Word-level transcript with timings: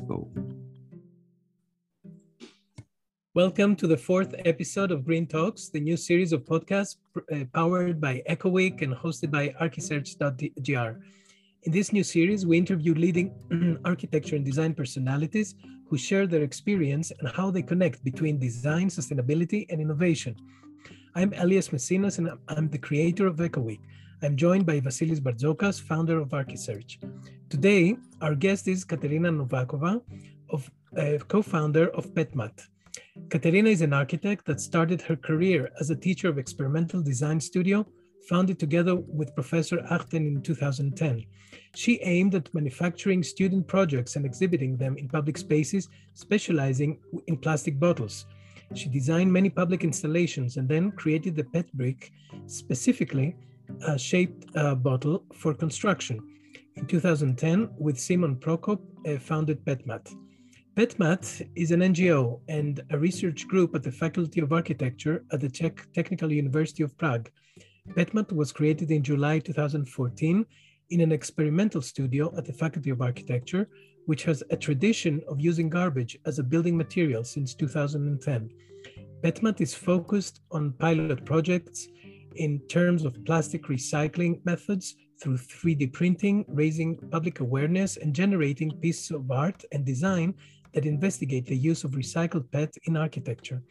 go. 0.00 0.28
Welcome 3.34 3.74
to 3.76 3.86
the 3.88 3.96
fourth 3.96 4.34
episode 4.44 4.92
of 4.92 5.04
Green 5.04 5.26
Talks, 5.26 5.68
the 5.68 5.80
new 5.80 5.96
series 5.96 6.32
of 6.32 6.44
podcasts 6.44 6.96
uh, 7.16 7.44
powered 7.52 8.00
by 8.00 8.22
EcoWeek 8.30 8.82
and 8.82 8.94
hosted 8.94 9.30
by 9.32 9.48
Archisearch.gr. 9.60 11.00
In 11.64 11.72
this 11.72 11.92
new 11.92 12.04
series, 12.04 12.46
we 12.46 12.58
interview 12.58 12.94
leading 12.94 13.34
architecture 13.84 14.36
and 14.36 14.44
design 14.44 14.72
personalities 14.72 15.56
who 15.88 15.98
share 15.98 16.26
their 16.26 16.42
experience 16.42 17.10
and 17.18 17.28
how 17.28 17.50
they 17.50 17.62
connect 17.62 18.04
between 18.04 18.38
design, 18.38 18.88
sustainability, 18.88 19.66
and 19.68 19.80
innovation. 19.80 20.36
I'm 21.16 21.32
Elias 21.34 21.72
Messinas, 21.72 22.18
and 22.18 22.30
I'm 22.48 22.68
the 22.68 22.78
creator 22.78 23.26
of 23.26 23.36
EcoWeek. 23.36 23.80
I'm 24.22 24.36
joined 24.36 24.64
by 24.64 24.80
Vasilis 24.80 25.20
Bartzokas, 25.20 25.80
founder 25.80 26.20
of 26.20 26.28
Archisearch. 26.28 26.98
Today, 27.54 27.96
our 28.20 28.34
guest 28.34 28.66
is 28.66 28.84
Katerina 28.84 29.30
Novakova, 29.30 30.02
of, 30.50 30.68
uh, 30.98 31.18
co-founder 31.28 31.86
of 31.90 32.12
PetMat. 32.12 32.60
Katerina 33.30 33.68
is 33.70 33.80
an 33.80 33.92
architect 33.92 34.44
that 34.46 34.60
started 34.60 35.00
her 35.02 35.14
career 35.14 35.70
as 35.78 35.88
a 35.88 35.94
teacher 35.94 36.28
of 36.28 36.36
experimental 36.36 37.00
design 37.00 37.38
studio, 37.38 37.86
founded 38.28 38.58
together 38.58 38.96
with 38.96 39.36
Professor 39.36 39.78
Achten 39.88 40.26
in 40.26 40.42
2010. 40.42 41.24
She 41.76 42.00
aimed 42.02 42.34
at 42.34 42.52
manufacturing 42.52 43.22
student 43.22 43.68
projects 43.68 44.16
and 44.16 44.26
exhibiting 44.26 44.76
them 44.76 44.96
in 44.98 45.08
public 45.08 45.38
spaces, 45.38 45.88
specializing 46.14 46.98
in 47.28 47.36
plastic 47.36 47.78
bottles. 47.78 48.26
She 48.74 48.88
designed 48.88 49.32
many 49.32 49.48
public 49.48 49.84
installations 49.84 50.56
and 50.56 50.68
then 50.68 50.90
created 50.90 51.36
the 51.36 51.44
pet 51.44 51.72
brick, 51.74 52.10
specifically 52.48 53.36
a 53.86 53.96
shaped 53.96 54.44
uh, 54.56 54.74
bottle 54.74 55.22
for 55.32 55.54
construction. 55.54 56.20
In 56.76 56.86
2010, 56.86 57.70
with 57.78 58.00
Simon 58.00 58.34
Prokop, 58.34 58.80
uh, 59.06 59.18
founded 59.18 59.64
PetMat. 59.64 60.12
PetMat 60.76 61.48
is 61.54 61.70
an 61.70 61.80
NGO 61.80 62.40
and 62.48 62.82
a 62.90 62.98
research 62.98 63.46
group 63.46 63.76
at 63.76 63.84
the 63.84 63.92
Faculty 63.92 64.40
of 64.40 64.52
Architecture 64.52 65.24
at 65.30 65.40
the 65.40 65.48
Czech 65.48 65.86
Technical 65.92 66.32
University 66.32 66.82
of 66.82 66.98
Prague. 66.98 67.30
PetMat 67.90 68.32
was 68.32 68.50
created 68.50 68.90
in 68.90 69.04
July 69.04 69.38
2014 69.38 70.44
in 70.90 71.00
an 71.00 71.12
experimental 71.12 71.80
studio 71.80 72.36
at 72.36 72.44
the 72.44 72.52
Faculty 72.52 72.90
of 72.90 73.00
Architecture, 73.00 73.68
which 74.06 74.24
has 74.24 74.42
a 74.50 74.56
tradition 74.56 75.22
of 75.28 75.40
using 75.40 75.68
garbage 75.68 76.18
as 76.26 76.40
a 76.40 76.42
building 76.42 76.76
material 76.76 77.22
since 77.22 77.54
2010. 77.54 78.50
PetMat 79.22 79.60
is 79.60 79.74
focused 79.74 80.40
on 80.50 80.72
pilot 80.72 81.24
projects 81.24 81.86
in 82.34 82.58
terms 82.68 83.04
of 83.04 83.24
plastic 83.24 83.62
recycling 83.64 84.44
methods 84.44 84.96
through 85.24 85.38
3D 85.38 85.90
printing, 85.90 86.44
raising 86.48 86.96
public 87.10 87.40
awareness, 87.40 87.96
and 87.96 88.14
generating 88.14 88.70
pieces 88.82 89.10
of 89.10 89.30
art 89.30 89.64
and 89.72 89.82
design 89.82 90.34
that 90.74 90.84
investigate 90.84 91.46
the 91.46 91.56
use 91.56 91.82
of 91.82 91.92
recycled 91.92 92.50
PET 92.50 92.74
in 92.84 92.94
architecture. 92.96 93.62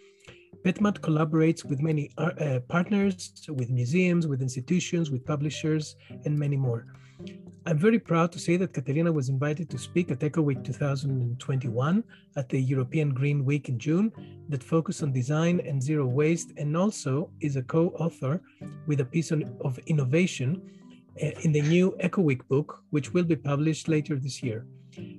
PetMat 0.66 1.00
collaborates 1.00 1.64
with 1.64 1.80
many 1.80 2.10
uh, 2.18 2.32
uh, 2.40 2.60
partners, 2.62 3.32
with 3.50 3.70
museums, 3.70 4.26
with 4.26 4.42
institutions, 4.42 5.12
with 5.12 5.24
publishers, 5.26 5.96
and 6.26 6.40
many 6.40 6.58
more. 6.58 6.88
I'm 7.68 7.78
very 7.78 8.00
proud 8.00 8.32
to 8.32 8.40
say 8.40 8.58
that 8.58 8.74
Katerina 8.74 9.12
was 9.12 9.30
invited 9.30 9.70
to 9.70 9.78
speak 9.78 10.10
at 10.10 10.24
Eco 10.24 10.42
Week 10.42 10.64
2021 10.64 12.04
at 12.36 12.50
the 12.50 12.60
European 12.60 13.14
Green 13.14 13.46
Week 13.46 13.70
in 13.70 13.78
June 13.78 14.12
that 14.50 14.64
focused 14.64 15.04
on 15.04 15.14
design 15.14 15.62
and 15.66 15.82
zero 15.82 16.06
waste 16.08 16.52
and 16.58 16.76
also 16.76 17.30
is 17.42 17.56
a 17.58 17.62
co-author 17.62 18.42
with 18.88 19.02
a 19.02 19.06
piece 19.06 19.32
on, 19.32 19.56
of 19.64 19.78
innovation 19.86 20.62
in 21.18 21.52
the 21.52 21.62
new 21.62 21.96
Eco 22.00 22.22
Week 22.22 22.48
book, 22.48 22.84
which 22.90 23.14
will 23.14 23.24
be 23.24 23.36
published 23.36 23.88
later 23.88 24.16
this 24.16 24.42
year. 24.42 24.66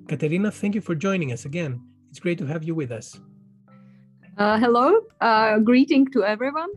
Katerina, 0.08 0.50
thank 0.50 0.74
you 0.74 0.80
for 0.80 0.94
joining 0.94 1.32
us 1.32 1.44
again. 1.44 1.80
It's 2.10 2.20
great 2.20 2.38
to 2.38 2.46
have 2.46 2.62
you 2.62 2.74
with 2.74 2.92
us. 2.92 3.18
Uh, 4.36 4.58
hello, 4.58 5.00
uh, 5.20 5.58
greeting 5.58 6.06
to 6.10 6.24
everyone. 6.24 6.70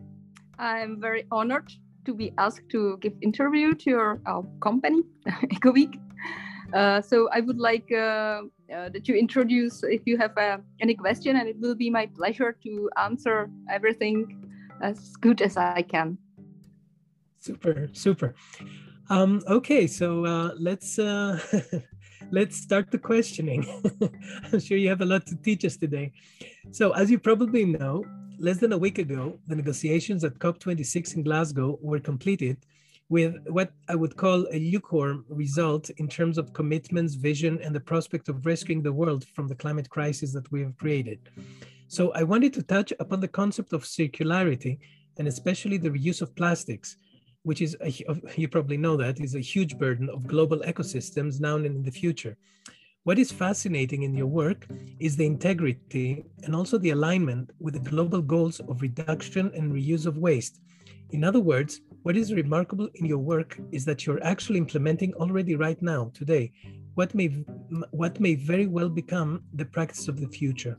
I'm 0.58 1.00
very 1.00 1.26
honored 1.30 1.72
to 2.04 2.14
be 2.14 2.32
asked 2.38 2.68
to 2.70 2.96
give 3.00 3.12
interview 3.20 3.74
to 3.74 3.90
your 3.90 4.20
uh, 4.26 4.42
company, 4.60 5.02
EcoWeek. 5.26 6.00
Uh, 6.72 7.00
so 7.00 7.28
I 7.32 7.40
would 7.40 7.58
like 7.58 7.90
uh, 7.92 8.42
uh, 8.72 8.88
that 8.90 9.08
you 9.08 9.14
introduce 9.14 9.82
if 9.82 10.02
you 10.06 10.18
have 10.18 10.36
uh, 10.36 10.58
any 10.80 10.94
question, 10.94 11.36
and 11.36 11.48
it 11.48 11.56
will 11.58 11.74
be 11.74 11.90
my 11.90 12.06
pleasure 12.06 12.56
to 12.64 12.90
answer 12.96 13.50
everything 13.70 14.44
as 14.82 15.16
good 15.16 15.40
as 15.42 15.56
I 15.56 15.82
can. 15.82 16.18
Super, 17.38 17.88
super. 17.92 18.34
Um, 19.10 19.42
okay, 19.48 19.86
so 19.86 20.26
uh, 20.26 20.50
let's 20.58 20.98
uh, 20.98 21.40
let's 22.30 22.58
start 22.58 22.90
the 22.90 22.98
questioning. 22.98 23.64
I'm 24.52 24.60
sure 24.60 24.76
you 24.76 24.90
have 24.90 25.00
a 25.00 25.06
lot 25.06 25.26
to 25.26 25.36
teach 25.36 25.64
us 25.64 25.78
today. 25.78 26.12
So, 26.72 26.92
as 26.92 27.10
you 27.10 27.18
probably 27.18 27.64
know, 27.64 28.04
less 28.38 28.58
than 28.58 28.72
a 28.72 28.78
week 28.78 28.98
ago, 28.98 29.38
the 29.46 29.56
negotiations 29.56 30.24
at 30.24 30.38
COP26 30.38 31.16
in 31.16 31.22
Glasgow 31.22 31.78
were 31.80 32.00
completed 32.00 32.58
with 33.08 33.34
what 33.46 33.72
I 33.88 33.94
would 33.94 34.14
call 34.16 34.46
a 34.52 34.58
lukewarm 34.58 35.24
result 35.30 35.88
in 35.96 36.08
terms 36.08 36.36
of 36.36 36.52
commitments, 36.52 37.14
vision, 37.14 37.58
and 37.62 37.74
the 37.74 37.80
prospect 37.80 38.28
of 38.28 38.44
rescuing 38.44 38.82
the 38.82 38.92
world 38.92 39.24
from 39.34 39.48
the 39.48 39.54
climate 39.54 39.88
crisis 39.88 40.34
that 40.34 40.52
we 40.52 40.60
have 40.60 40.76
created. 40.76 41.30
So, 41.86 42.12
I 42.12 42.24
wanted 42.24 42.52
to 42.54 42.62
touch 42.62 42.92
upon 43.00 43.20
the 43.20 43.28
concept 43.28 43.72
of 43.72 43.84
circularity 43.84 44.80
and 45.16 45.26
especially 45.26 45.78
the 45.78 45.90
reuse 45.90 46.20
of 46.20 46.36
plastics 46.36 46.98
which 47.48 47.62
is, 47.62 47.74
a, 47.80 47.90
you 48.36 48.46
probably 48.46 48.76
know 48.76 48.94
that, 48.98 49.18
is 49.20 49.34
a 49.34 49.50
huge 49.54 49.78
burden 49.78 50.10
of 50.10 50.26
global 50.26 50.58
ecosystems 50.70 51.40
now 51.40 51.56
and 51.56 51.64
in 51.64 51.82
the 51.82 51.98
future. 52.02 52.36
What 53.04 53.18
is 53.18 53.32
fascinating 53.32 54.02
in 54.02 54.12
your 54.12 54.26
work 54.42 54.68
is 55.00 55.16
the 55.16 55.24
integrity 55.24 56.24
and 56.44 56.54
also 56.54 56.76
the 56.76 56.90
alignment 56.90 57.46
with 57.58 57.72
the 57.72 57.90
global 57.90 58.20
goals 58.20 58.60
of 58.60 58.82
reduction 58.82 59.50
and 59.56 59.72
reuse 59.72 60.04
of 60.04 60.18
waste. 60.18 60.60
In 61.16 61.24
other 61.24 61.40
words, 61.40 61.80
what 62.02 62.18
is 62.18 62.34
remarkable 62.34 62.88
in 62.96 63.06
your 63.06 63.22
work 63.34 63.58
is 63.72 63.86
that 63.86 64.04
you're 64.04 64.22
actually 64.22 64.58
implementing 64.58 65.14
already 65.14 65.54
right 65.56 65.80
now, 65.80 66.10
today, 66.12 66.52
what 66.96 67.14
may, 67.14 67.28
what 67.92 68.20
may 68.20 68.34
very 68.34 68.66
well 68.66 68.90
become 68.90 69.30
the 69.54 69.64
practice 69.64 70.06
of 70.06 70.20
the 70.20 70.28
future. 70.28 70.76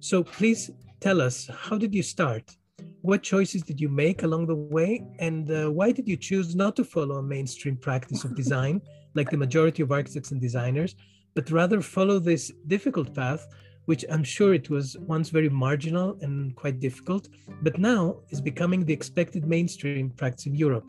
So 0.00 0.24
please 0.24 0.72
tell 0.98 1.20
us, 1.20 1.48
how 1.66 1.78
did 1.78 1.94
you 1.94 2.02
start? 2.02 2.56
What 3.02 3.22
choices 3.22 3.62
did 3.62 3.80
you 3.80 3.88
make 3.88 4.22
along 4.22 4.46
the 4.46 4.54
way? 4.54 5.02
And 5.18 5.50
uh, 5.50 5.70
why 5.70 5.90
did 5.90 6.06
you 6.06 6.16
choose 6.16 6.54
not 6.54 6.76
to 6.76 6.84
follow 6.84 7.16
a 7.16 7.22
mainstream 7.22 7.76
practice 7.76 8.24
of 8.24 8.36
design 8.36 8.82
like 9.14 9.30
the 9.30 9.36
majority 9.36 9.82
of 9.82 9.90
architects 9.90 10.30
and 10.30 10.40
designers 10.40 10.94
but 11.34 11.50
rather 11.50 11.80
follow 11.80 12.18
this 12.18 12.52
difficult 12.66 13.14
path 13.14 13.46
which 13.86 14.04
i'm 14.10 14.22
sure 14.22 14.54
it 14.54 14.70
was 14.70 14.96
once 15.00 15.30
very 15.30 15.48
marginal 15.48 16.16
and 16.20 16.54
quite 16.54 16.78
difficult 16.80 17.28
but 17.62 17.78
now 17.78 18.16
is 18.30 18.40
becoming 18.40 18.84
the 18.84 18.92
expected 18.92 19.46
mainstream 19.46 20.10
practice 20.10 20.46
in 20.46 20.54
europe? 20.54 20.84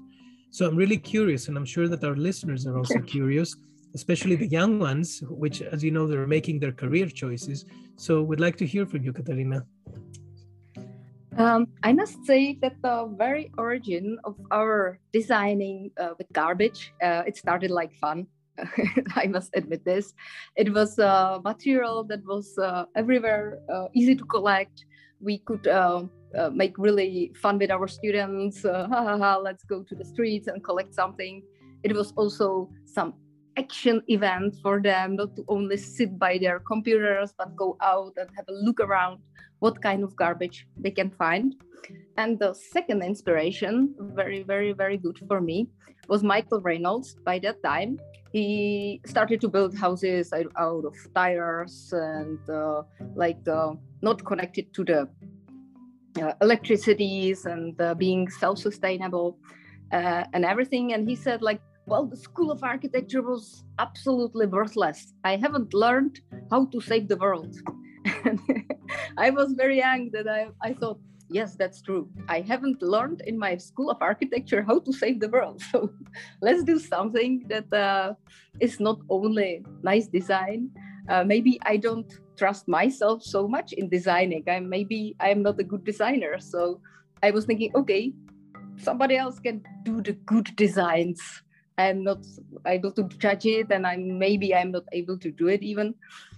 So 0.52 0.68
i'm 0.68 0.76
really 0.76 0.98
curious 0.98 1.48
and 1.48 1.58
i'm 1.58 1.66
sure 1.66 1.88
that 1.88 2.04
our 2.04 2.16
listeners 2.16 2.68
are 2.68 2.78
also 2.78 3.00
curious 3.00 3.56
especially 3.94 4.36
the 4.36 4.48
young 4.48 4.80
ones 4.80 5.22
which 5.30 5.62
as 5.62 5.84
you 5.84 5.92
know 5.92 6.08
they're 6.08 6.28
making 6.28 6.60
their 6.60 6.72
career 6.72 7.08
choices. 7.08 7.66
So 7.98 8.22
we'd 8.22 8.40
like 8.40 8.58
to 8.58 8.66
hear 8.66 8.86
from 8.86 9.04
you 9.04 9.12
Katerina 9.12 9.66
um, 11.38 11.68
I 11.84 11.94
must 11.94 12.26
say 12.26 12.58
that 12.62 12.82
the 12.82 13.14
very 13.18 13.52
origin 13.58 14.18
of 14.24 14.36
our 14.52 15.00
designing 15.14 15.92
uh, 16.00 16.14
with 16.18 16.28
garbage, 16.34 16.94
uh, 17.02 17.24
it 17.26 17.38
started 17.38 17.72
like 17.72 17.94
fun. 17.96 18.28
I 19.16 19.28
must 19.28 19.50
admit 19.56 19.86
this. 19.86 20.14
It 20.56 20.74
was 20.74 21.00
a 21.00 21.40
material 21.44 22.04
that 22.06 22.26
was 22.26 22.58
uh, 22.58 22.86
everywhere, 22.96 23.60
uh, 23.74 23.88
easy 23.94 24.16
to 24.16 24.26
collect. 24.26 24.86
We 25.22 25.40
could 25.40 25.68
uh, 25.68 26.04
uh, 26.38 26.50
make 26.50 26.78
really 26.78 27.32
fun 27.36 27.58
with 27.58 27.72
our 27.72 27.88
students. 27.88 28.64
ha, 28.64 28.88
ha, 28.88 29.18
ha, 29.18 29.38
let's 29.38 29.64
go 29.64 29.84
to 29.84 29.96
the 29.96 30.06
streets 30.06 30.48
and 30.48 30.64
collect 30.64 30.94
something. 30.94 31.44
It 31.84 31.96
was 31.96 32.12
also 32.18 32.70
some 32.86 33.14
action 33.58 34.02
event 34.08 34.56
for 34.62 34.82
them, 34.82 35.16
not 35.16 35.36
to 35.36 35.44
only 35.48 35.78
sit 35.78 36.18
by 36.18 36.38
their 36.38 36.60
computers, 36.60 37.34
but 37.38 37.56
go 37.56 37.78
out 37.82 38.14
and 38.18 38.30
have 38.36 38.46
a 38.48 38.54
look 38.54 38.80
around 38.80 39.20
what 39.60 39.82
kind 39.82 40.04
of 40.04 40.16
garbage 40.16 40.68
they 40.78 40.92
can 40.92 41.12
find. 41.12 41.56
And 42.18 42.40
the 42.40 42.54
second 42.54 43.02
inspiration, 43.04 43.96
very, 44.00 44.44
very, 44.44 44.72
very 44.72 44.98
good 44.98 45.20
for 45.28 45.42
me, 45.42 45.70
was 46.08 46.24
Michael 46.24 46.62
Reynolds. 46.62 47.16
By 47.24 47.40
that 47.40 47.62
time, 47.64 48.00
he 48.32 49.02
started 49.06 49.42
to 49.42 49.50
build 49.50 49.76
houses 49.76 50.32
out 50.34 50.86
of 50.86 50.96
tires 51.14 51.92
and 51.92 52.40
uh, 52.50 52.84
like 53.16 53.46
uh, 53.48 53.74
not 54.02 54.24
connected 54.24 54.74
to 54.74 54.84
the 54.84 55.10
uh, 56.22 56.34
electricities 56.42 57.46
and 57.46 57.80
uh, 57.82 57.94
being 57.94 58.30
self-sustainable 58.30 59.38
uh, 59.92 60.24
and 60.34 60.46
everything. 60.46 60.94
And 60.94 61.08
he 61.10 61.16
said 61.16 61.42
like, 61.42 61.62
well, 61.86 62.06
the 62.06 62.18
School 62.18 62.52
of 62.52 62.64
Architecture 62.64 63.22
was 63.22 63.64
absolutely 63.80 64.46
worthless. 64.46 65.14
I 65.24 65.36
haven't 65.36 65.74
learned 65.74 66.20
how 66.50 66.66
to 66.66 66.82
save 66.82 67.08
the 67.08 67.18
world. 67.18 67.56
I 69.18 69.30
was 69.30 69.54
very 69.54 69.78
young 69.78 70.10
that 70.14 70.28
I, 70.28 70.48
I 70.62 70.74
thought, 70.74 71.00
yes, 71.30 71.56
that's 71.56 71.82
true. 71.82 72.10
I 72.28 72.42
haven't 72.42 72.82
learned 72.82 73.22
in 73.26 73.38
my 73.38 73.58
School 73.58 73.90
of 73.90 73.98
Architecture 74.02 74.64
how 74.64 74.80
to 74.80 74.94
save 74.94 75.20
the 75.20 75.30
world. 75.30 75.62
So 75.72 75.92
let's 76.42 76.64
do 76.64 76.80
something 76.80 77.46
that 77.50 77.72
uh, 77.74 78.14
is 78.60 78.80
not 78.80 79.00
only 79.10 79.66
nice 79.84 80.08
design, 80.08 80.70
uh, 81.10 81.24
maybe 81.24 81.60
I 81.64 81.78
don't 81.78 82.12
trust 82.38 82.68
myself 82.68 83.24
so 83.24 83.48
much 83.48 83.74
in 83.74 83.90
designing. 83.90 84.44
I 84.48 84.60
maybe 84.60 85.16
I'm 85.20 85.42
not 85.42 85.60
a 85.60 85.64
good 85.64 85.84
designer. 85.84 86.40
So 86.40 86.82
I 87.24 87.32
was 87.32 87.46
thinking, 87.46 87.72
okay, 87.76 88.14
somebody 88.78 89.18
else 89.18 89.40
can 89.40 89.64
do 89.84 90.02
the 90.02 90.14
good 90.14 90.56
designs. 90.56 91.22
I'm 91.78 92.04
not 92.04 92.26
able 92.66 92.92
to 92.92 93.04
judge 93.18 93.46
it, 93.46 93.72
and 93.72 93.88
I'm 93.88 94.20
maybe 94.20 94.54
I'm 94.54 94.72
not 94.72 94.84
able 94.92 95.18
to 95.20 95.32
do 95.32 95.48
it 95.48 95.64
even. 95.64 95.96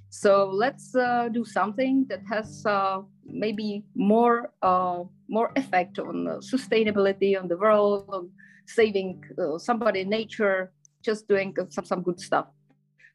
So 0.09 0.47
let's 0.49 0.95
uh, 0.95 1.29
do 1.29 1.43
something 1.43 2.05
that 2.09 2.21
has 2.29 2.63
uh, 2.65 3.01
maybe 3.25 3.83
more 3.95 4.53
uh, 4.61 5.03
more 5.27 5.51
effect 5.55 5.97
on 5.99 6.25
sustainability 6.39 7.39
on 7.39 7.47
the 7.47 7.57
world, 7.57 8.09
on 8.09 8.29
saving 8.67 9.23
uh, 9.39 9.57
somebody, 9.57 10.03
nature, 10.03 10.71
just 11.01 11.27
doing 11.27 11.55
some, 11.69 11.85
some 11.85 12.01
good 12.03 12.19
stuff. 12.19 12.47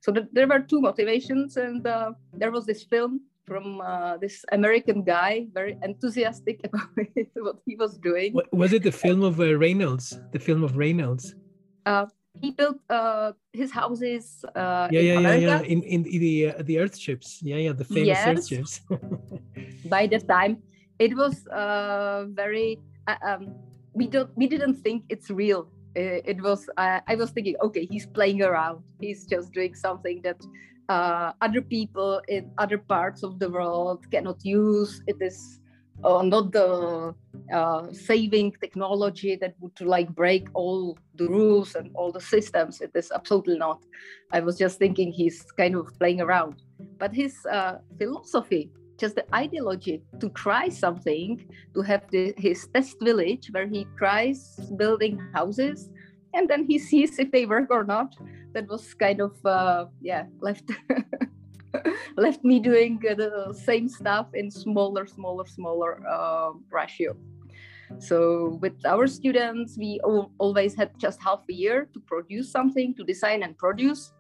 So 0.01 0.13
th- 0.13 0.27
there 0.33 0.47
were 0.47 0.61
two 0.61 0.81
motivations, 0.81 1.57
and 1.57 1.87
uh, 1.87 2.13
there 2.33 2.51
was 2.51 2.67
this 2.67 2.85
film 2.85 3.21
from 3.47 3.81
uh, 3.81 4.19
this 4.19 4.45
American 4.53 5.03
guy, 5.03 5.47
very 5.55 5.79
enthusiastic 5.83 6.61
about 6.65 6.89
what 7.35 7.57
he 7.65 7.75
was 7.77 7.97
doing. 7.99 8.37
Was 8.53 8.73
it 8.73 8.83
the 8.83 8.93
film 8.93 9.23
of 9.23 9.39
Reynolds? 9.39 10.21
The 10.33 10.39
film 10.39 10.63
of 10.63 10.77
Reynolds? 10.77 11.35
He 12.41 12.51
built 12.51 12.79
uh, 12.91 13.33
his 13.53 13.71
houses. 13.71 14.45
Uh, 14.55 14.89
yeah, 14.91 15.01
yeah, 15.01 15.21
yeah, 15.21 15.35
yeah. 15.35 15.61
In 15.63 15.83
in 15.83 16.03
the 16.03 16.53
uh, 16.53 16.63
the 16.63 16.79
Earth 16.79 16.97
ships. 16.97 17.43
Yeah, 17.43 17.57
yeah, 17.57 17.73
the 17.73 17.85
famous 17.85 18.07
yes. 18.07 18.27
Earth 18.27 18.47
ships. 18.49 18.81
By 19.85 20.07
that 20.09 20.29
time, 20.29 20.63
it 20.99 21.17
was 21.17 21.47
uh, 21.49 22.27
very. 22.31 22.79
Uh, 23.07 23.17
um, 23.27 23.55
we 23.95 24.07
don't. 24.07 24.31
We 24.37 24.47
didn't 24.47 24.77
think 24.85 25.05
it's 25.09 25.31
real. 25.31 25.69
It, 25.95 26.39
it 26.39 26.39
was. 26.43 26.69
I 26.77 27.15
was 27.17 27.31
thinking, 27.31 27.57
okay, 27.63 27.87
he's 27.91 28.07
playing 28.07 28.43
around. 28.43 28.85
He's 29.01 29.27
just 29.27 29.53
doing 29.53 29.75
something 29.75 30.23
that 30.23 30.39
uh, 30.89 31.33
other 31.41 31.63
people 31.63 32.21
in 32.29 32.51
other 32.59 32.79
parts 32.79 33.23
of 33.23 33.39
the 33.39 33.51
world 33.51 34.07
cannot 34.11 34.45
use. 34.45 35.03
It 35.07 35.17
is 35.21 35.61
uh, 36.05 36.23
not 36.23 36.53
the 36.53 37.15
uh, 37.53 37.93
saving 37.93 38.53
technology 38.61 39.37
that 39.37 39.55
would 39.61 39.81
like 39.81 40.09
break 40.15 40.49
all 40.55 40.99
the 41.17 41.27
rules 41.29 41.75
and 41.75 41.91
all 41.95 42.13
the 42.13 42.21
systems. 42.21 42.81
It 42.81 42.93
is 42.95 43.11
absolutely 43.13 43.59
not. 43.59 43.83
I 44.33 44.41
was 44.41 44.59
just 44.59 44.79
thinking 44.79 45.13
he's 45.13 45.43
kind 45.53 45.75
of 45.75 45.87
playing 45.99 46.21
around. 46.21 46.63
But 46.99 47.15
his 47.15 47.35
uh, 47.47 47.79
philosophy, 47.99 48.71
just 48.99 49.17
the 49.17 49.25
ideology 49.35 50.03
to 50.21 50.29
try 50.31 50.69
something, 50.69 51.45
to 51.75 51.83
have 51.83 52.03
the, 52.11 52.35
his 52.37 52.69
test 52.73 52.97
village 53.03 53.49
where 53.53 53.67
he 53.67 53.87
tries 53.97 54.55
building 54.77 55.21
houses 55.33 55.91
and 56.35 56.49
then 56.49 56.65
he 56.67 56.79
sees 56.79 57.19
if 57.19 57.31
they 57.31 57.47
work 57.47 57.71
or 57.71 57.85
not. 57.85 58.15
That 58.53 58.69
was 58.69 58.95
kind 58.95 59.21
of, 59.21 59.35
uh, 59.45 59.87
yeah, 60.01 60.25
left. 60.41 60.71
left 62.17 62.45
me 62.45 62.61
doing 62.61 62.99
the 63.01 63.53
same 63.53 63.89
stuff 63.89 64.29
in 64.35 64.51
smaller, 64.51 65.07
smaller, 65.07 65.47
smaller 65.47 66.07
uh, 66.07 66.51
ratio. 66.71 67.17
So 67.99 68.59
with 68.61 68.85
our 68.85 69.07
students, 69.07 69.79
we 69.79 70.01
always 70.39 70.75
had 70.75 70.91
just 70.99 71.23
half 71.23 71.41
a 71.49 71.53
year 71.53 71.89
to 71.95 72.01
produce 72.01 72.53
something, 72.53 72.95
to 72.97 73.05
design 73.05 73.43
and 73.43 73.57
produce. 73.57 74.13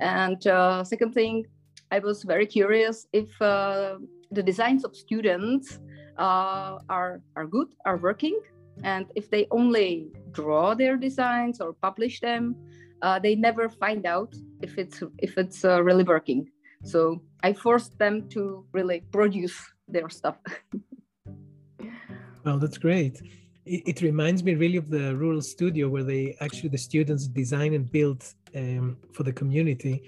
And 0.00 0.46
uh, 0.46 0.84
second 0.84 1.12
thing, 1.12 1.46
I 1.90 1.98
was 1.98 2.22
very 2.22 2.46
curious 2.46 3.06
if 3.12 3.30
uh, 3.42 3.96
the 4.30 4.42
designs 4.42 4.84
of 4.84 4.94
students 4.94 5.80
uh, 6.18 6.78
are 6.88 7.22
are 7.34 7.46
good, 7.46 7.68
are 7.84 7.96
working, 7.96 8.38
and 8.84 9.06
if 9.14 9.30
they 9.30 9.46
only 9.50 10.08
draw 10.32 10.74
their 10.74 10.96
designs 10.96 11.60
or 11.60 11.72
publish 11.72 12.20
them, 12.20 12.54
uh, 13.02 13.18
they 13.18 13.34
never 13.34 13.68
find 13.68 14.06
out 14.06 14.34
if 14.62 14.78
it's 14.78 15.02
if 15.18 15.38
it's 15.38 15.64
uh, 15.64 15.82
really 15.82 16.04
working. 16.04 16.50
So 16.84 17.22
I 17.42 17.52
forced 17.52 17.98
them 17.98 18.28
to 18.30 18.64
really 18.72 19.02
produce 19.12 19.56
their 19.86 20.08
stuff. 20.08 20.36
well, 22.44 22.58
that's 22.58 22.78
great. 22.78 23.20
It, 23.64 23.82
it, 23.86 24.02
reminds 24.02 24.42
me 24.42 24.54
really 24.54 24.76
of 24.76 24.88
the 24.88 25.14
rural 25.16 25.42
studio 25.42 25.88
where 25.88 26.04
they 26.04 26.36
actually 26.40 26.70
the 26.70 26.78
students 26.78 27.26
design 27.26 27.74
and 27.74 27.90
build 27.90 28.24
um, 28.54 28.96
for 29.12 29.24
the 29.24 29.32
community, 29.32 30.02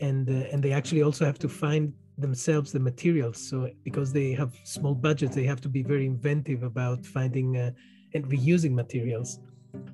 and 0.00 0.28
uh, 0.28 0.52
and 0.52 0.62
they 0.62 0.72
actually 0.72 1.02
also 1.02 1.24
have 1.24 1.38
to 1.38 1.48
find 1.48 1.92
themselves 2.18 2.72
the 2.72 2.80
materials. 2.80 3.38
So 3.38 3.70
because 3.84 4.12
they 4.12 4.32
have 4.32 4.52
small 4.64 4.94
budgets, 4.94 5.34
they 5.34 5.46
have 5.46 5.60
to 5.62 5.68
be 5.68 5.82
very 5.82 6.06
inventive 6.06 6.62
about 6.62 7.06
finding 7.06 7.56
uh, 7.56 7.70
and 8.14 8.24
reusing 8.26 8.72
materials. 8.72 9.38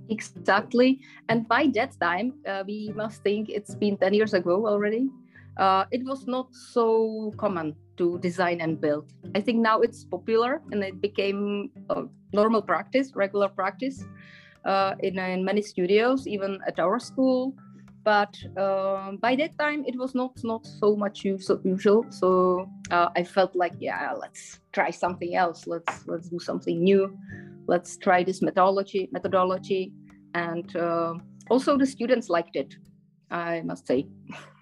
Exactly. 0.08 1.00
And 1.28 1.46
by 1.46 1.70
that 1.74 2.00
time, 2.00 2.34
uh, 2.46 2.64
we 2.66 2.92
must 2.96 3.22
think 3.22 3.50
it's 3.50 3.74
been 3.74 3.96
10 3.96 4.14
years 4.14 4.34
ago 4.34 4.66
already 4.66 5.10
uh, 5.56 5.84
it 5.90 6.04
was 6.04 6.26
not 6.26 6.54
so 6.54 7.32
common 7.38 7.74
to 7.96 8.18
design 8.18 8.60
and 8.60 8.80
build. 8.80 9.12
I 9.34 9.40
think 9.40 9.58
now 9.58 9.80
it's 9.80 10.04
popular 10.04 10.60
and 10.70 10.82
it 10.84 11.00
became 11.00 11.70
a 11.90 12.04
normal 12.32 12.62
practice, 12.62 13.12
regular 13.14 13.48
practice 13.48 14.04
uh, 14.64 14.94
in, 15.00 15.18
in 15.18 15.44
many 15.44 15.62
studios, 15.62 16.26
even 16.26 16.58
at 16.66 16.78
our 16.78 16.98
school. 16.98 17.54
But 18.04 18.36
uh, 18.56 19.12
by 19.20 19.34
that 19.36 19.58
time, 19.58 19.84
it 19.84 19.98
was 19.98 20.14
not 20.14 20.38
not 20.44 20.64
so 20.64 20.94
much 20.94 21.24
usual. 21.24 22.06
So 22.10 22.70
uh, 22.92 23.08
I 23.16 23.24
felt 23.24 23.56
like, 23.56 23.74
yeah, 23.80 24.12
let's 24.12 24.60
try 24.70 24.90
something 24.90 25.34
else. 25.34 25.66
Let's 25.66 26.06
let's 26.06 26.28
do 26.28 26.38
something 26.38 26.84
new. 26.84 27.18
Let's 27.66 27.96
try 27.96 28.22
this 28.22 28.42
methodology 28.42 29.08
methodology, 29.10 29.92
and 30.34 30.70
uh, 30.76 31.14
also 31.50 31.76
the 31.76 31.86
students 31.86 32.28
liked 32.28 32.54
it. 32.54 32.76
I 33.28 33.62
must 33.62 33.88
say. 33.88 34.06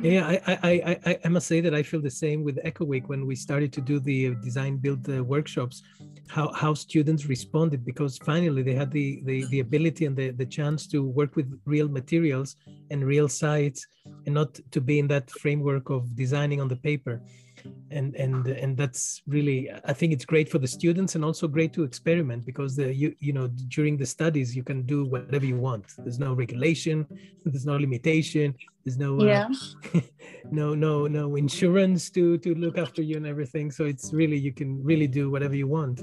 Yeah, 0.00 0.28
I, 0.46 0.58
I, 0.62 0.98
I, 1.06 1.18
I 1.24 1.28
must 1.28 1.48
say 1.48 1.60
that 1.60 1.74
I 1.74 1.82
feel 1.82 2.00
the 2.00 2.10
same 2.10 2.44
with 2.44 2.64
Eco 2.64 2.84
Week 2.84 3.08
when 3.08 3.26
we 3.26 3.34
started 3.34 3.72
to 3.72 3.80
do 3.80 3.98
the 3.98 4.36
design 4.44 4.76
build 4.76 5.08
uh, 5.10 5.24
workshops, 5.24 5.82
how, 6.28 6.52
how 6.52 6.72
students 6.74 7.26
responded 7.26 7.84
because 7.84 8.16
finally 8.18 8.62
they 8.62 8.74
had 8.74 8.92
the, 8.92 9.20
the, 9.24 9.44
the 9.46 9.58
ability 9.58 10.04
and 10.04 10.16
the, 10.16 10.30
the 10.30 10.46
chance 10.46 10.86
to 10.88 11.02
work 11.02 11.34
with 11.34 11.60
real 11.64 11.88
materials 11.88 12.54
and 12.92 13.04
real 13.04 13.28
sites 13.28 13.86
and 14.26 14.34
not 14.36 14.54
to 14.70 14.80
be 14.80 15.00
in 15.00 15.08
that 15.08 15.28
framework 15.30 15.90
of 15.90 16.14
designing 16.14 16.60
on 16.60 16.68
the 16.68 16.76
paper 16.76 17.20
and 17.90 18.14
and 18.16 18.46
and 18.46 18.76
that's 18.76 19.22
really 19.26 19.70
i 19.84 19.92
think 19.92 20.12
it's 20.12 20.24
great 20.24 20.48
for 20.48 20.58
the 20.58 20.66
students 20.66 21.14
and 21.14 21.24
also 21.24 21.48
great 21.48 21.72
to 21.72 21.82
experiment 21.84 22.44
because 22.44 22.76
the 22.76 22.94
you 22.94 23.14
you 23.18 23.32
know 23.32 23.48
during 23.68 23.96
the 23.96 24.06
studies 24.06 24.54
you 24.54 24.62
can 24.62 24.82
do 24.82 25.04
whatever 25.04 25.46
you 25.46 25.56
want 25.56 25.84
there's 25.98 26.18
no 26.18 26.34
regulation 26.34 27.06
there's 27.44 27.66
no 27.66 27.76
limitation 27.76 28.54
there's 28.84 28.98
no 28.98 29.20
uh, 29.20 29.24
yeah. 29.24 29.48
uh, 29.94 30.00
no 30.50 30.74
no 30.74 31.06
no 31.06 31.36
insurance 31.36 32.10
to 32.10 32.38
to 32.38 32.54
look 32.54 32.76
after 32.78 33.02
you 33.02 33.16
and 33.16 33.26
everything 33.26 33.70
so 33.70 33.84
it's 33.84 34.12
really 34.12 34.36
you 34.36 34.52
can 34.52 34.82
really 34.82 35.06
do 35.06 35.30
whatever 35.30 35.56
you 35.56 35.66
want 35.66 36.02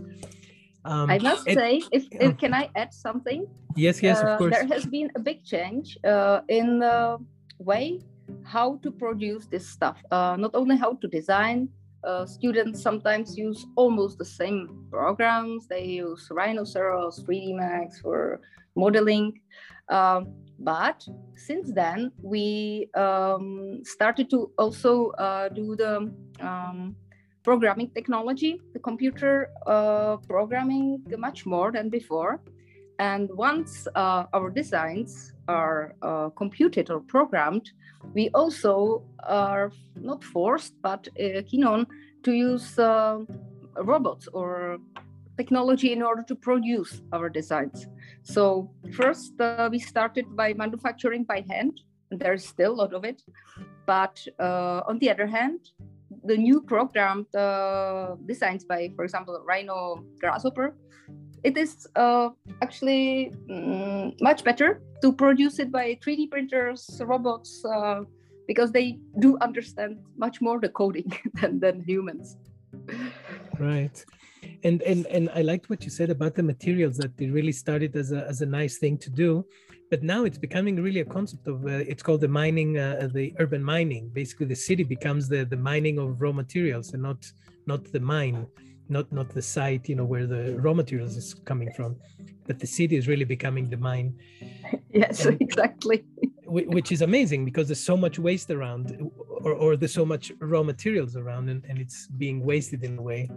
um, 0.86 1.10
I 1.10 1.18
must 1.18 1.48
and, 1.48 1.58
say, 1.58 1.82
if, 1.92 2.06
if, 2.12 2.38
can 2.38 2.54
I 2.54 2.70
add 2.76 2.94
something? 2.94 3.48
Yes, 3.76 4.04
yes, 4.04 4.22
uh, 4.22 4.28
of 4.28 4.38
course. 4.38 4.54
There 4.54 4.68
has 4.68 4.86
been 4.86 5.10
a 5.16 5.20
big 5.20 5.44
change 5.44 5.98
uh, 6.04 6.42
in 6.48 6.78
the 6.78 7.18
way 7.58 8.02
how 8.44 8.78
to 8.84 8.92
produce 8.92 9.46
this 9.48 9.68
stuff. 9.68 9.98
Uh, 10.12 10.36
not 10.38 10.52
only 10.54 10.78
how 10.78 10.94
to 10.94 11.08
design, 11.08 11.70
uh, 12.04 12.26
students 12.26 12.82
sometimes 12.82 13.38
use 13.38 13.66
almost 13.76 14.18
the 14.18 14.26
same 14.26 14.86
programs. 14.92 15.68
They 15.68 15.86
use 15.86 16.28
Rhinoceros, 16.30 17.24
3D 17.24 17.56
Max 17.56 18.00
for 18.00 18.42
modeling. 18.76 19.42
Um, 19.90 20.34
but 20.60 21.06
since 21.36 21.72
then, 21.74 22.12
we 22.22 22.90
um, 22.96 23.82
started 23.84 24.30
to 24.30 24.52
also 24.58 25.10
uh, 25.12 25.50
do 25.50 25.76
the 25.76 26.14
um, 26.40 26.96
programming 27.44 27.90
technology, 27.90 28.62
the 28.74 28.80
computer 28.80 29.50
uh, 29.68 30.18
programming 30.28 31.04
much 31.18 31.46
more 31.46 31.72
than 31.72 31.90
before. 31.90 32.42
And 33.00 33.30
once 33.34 33.88
uh, 33.96 34.26
our 34.34 34.50
designs 34.50 35.34
are 35.48 35.96
uh, 36.02 36.30
computed 36.30 36.90
or 36.90 37.02
programmed, 37.02 37.70
we 38.14 38.30
also 38.34 39.04
are 39.24 39.72
not 39.96 40.24
forced 40.24 40.74
but 40.82 41.08
uh, 41.20 41.42
keen 41.46 41.64
on 41.64 41.88
to 42.24 42.32
use 42.32 42.80
uh, 42.80 43.20
robots 43.76 44.28
or 44.32 44.78
technology 45.38 45.92
in 45.92 46.02
order 46.02 46.24
to 46.24 46.36
produce 46.36 47.02
our 47.12 47.30
designs. 47.30 47.88
So 48.24 48.72
first 48.94 49.40
uh, 49.42 49.68
we 49.72 49.80
started 49.80 50.36
by 50.36 50.54
manufacturing 50.54 51.26
by 51.26 51.44
hand. 51.50 51.82
And 52.12 52.20
there's 52.20 52.46
still 52.46 52.74
a 52.74 52.80
lot 52.84 52.94
of 52.94 53.04
it, 53.04 53.24
but 53.88 54.24
uh, 54.40 54.82
on 54.88 55.00
the 55.00 55.10
other 55.10 55.26
hand, 55.26 55.72
the 56.24 56.38
new 56.38 56.62
programmed 56.62 57.26
designs 58.28 58.64
by, 58.64 58.92
for 58.96 59.04
example, 59.04 59.42
Rhino 59.44 60.06
Grasshopper 60.20 60.76
it 61.46 61.58
is 61.58 61.88
uh, 61.96 62.30
actually 62.62 63.32
um, 63.52 64.14
much 64.20 64.44
better 64.44 64.82
to 65.02 65.14
produce 65.14 65.60
it 65.60 65.72
by 65.72 65.98
3D 66.04 66.32
printers, 66.32 66.80
robots, 67.06 67.64
uh, 67.66 68.02
because 68.48 68.72
they 68.72 68.98
do 69.20 69.38
understand 69.42 70.00
much 70.18 70.42
more 70.42 70.60
the 70.60 70.70
coding 70.70 71.10
than, 71.40 71.60
than 71.60 71.76
humans. 71.82 72.38
Right. 73.60 73.98
And, 74.64 74.82
and 74.82 75.06
and 75.08 75.30
I 75.40 75.42
liked 75.42 75.70
what 75.70 75.84
you 75.86 75.92
said 76.00 76.10
about 76.10 76.34
the 76.36 76.44
materials 76.44 76.98
that 76.98 77.18
they 77.18 77.28
really 77.38 77.52
started 77.64 77.96
as 77.96 78.12
a, 78.12 78.22
as 78.28 78.42
a 78.42 78.46
nice 78.46 78.78
thing 78.78 78.98
to 79.06 79.10
do 79.10 79.46
but 79.92 80.02
now 80.04 80.24
it's 80.28 80.38
becoming 80.38 80.76
really 80.88 81.02
a 81.02 81.10
concept 81.18 81.48
of 81.48 81.66
uh, 81.66 81.92
it's 81.92 82.04
called 82.04 82.22
the 82.22 82.28
mining 82.28 82.78
uh, 82.78 83.10
the 83.14 83.34
urban 83.40 83.64
mining 83.64 84.10
basically 84.14 84.46
the 84.46 84.62
city 84.70 84.84
becomes 84.84 85.28
the 85.28 85.46
the 85.46 85.58
mining 85.58 85.98
of 85.98 86.22
raw 86.22 86.32
materials 86.32 86.94
and 86.94 87.02
not 87.02 87.22
not 87.66 87.82
the 87.92 88.00
mine 88.00 88.46
not 88.90 89.12
not 89.12 89.30
the 89.30 89.42
site 89.42 89.90
you 89.90 89.96
know 89.96 90.06
where 90.06 90.28
the 90.28 90.56
raw 90.60 90.74
materials 90.74 91.18
is 91.18 91.34
coming 91.34 91.72
from 91.74 91.96
but 92.48 92.60
the 92.60 92.68
city 92.68 92.96
is 92.96 93.08
really 93.08 93.26
becoming 93.26 93.70
the 93.70 93.78
mine. 93.78 94.14
Yes 94.94 95.26
and, 95.26 95.42
exactly. 95.42 96.06
which 96.46 96.92
is 96.92 97.02
amazing 97.02 97.44
because 97.44 97.68
there's 97.68 97.84
so 97.84 97.98
much 97.98 98.18
waste 98.18 98.50
around 98.50 98.98
or, 99.46 99.52
or 99.52 99.76
there's 99.76 99.94
so 99.94 100.06
much 100.06 100.32
raw 100.40 100.64
materials 100.64 101.18
around 101.18 101.50
and, 101.50 101.66
and 101.68 101.80
it's 101.80 102.08
being 102.08 102.46
wasted 102.46 102.82
in 102.84 102.98
a 102.98 103.02
way. 103.02 103.30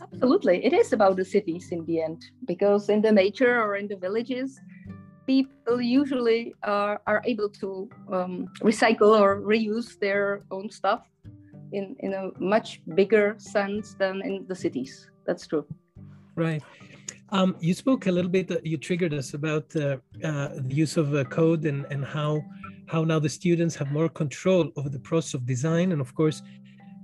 Absolutely. 0.00 0.62
It 0.62 0.74
is 0.74 0.92
about 0.92 1.16
the 1.16 1.24
cities 1.24 1.72
in 1.72 1.86
the 1.86 2.02
end 2.02 2.22
because 2.46 2.90
in 2.90 3.00
the 3.00 3.10
nature 3.10 3.62
or 3.62 3.76
in 3.76 3.88
the 3.88 3.96
villages 3.96 4.60
people 5.26 5.80
usually 5.80 6.54
are, 6.62 7.00
are 7.06 7.22
able 7.24 7.48
to 7.48 7.88
um, 8.12 8.48
recycle 8.60 9.18
or 9.18 9.40
reuse 9.40 9.98
their 9.98 10.42
own 10.50 10.70
stuff 10.70 11.02
in, 11.72 11.96
in 12.00 12.14
a 12.14 12.30
much 12.38 12.80
bigger 12.94 13.34
sense 13.38 13.94
than 13.94 14.22
in 14.22 14.46
the 14.48 14.54
cities. 14.54 15.10
That's 15.26 15.46
true. 15.46 15.66
Right. 16.34 16.62
Um, 17.30 17.56
you 17.60 17.74
spoke 17.74 18.06
a 18.06 18.12
little 18.12 18.30
bit, 18.30 18.50
uh, 18.50 18.56
you 18.62 18.78
triggered 18.78 19.12
us 19.12 19.34
about 19.34 19.74
uh, 19.76 19.98
uh, 20.24 20.48
the 20.56 20.74
use 20.74 20.96
of 20.96 21.14
uh, 21.14 21.24
code 21.24 21.66
and, 21.66 21.84
and 21.90 22.04
how, 22.04 22.42
how 22.86 23.04
now 23.04 23.18
the 23.18 23.28
students 23.28 23.74
have 23.76 23.92
more 23.92 24.08
control 24.08 24.70
over 24.76 24.88
the 24.88 25.00
process 25.00 25.34
of 25.34 25.44
design. 25.44 25.92
And 25.92 26.00
of 26.00 26.14
course, 26.14 26.42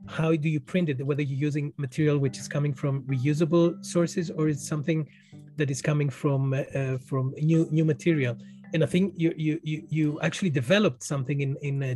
how 0.06 0.34
do 0.34 0.48
you 0.48 0.60
print 0.60 0.88
it, 0.88 1.04
whether 1.04 1.22
you're 1.22 1.38
using 1.38 1.72
material 1.76 2.18
which 2.18 2.38
is 2.38 2.48
coming 2.48 2.74
from 2.74 3.02
reusable 3.02 3.84
sources 3.84 4.30
or 4.30 4.48
it's 4.48 4.66
something 4.66 5.08
that 5.56 5.70
is 5.70 5.80
coming 5.80 6.10
from 6.10 6.52
uh, 6.52 6.62
uh, 6.74 6.98
from 6.98 7.34
new 7.38 7.68
new 7.70 7.84
material. 7.84 8.36
And 8.74 8.82
I 8.82 8.86
think 8.86 9.14
you 9.16 9.32
you 9.36 9.60
you, 9.62 9.86
you 9.88 10.20
actually 10.20 10.50
developed 10.50 11.04
something 11.04 11.40
in 11.40 11.56
in 11.62 11.82
uh, 11.82 11.94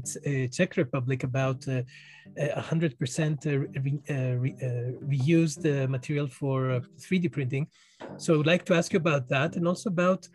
Czech 0.57 0.77
Republic 0.77 1.25
about 1.25 1.67
a 1.69 1.85
hundred 2.61 2.97
percent 3.01 3.41
reused 5.13 5.89
material 5.89 6.29
for 6.29 6.81
3D 7.05 7.33
printing. 7.33 7.67
So 8.17 8.35
I 8.35 8.37
would 8.37 8.47
like 8.47 8.65
to 8.67 8.75
ask 8.75 8.93
you 8.93 8.99
about 8.99 9.29
that, 9.29 9.57
and 9.57 9.67
also 9.67 9.91
about 9.91 10.29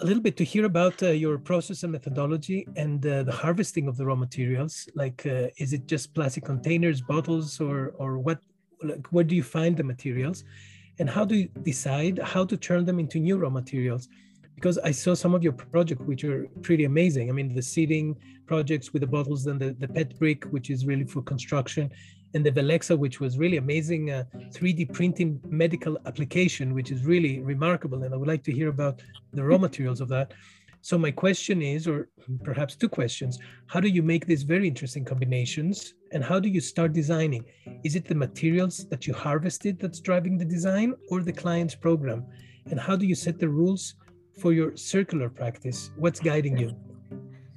a 0.00 0.04
little 0.04 0.22
bit 0.22 0.36
to 0.38 0.44
hear 0.44 0.64
about 0.64 1.00
uh, 1.04 1.10
your 1.10 1.38
process 1.38 1.84
and 1.84 1.92
methodology 1.92 2.66
and 2.74 3.06
uh, 3.06 3.22
the 3.22 3.30
harvesting 3.30 3.86
of 3.86 3.96
the 3.96 4.04
raw 4.04 4.16
materials. 4.16 4.88
Like, 4.96 5.24
uh, 5.24 5.50
is 5.56 5.72
it 5.72 5.86
just 5.86 6.14
plastic 6.14 6.44
containers, 6.44 7.00
bottles, 7.00 7.60
or 7.60 7.94
or 8.02 8.18
what? 8.18 8.40
Like, 8.82 9.06
where 9.12 9.24
do 9.30 9.36
you 9.36 9.44
find 9.44 9.76
the 9.76 9.84
materials? 9.84 10.42
and 10.98 11.10
how 11.10 11.24
do 11.24 11.34
you 11.34 11.48
decide 11.62 12.18
how 12.20 12.44
to 12.44 12.56
turn 12.56 12.84
them 12.84 12.98
into 12.98 13.18
new 13.18 13.36
raw 13.36 13.50
materials 13.50 14.08
because 14.54 14.78
i 14.78 14.90
saw 14.90 15.14
some 15.14 15.34
of 15.34 15.42
your 15.42 15.52
projects 15.52 16.02
which 16.02 16.24
are 16.24 16.48
pretty 16.62 16.84
amazing 16.84 17.28
i 17.30 17.32
mean 17.32 17.54
the 17.54 17.62
seating 17.62 18.16
projects 18.46 18.92
with 18.92 19.00
the 19.00 19.06
bottles 19.06 19.46
and 19.46 19.60
the, 19.60 19.74
the 19.78 19.88
pet 19.88 20.18
brick 20.18 20.44
which 20.44 20.70
is 20.70 20.86
really 20.86 21.04
for 21.04 21.22
construction 21.22 21.90
and 22.34 22.44
the 22.44 22.50
Velexa, 22.50 22.98
which 22.98 23.20
was 23.20 23.38
really 23.38 23.58
amazing 23.58 24.10
uh, 24.10 24.24
3D 24.50 24.92
printing 24.92 25.40
medical 25.46 25.96
application, 26.04 26.74
which 26.74 26.90
is 26.90 27.04
really 27.04 27.40
remarkable. 27.40 28.02
And 28.02 28.12
I 28.12 28.16
would 28.16 28.28
like 28.28 28.42
to 28.44 28.52
hear 28.52 28.68
about 28.68 29.00
the 29.32 29.44
raw 29.44 29.56
materials 29.56 30.00
of 30.00 30.08
that. 30.08 30.34
So 30.82 30.98
my 30.98 31.12
question 31.12 31.62
is, 31.62 31.88
or 31.88 32.08
perhaps 32.42 32.76
two 32.76 32.90
questions, 32.90 33.38
how 33.68 33.80
do 33.80 33.88
you 33.88 34.02
make 34.02 34.26
these 34.26 34.42
very 34.42 34.68
interesting 34.68 35.04
combinations 35.04 35.94
and 36.12 36.22
how 36.22 36.38
do 36.38 36.48
you 36.48 36.60
start 36.60 36.92
designing? 36.92 37.44
Is 37.84 37.96
it 37.96 38.04
the 38.04 38.14
materials 38.14 38.86
that 38.88 39.06
you 39.06 39.14
harvested 39.14 39.80
that's 39.80 40.00
driving 40.00 40.36
the 40.36 40.44
design 40.44 40.94
or 41.08 41.22
the 41.22 41.32
client's 41.32 41.74
program? 41.74 42.26
And 42.70 42.78
how 42.78 42.96
do 42.96 43.06
you 43.06 43.14
set 43.14 43.38
the 43.38 43.48
rules 43.48 43.94
for 44.38 44.52
your 44.52 44.76
circular 44.76 45.28
practice? 45.28 45.90
What's 45.96 46.20
guiding 46.20 46.58
you? 46.58 46.76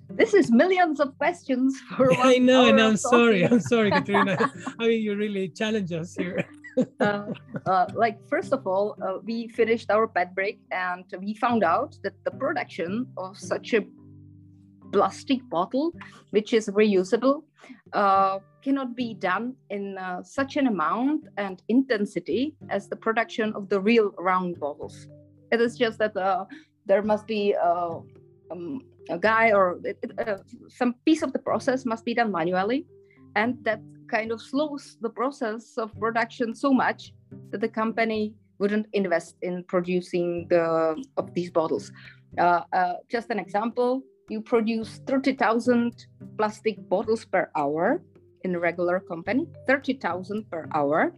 This 0.10 0.34
is 0.34 0.52
millions 0.52 1.00
of 1.00 1.16
questions 1.18 1.80
for 1.96 2.10
one 2.14 2.28
I 2.28 2.38
know, 2.38 2.66
and 2.66 2.82
I'm 2.82 2.98
sorry. 2.98 3.44
I'm 3.44 3.60
sorry, 3.60 3.92
Katrina. 3.92 4.52
I 4.80 4.88
mean, 4.88 5.02
you 5.02 5.16
really 5.16 5.50
challenge 5.50 5.92
us 5.92 6.16
here. 6.16 6.44
uh, 7.00 7.26
uh, 7.66 7.86
like 7.94 8.18
first 8.28 8.52
of 8.54 8.66
all, 8.66 8.96
uh, 9.02 9.20
we 9.24 9.48
finished 9.50 9.92
our 9.92 10.08
pet 10.08 10.34
break 10.34 10.60
and 10.72 11.06
we 11.20 11.34
found 11.36 11.64
out 11.64 11.98
that 12.04 12.14
the 12.24 12.32
production 12.32 13.06
of 13.18 13.38
such 13.38 13.74
a 13.74 13.86
plastic 14.92 15.48
bottle, 15.50 15.94
which 16.32 16.54
is 16.54 16.68
reusable, 16.70 17.44
uh, 17.94 18.40
cannot 18.64 18.96
be 18.96 19.14
done 19.14 19.56
in 19.70 19.98
uh, 19.98 20.24
such 20.24 20.58
an 20.58 20.68
amount 20.68 21.28
and 21.38 21.62
intensity 21.68 22.56
as 22.70 22.88
the 22.88 22.96
production 22.96 23.54
of 23.54 23.70
the 23.70 23.80
real 23.80 24.12
round 24.18 24.60
bottles. 24.60 25.08
It 25.52 25.62
is 25.62 25.78
just 25.78 26.00
that 26.00 26.16
uh, 26.18 26.46
there 26.88 27.04
must 27.04 27.28
be 27.28 27.56
um, 27.56 28.82
a 29.10 29.20
guy 29.20 29.52
or 29.52 29.80
it, 29.84 30.00
some 30.68 30.96
piece 31.06 31.22
of 31.22 31.34
the 31.34 31.40
process 31.40 31.86
must 31.86 32.06
be 32.06 32.14
done 32.14 32.32
manually, 32.32 32.86
and 33.36 33.58
that 33.64 33.82
kind 34.08 34.32
of 34.32 34.42
slows 34.42 34.98
the 35.02 35.10
process 35.10 35.78
of 35.78 35.92
production 36.00 36.56
so 36.56 36.74
much 36.74 37.14
that 37.52 37.62
the 37.62 37.68
company 37.68 38.34
wouldn't 38.60 38.88
invest 38.94 39.36
in 39.42 39.64
producing 39.66 40.48
the 40.50 40.96
of 41.18 41.34
these 41.34 41.52
bottles. 41.52 41.92
Uh, 42.38 42.62
uh, 42.74 42.94
just 43.10 43.30
an 43.30 43.40
example: 43.40 44.02
you 44.30 44.42
produce 44.42 45.00
thirty 45.06 45.34
thousand 45.34 46.08
plastic 46.38 46.78
bottles 46.90 47.26
per 47.26 47.50
hour 47.56 48.02
in 48.44 48.56
a 48.56 48.60
regular 48.60 49.00
company, 49.00 49.48
thirty 49.68 49.94
thousand 49.94 50.50
per 50.50 50.68
hour. 50.74 51.14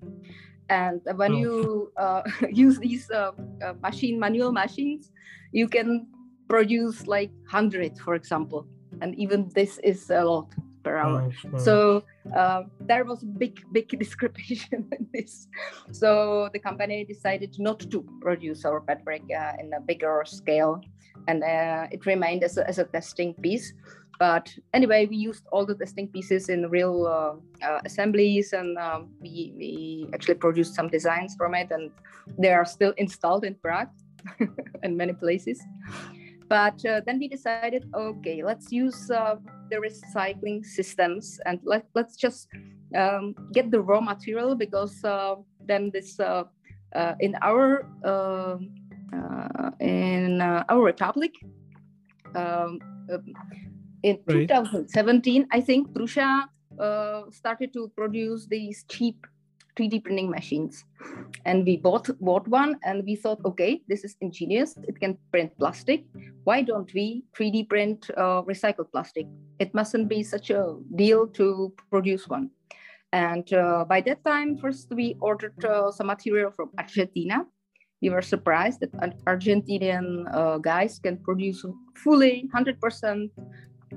And 0.70 1.02
when 1.16 1.34
oh. 1.34 1.38
you 1.38 1.92
uh, 1.98 2.22
use 2.52 2.78
these 2.78 3.10
uh, 3.10 3.32
uh, 3.66 3.74
machine 3.82 4.20
manual 4.20 4.52
machines, 4.52 5.12
you 5.52 5.68
can 5.68 6.08
produce 6.48 7.08
like 7.08 7.32
hundred, 7.48 7.98
for 8.00 8.16
example, 8.16 8.68
and 9.02 9.16
even 9.16 9.50
this 9.54 9.80
is 9.84 10.10
a 10.10 10.24
lot 10.24 10.54
per 10.84 10.98
hour. 10.98 11.32
So 11.58 12.04
uh, 12.36 12.64
there 12.80 13.04
was 13.06 13.24
a 13.24 13.26
big, 13.26 13.62
big 13.72 13.88
discrepancy 14.00 14.62
in 14.72 14.90
this. 15.14 15.48
So 15.92 16.50
the 16.54 16.60
company 16.60 17.06
decided 17.06 17.56
not 17.60 17.80
to 17.92 18.06
produce 18.22 18.66
our 18.66 18.82
pet 18.82 19.04
brick 19.04 19.24
uh, 19.30 19.54
in 19.60 19.74
a 19.74 19.82
bigger 19.82 20.24
scale, 20.26 20.82
and 21.28 21.44
uh, 21.44 21.88
it 21.92 22.06
remained 22.06 22.44
as 22.44 22.58
a, 22.58 22.68
as 22.68 22.80
a 22.80 22.86
testing 22.86 23.34
piece. 23.36 23.74
But 24.20 24.54
anyway, 24.74 25.06
we 25.06 25.16
used 25.16 25.46
all 25.52 25.66
the 25.66 25.76
testing 25.76 26.10
pieces 26.10 26.50
in 26.50 26.70
real 26.70 27.08
uh, 27.08 27.66
uh, 27.66 27.80
assemblies, 27.86 28.52
and 28.52 28.78
um, 28.78 29.10
we, 29.22 29.54
we 29.56 30.10
actually 30.14 30.36
produced 30.36 30.76
some 30.76 30.90
designs 30.90 31.36
from 31.38 31.56
it, 31.56 31.72
and 31.72 31.90
they 32.38 32.52
are 32.52 32.66
still 32.66 32.94
installed 32.98 33.46
in 33.46 33.56
Prague 33.56 33.88
and 34.84 34.98
many 34.98 35.14
places. 35.14 35.62
But 36.50 36.84
uh, 36.84 37.02
then 37.06 37.20
we 37.20 37.28
decided, 37.28 37.86
okay, 37.94 38.42
let's 38.44 38.72
use 38.72 39.12
uh, 39.12 39.36
the 39.70 39.78
recycling 39.78 40.66
systems 40.66 41.40
and 41.46 41.60
let, 41.64 41.86
let's 41.94 42.16
just 42.16 42.48
um, 42.96 43.36
get 43.54 43.70
the 43.70 43.80
raw 43.80 44.02
material 44.02 44.56
because 44.56 45.04
uh, 45.04 45.36
then 45.68 45.92
this 45.94 46.20
uh, 46.20 46.44
uh, 46.96 47.14
in 47.20 47.36
our 47.44 47.86
um, 48.04 48.74
uh, 49.14 49.70
in 49.80 50.42
our 50.42 50.82
republic 50.82 51.34
um, 52.36 52.80
in 54.02 54.18
right. 54.28 54.48
2017, 54.48 55.48
I 55.52 55.62
think 55.62 55.92
Prusa 55.94 56.46
started 57.32 57.74
to 57.74 57.92
produce 57.96 58.48
these 58.48 58.86
cheap 58.88 59.26
3D 59.80 60.04
printing 60.04 60.30
machines. 60.30 60.84
And 61.46 61.66
we 61.66 61.78
bought, 61.78 62.10
bought 62.20 62.48
one 62.48 62.78
and 62.84 63.04
we 63.06 63.16
thought, 63.16 63.40
okay, 63.46 63.82
this 63.88 64.04
is 64.04 64.18
ingenious. 64.20 64.78
It 64.88 65.00
can 65.00 65.18
print 65.32 65.58
plastic. 65.58 66.04
Why 66.44 66.62
don't 66.62 66.94
we 66.94 67.24
3D 67.38 67.70
print 67.70 68.10
uh, 68.18 68.42
recycled 68.44 68.92
plastic? 68.92 69.28
It 69.60 69.74
mustn't 69.74 70.10
be 70.10 70.24
such 70.24 70.50
a 70.50 70.76
deal 70.96 71.28
to 71.28 71.74
produce 71.90 72.28
one. 72.28 72.50
And 73.14 73.52
uh, 73.54 73.86
by 73.86 74.02
that 74.02 74.24
time, 74.26 74.58
first 74.58 74.92
we 74.92 75.16
ordered 75.20 75.64
uh, 75.66 75.92
some 75.92 76.08
material 76.08 76.52
from 76.52 76.70
Argentina. 76.78 77.46
We 78.02 78.10
were 78.10 78.22
surprised 78.22 78.80
that 78.82 78.92
Argentinian 79.26 80.34
uh, 80.34 80.58
guys 80.60 81.00
can 81.00 81.18
produce 81.18 81.66
fully 81.96 82.50
100% 82.54 83.30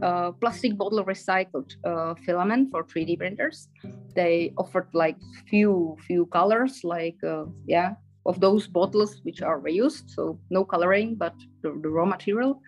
uh, 0.03 0.33
plastic 0.33 0.77
bottle 0.77 1.05
recycled 1.05 1.75
uh, 1.85 2.15
filament 2.27 2.71
for 2.71 2.85
3D 2.85 3.19
printers. 3.19 3.69
They 4.15 4.53
offered 4.59 4.89
like 4.93 5.17
few 5.49 5.97
few 6.07 6.27
colors, 6.27 6.81
like 6.83 7.17
uh, 7.25 7.45
yeah, 7.67 7.95
of 8.27 8.41
those 8.41 8.67
bottles 8.67 9.21
which 9.23 9.43
are 9.43 9.61
reused, 9.61 10.11
so 10.11 10.39
no 10.51 10.65
coloring, 10.65 11.15
but 11.15 11.35
the, 11.63 11.71
the 11.83 11.89
raw 11.89 12.05
material. 12.05 12.61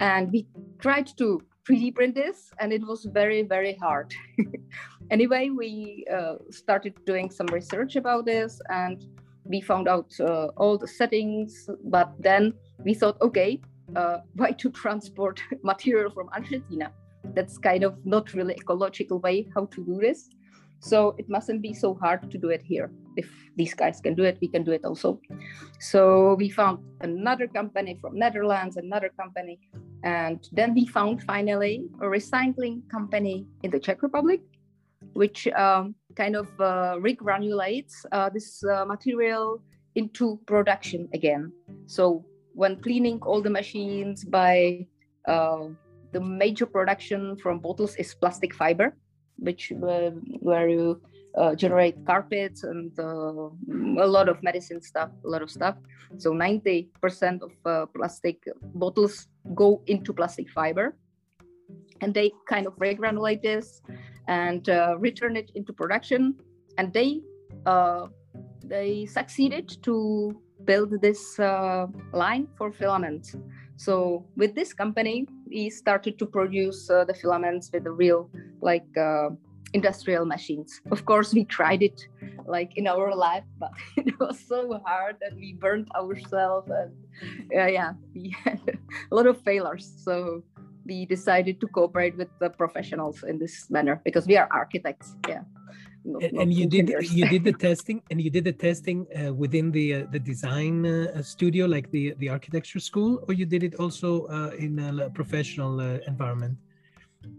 And 0.00 0.32
we 0.32 0.46
tried 0.80 1.06
to 1.18 1.40
3D 1.68 1.94
print 1.94 2.14
this, 2.14 2.50
and 2.58 2.72
it 2.72 2.82
was 2.86 3.04
very 3.04 3.42
very 3.42 3.74
hard. 3.80 4.12
anyway, 5.10 5.50
we 5.50 6.04
uh, 6.12 6.36
started 6.50 6.94
doing 7.06 7.30
some 7.30 7.46
research 7.46 7.96
about 7.96 8.26
this, 8.26 8.60
and 8.68 9.04
we 9.44 9.60
found 9.60 9.88
out 9.88 10.12
uh, 10.20 10.48
all 10.56 10.76
the 10.76 10.88
settings. 10.88 11.68
But 11.84 12.12
then 12.18 12.54
we 12.84 12.94
thought, 12.94 13.20
okay, 13.22 13.60
uh, 13.96 14.18
why 14.34 14.52
to 14.52 14.70
transport 14.70 15.40
material 15.62 16.10
from 16.10 16.28
Argentina. 16.30 16.92
That's 17.34 17.58
kind 17.58 17.84
of 17.84 18.04
not 18.04 18.34
really 18.34 18.54
ecological 18.54 19.18
way 19.20 19.48
how 19.54 19.66
to 19.66 19.84
do 19.84 19.98
this. 20.00 20.28
So 20.80 21.14
it 21.18 21.28
mustn't 21.28 21.62
be 21.62 21.72
so 21.72 21.94
hard 21.94 22.30
to 22.30 22.38
do 22.38 22.50
it 22.50 22.62
here. 22.62 22.90
if 23.16 23.28
these 23.56 23.74
guys 23.74 24.00
can 24.00 24.14
do 24.14 24.24
it, 24.24 24.38
we 24.40 24.48
can 24.48 24.64
do 24.64 24.72
it 24.72 24.84
also. 24.84 25.20
So 25.78 26.34
we 26.34 26.48
found 26.48 26.78
another 27.00 27.46
company 27.46 27.98
from 28.00 28.18
Netherlands, 28.18 28.76
another 28.76 29.10
company, 29.16 29.58
and 30.02 30.48
then 30.52 30.74
we 30.74 30.86
found 30.86 31.22
finally 31.22 31.84
a 32.00 32.06
recycling 32.06 32.88
company 32.90 33.46
in 33.62 33.70
the 33.70 33.78
Czech 33.78 34.02
Republic, 34.02 34.40
which 35.12 35.46
um, 35.48 35.94
kind 36.16 36.36
of 36.36 36.48
uh, 36.60 36.96
regranulates 36.98 38.04
uh, 38.12 38.28
this 38.30 38.64
uh, 38.64 38.84
material 38.84 39.62
into 39.94 40.40
production 40.46 41.08
again. 41.14 41.52
So 41.86 42.24
when 42.54 42.80
cleaning 42.80 43.18
all 43.22 43.42
the 43.42 43.50
machines 43.50 44.24
by 44.24 44.86
uh, 45.26 45.66
the 46.12 46.20
major 46.20 46.66
production 46.66 47.36
from 47.36 47.58
bottles 47.58 47.96
is 47.96 48.14
plastic 48.14 48.54
fiber, 48.54 48.96
which 49.38 49.72
uh, 49.72 50.10
where 50.40 50.68
you 50.68 51.00
uh, 51.36 51.54
generate 51.54 51.96
carpets 52.06 52.62
and 52.62 52.96
uh, 52.98 53.50
a 54.00 54.06
lot 54.06 54.28
of 54.28 54.40
medicine 54.42 54.80
stuff, 54.80 55.10
a 55.24 55.28
lot 55.28 55.42
of 55.42 55.50
stuff. 55.50 55.76
So 56.16 56.30
90% 56.30 57.42
of 57.42 57.52
uh, 57.64 57.86
plastic 57.86 58.38
bottles 58.74 59.26
go 59.54 59.82
into 59.88 60.12
plastic 60.12 60.48
fiber, 60.48 60.96
and 62.00 62.14
they 62.14 62.30
kind 62.48 62.68
of 62.68 62.76
regranulate 62.76 63.42
this 63.42 63.82
and 64.28 64.68
uh, 64.68 64.96
return 64.98 65.36
it 65.36 65.50
into 65.56 65.72
production. 65.72 66.36
And 66.78 66.92
they 66.92 67.20
they 68.64 69.06
succeeded 69.06 69.76
to 69.82 70.40
build 70.64 71.00
this 71.00 71.38
uh, 71.38 71.86
line 72.12 72.48
for 72.56 72.72
filaments. 72.72 73.36
So 73.76 74.24
with 74.36 74.54
this 74.54 74.72
company, 74.72 75.26
we 75.48 75.70
started 75.70 76.18
to 76.18 76.26
produce 76.26 76.88
uh, 76.88 77.04
the 77.04 77.14
filaments 77.14 77.70
with 77.72 77.84
the 77.84 77.90
real 77.90 78.30
like 78.60 78.86
uh, 78.96 79.30
industrial 79.72 80.24
machines. 80.24 80.80
Of 80.90 81.04
course, 81.04 81.34
we 81.34 81.44
tried 81.44 81.82
it 81.82 82.00
like 82.46 82.76
in 82.76 82.86
our 82.86 83.14
life, 83.14 83.44
but 83.58 83.72
it 83.96 84.18
was 84.20 84.38
so 84.38 84.80
hard 84.84 85.16
and 85.22 85.36
we 85.36 85.54
burned 85.54 85.88
ourselves 85.96 86.70
and 86.70 86.92
yeah, 87.50 87.92
we 88.14 88.34
had 88.44 88.60
a 89.10 89.14
lot 89.14 89.26
of 89.26 89.40
failures. 89.42 89.92
So 90.04 90.42
we 90.86 91.06
decided 91.06 91.60
to 91.60 91.66
cooperate 91.66 92.16
with 92.16 92.28
the 92.40 92.50
professionals 92.50 93.24
in 93.24 93.38
this 93.38 93.70
manner 93.70 94.00
because 94.04 94.26
we 94.26 94.36
are 94.36 94.48
architects. 94.52 95.16
Yeah 95.28 95.42
and, 96.04 96.38
and 96.38 96.52
you 96.52 96.66
did 96.66 96.90
you 97.10 97.26
did 97.28 97.44
the 97.44 97.52
testing 97.68 98.02
and 98.10 98.20
you 98.20 98.30
did 98.30 98.44
the 98.44 98.52
testing 98.52 99.06
uh, 99.16 99.32
within 99.32 99.70
the 99.70 99.94
uh, 99.94 100.06
the 100.10 100.18
design 100.18 100.84
uh, 100.84 101.22
studio 101.22 101.66
like 101.66 101.90
the 101.90 102.14
the 102.18 102.28
architecture 102.28 102.80
school 102.80 103.24
or 103.26 103.34
you 103.34 103.46
did 103.46 103.62
it 103.62 103.74
also 103.76 104.26
uh, 104.26 104.50
in 104.58 104.78
a 104.78 105.10
professional 105.10 105.80
uh, 105.80 105.98
environment? 106.06 106.56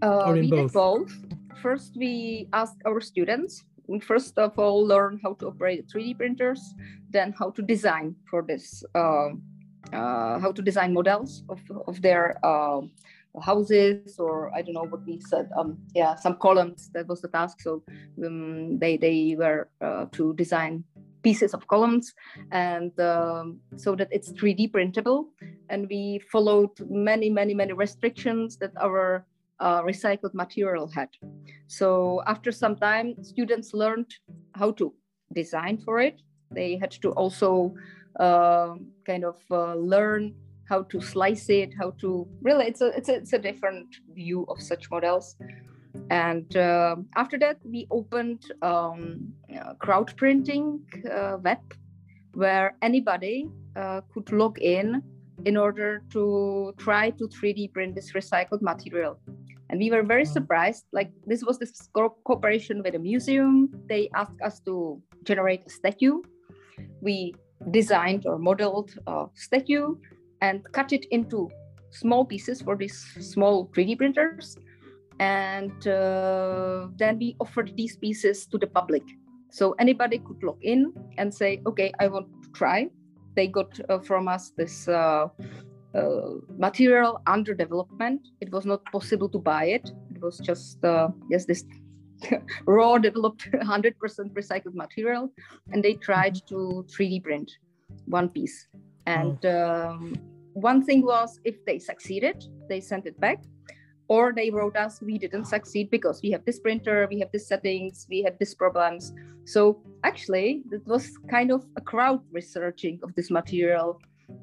Uh, 0.01 0.25
or 0.25 0.37
in 0.37 0.49
both? 0.49 0.73
both. 0.73 1.13
First 1.61 1.95
we 1.95 2.47
asked 2.53 2.81
our 2.85 2.99
students 2.99 3.63
first 4.01 4.37
of 4.39 4.57
all 4.57 4.83
learn 4.83 5.19
how 5.21 5.33
to 5.35 5.45
operate 5.45 5.87
3d 5.87 6.17
printers 6.17 6.73
then 7.11 7.31
how 7.37 7.51
to 7.51 7.61
design 7.61 8.15
for 8.27 8.41
this 8.41 8.83
how 9.91 10.51
to 10.55 10.61
design 10.63 10.91
models 10.91 11.43
of, 11.49 11.61
of 11.85 12.01
their 12.01 12.35
houses 13.41 14.17
or 14.19 14.53
I 14.55 14.61
don't 14.61 14.73
know 14.73 14.87
what 14.87 15.05
we 15.05 15.19
said. 15.19 15.49
Um, 15.57 15.77
yeah, 15.93 16.15
some 16.15 16.37
columns. 16.37 16.89
That 16.93 17.07
was 17.07 17.21
the 17.21 17.27
task. 17.27 17.61
So 17.61 17.83
um, 18.25 18.79
they 18.79 18.97
they 18.97 19.35
were 19.37 19.69
uh, 19.81 20.05
to 20.13 20.33
design 20.35 20.83
pieces 21.23 21.55
of 21.55 21.67
columns 21.67 22.13
and 22.51 22.93
um, 22.99 23.59
so 23.77 23.95
that 23.95 24.07
it's 24.11 24.31
3D 24.33 24.71
printable. 24.71 25.29
And 25.69 25.87
we 25.89 26.19
followed 26.31 26.71
many 26.89 27.29
many 27.29 27.53
many 27.53 27.73
restrictions 27.73 28.57
that 28.57 28.71
our 28.79 29.25
uh, 29.59 29.81
recycled 29.81 30.33
material 30.33 30.87
had. 30.87 31.09
So 31.67 32.21
after 32.27 32.51
some 32.51 32.75
time, 32.75 33.15
students 33.23 33.73
learned 33.73 34.13
how 34.53 34.71
to 34.73 34.93
design 35.33 35.77
for 35.77 35.99
it. 35.99 36.21
They 36.51 36.77
had 36.77 36.91
to 37.01 37.11
also 37.11 37.73
uh, 38.19 38.75
kind 39.05 39.25
of 39.25 39.37
uh, 39.51 39.75
learn 39.75 40.35
how 40.67 40.83
to 40.83 40.99
slice 40.99 41.49
it, 41.49 41.73
how 41.79 41.91
to 42.01 42.27
really 42.41 42.65
it's 42.65 42.81
a 42.81 42.87
it's 42.97 43.09
a, 43.09 43.15
it's 43.15 43.33
a 43.33 43.39
different 43.39 43.87
view 44.13 44.45
of 44.49 44.61
such 44.61 44.89
models. 44.89 45.35
And 46.09 46.55
uh, 46.57 46.97
after 47.15 47.37
that, 47.39 47.57
we 47.63 47.87
opened 47.89 48.51
um, 48.61 49.33
crowd 49.79 50.15
printing 50.17 50.81
uh, 51.09 51.37
web, 51.41 51.59
where 52.33 52.75
anybody 52.81 53.47
uh, 53.75 54.01
could 54.13 54.31
log 54.31 54.59
in 54.59 55.01
in 55.45 55.57
order 55.57 56.01
to 56.11 56.73
try 56.77 57.11
to 57.11 57.27
3D 57.27 57.73
print 57.73 57.95
this 57.95 58.11
recycled 58.13 58.61
material. 58.61 59.19
And 59.69 59.79
we 59.79 59.89
were 59.89 60.03
very 60.03 60.25
surprised. 60.25 60.85
Like 60.91 61.11
this 61.25 61.43
was 61.43 61.59
this 61.59 61.71
co- 61.93 62.17
cooperation 62.23 62.83
with 62.83 62.95
a 62.95 62.99
museum. 62.99 63.69
They 63.87 64.09
asked 64.15 64.41
us 64.43 64.59
to 64.61 65.01
generate 65.23 65.63
a 65.65 65.69
statue. 65.69 66.21
We 67.01 67.35
designed 67.71 68.25
or 68.27 68.37
modeled 68.37 68.91
a 69.07 69.25
statue 69.33 69.95
and 70.45 70.63
cut 70.77 70.93
it 70.93 71.05
into 71.17 71.49
small 71.91 72.23
pieces 72.25 72.61
for 72.61 72.75
these 72.75 72.97
small 73.33 73.67
3D 73.73 73.97
printers. 73.97 74.57
And 75.19 75.87
uh, 75.87 76.87
then 77.01 77.17
we 77.19 77.35
offered 77.39 77.71
these 77.75 77.95
pieces 77.97 78.45
to 78.47 78.57
the 78.57 78.67
public. 78.67 79.03
So 79.49 79.73
anybody 79.79 80.17
could 80.19 80.43
log 80.43 80.59
in 80.61 80.93
and 81.17 81.33
say, 81.33 81.61
okay, 81.65 81.91
I 81.99 82.07
want 82.09 82.27
to 82.43 82.49
try. 82.51 82.89
They 83.35 83.47
got 83.47 83.79
uh, 83.89 83.99
from 83.99 84.27
us 84.27 84.51
this 84.57 84.87
uh, 84.87 85.27
uh 85.99 86.29
material 86.65 87.21
under 87.35 87.53
development. 87.53 88.21
It 88.41 88.51
was 88.51 88.65
not 88.65 88.81
possible 88.91 89.29
to 89.35 89.39
buy 89.39 89.65
it. 89.77 89.85
It 90.13 90.21
was 90.21 90.37
just, 90.49 90.83
uh, 90.83 91.09
yes, 91.31 91.45
this 91.45 91.63
raw 92.65 92.97
developed 92.97 93.49
100% 93.73 93.93
recycled 94.41 94.75
material. 94.85 95.31
And 95.71 95.81
they 95.85 95.93
tried 95.93 96.35
to 96.49 96.85
3D 96.93 97.23
print 97.23 97.49
one 98.05 98.29
piece. 98.29 98.67
And 99.05 99.45
um, 99.45 100.34
one 100.55 100.83
thing 100.83 101.05
was 101.05 101.39
if 101.43 101.63
they 101.65 101.77
succeeded, 101.77 102.45
they 102.69 102.79
sent 102.79 103.05
it 103.05 103.19
back, 103.19 103.43
or 104.07 104.33
they 104.33 104.49
wrote 104.49 104.77
us, 104.77 105.01
we 105.01 105.17
didn't 105.17 105.45
succeed 105.45 105.89
because 105.89 106.21
we 106.23 106.31
have 106.31 106.45
this 106.45 106.59
printer, 106.59 107.07
we 107.09 107.19
have 107.19 107.29
these 107.33 107.47
settings, 107.47 108.07
we 108.09 108.23
had 108.23 108.39
these 108.39 108.55
problems. 108.55 109.13
So 109.43 109.81
actually, 110.03 110.63
it 110.71 110.87
was 110.87 111.17
kind 111.29 111.51
of 111.51 111.65
a 111.75 111.81
crowd 111.81 112.21
researching 112.31 112.99
of 113.03 113.13
this 113.15 113.29
material. 113.29 113.99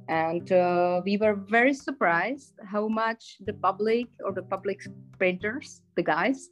And 0.09 0.53
uh, 0.53 1.01
we 1.05 1.17
were 1.17 1.35
very 1.35 1.73
surprised 1.73 2.55
how 2.65 2.89
much 2.89 3.39
the 3.47 3.55
public 3.55 4.09
or 4.23 4.33
the 4.33 4.43
public 4.43 4.81
printers, 5.17 5.81
the 5.97 6.03
guys, 6.03 6.51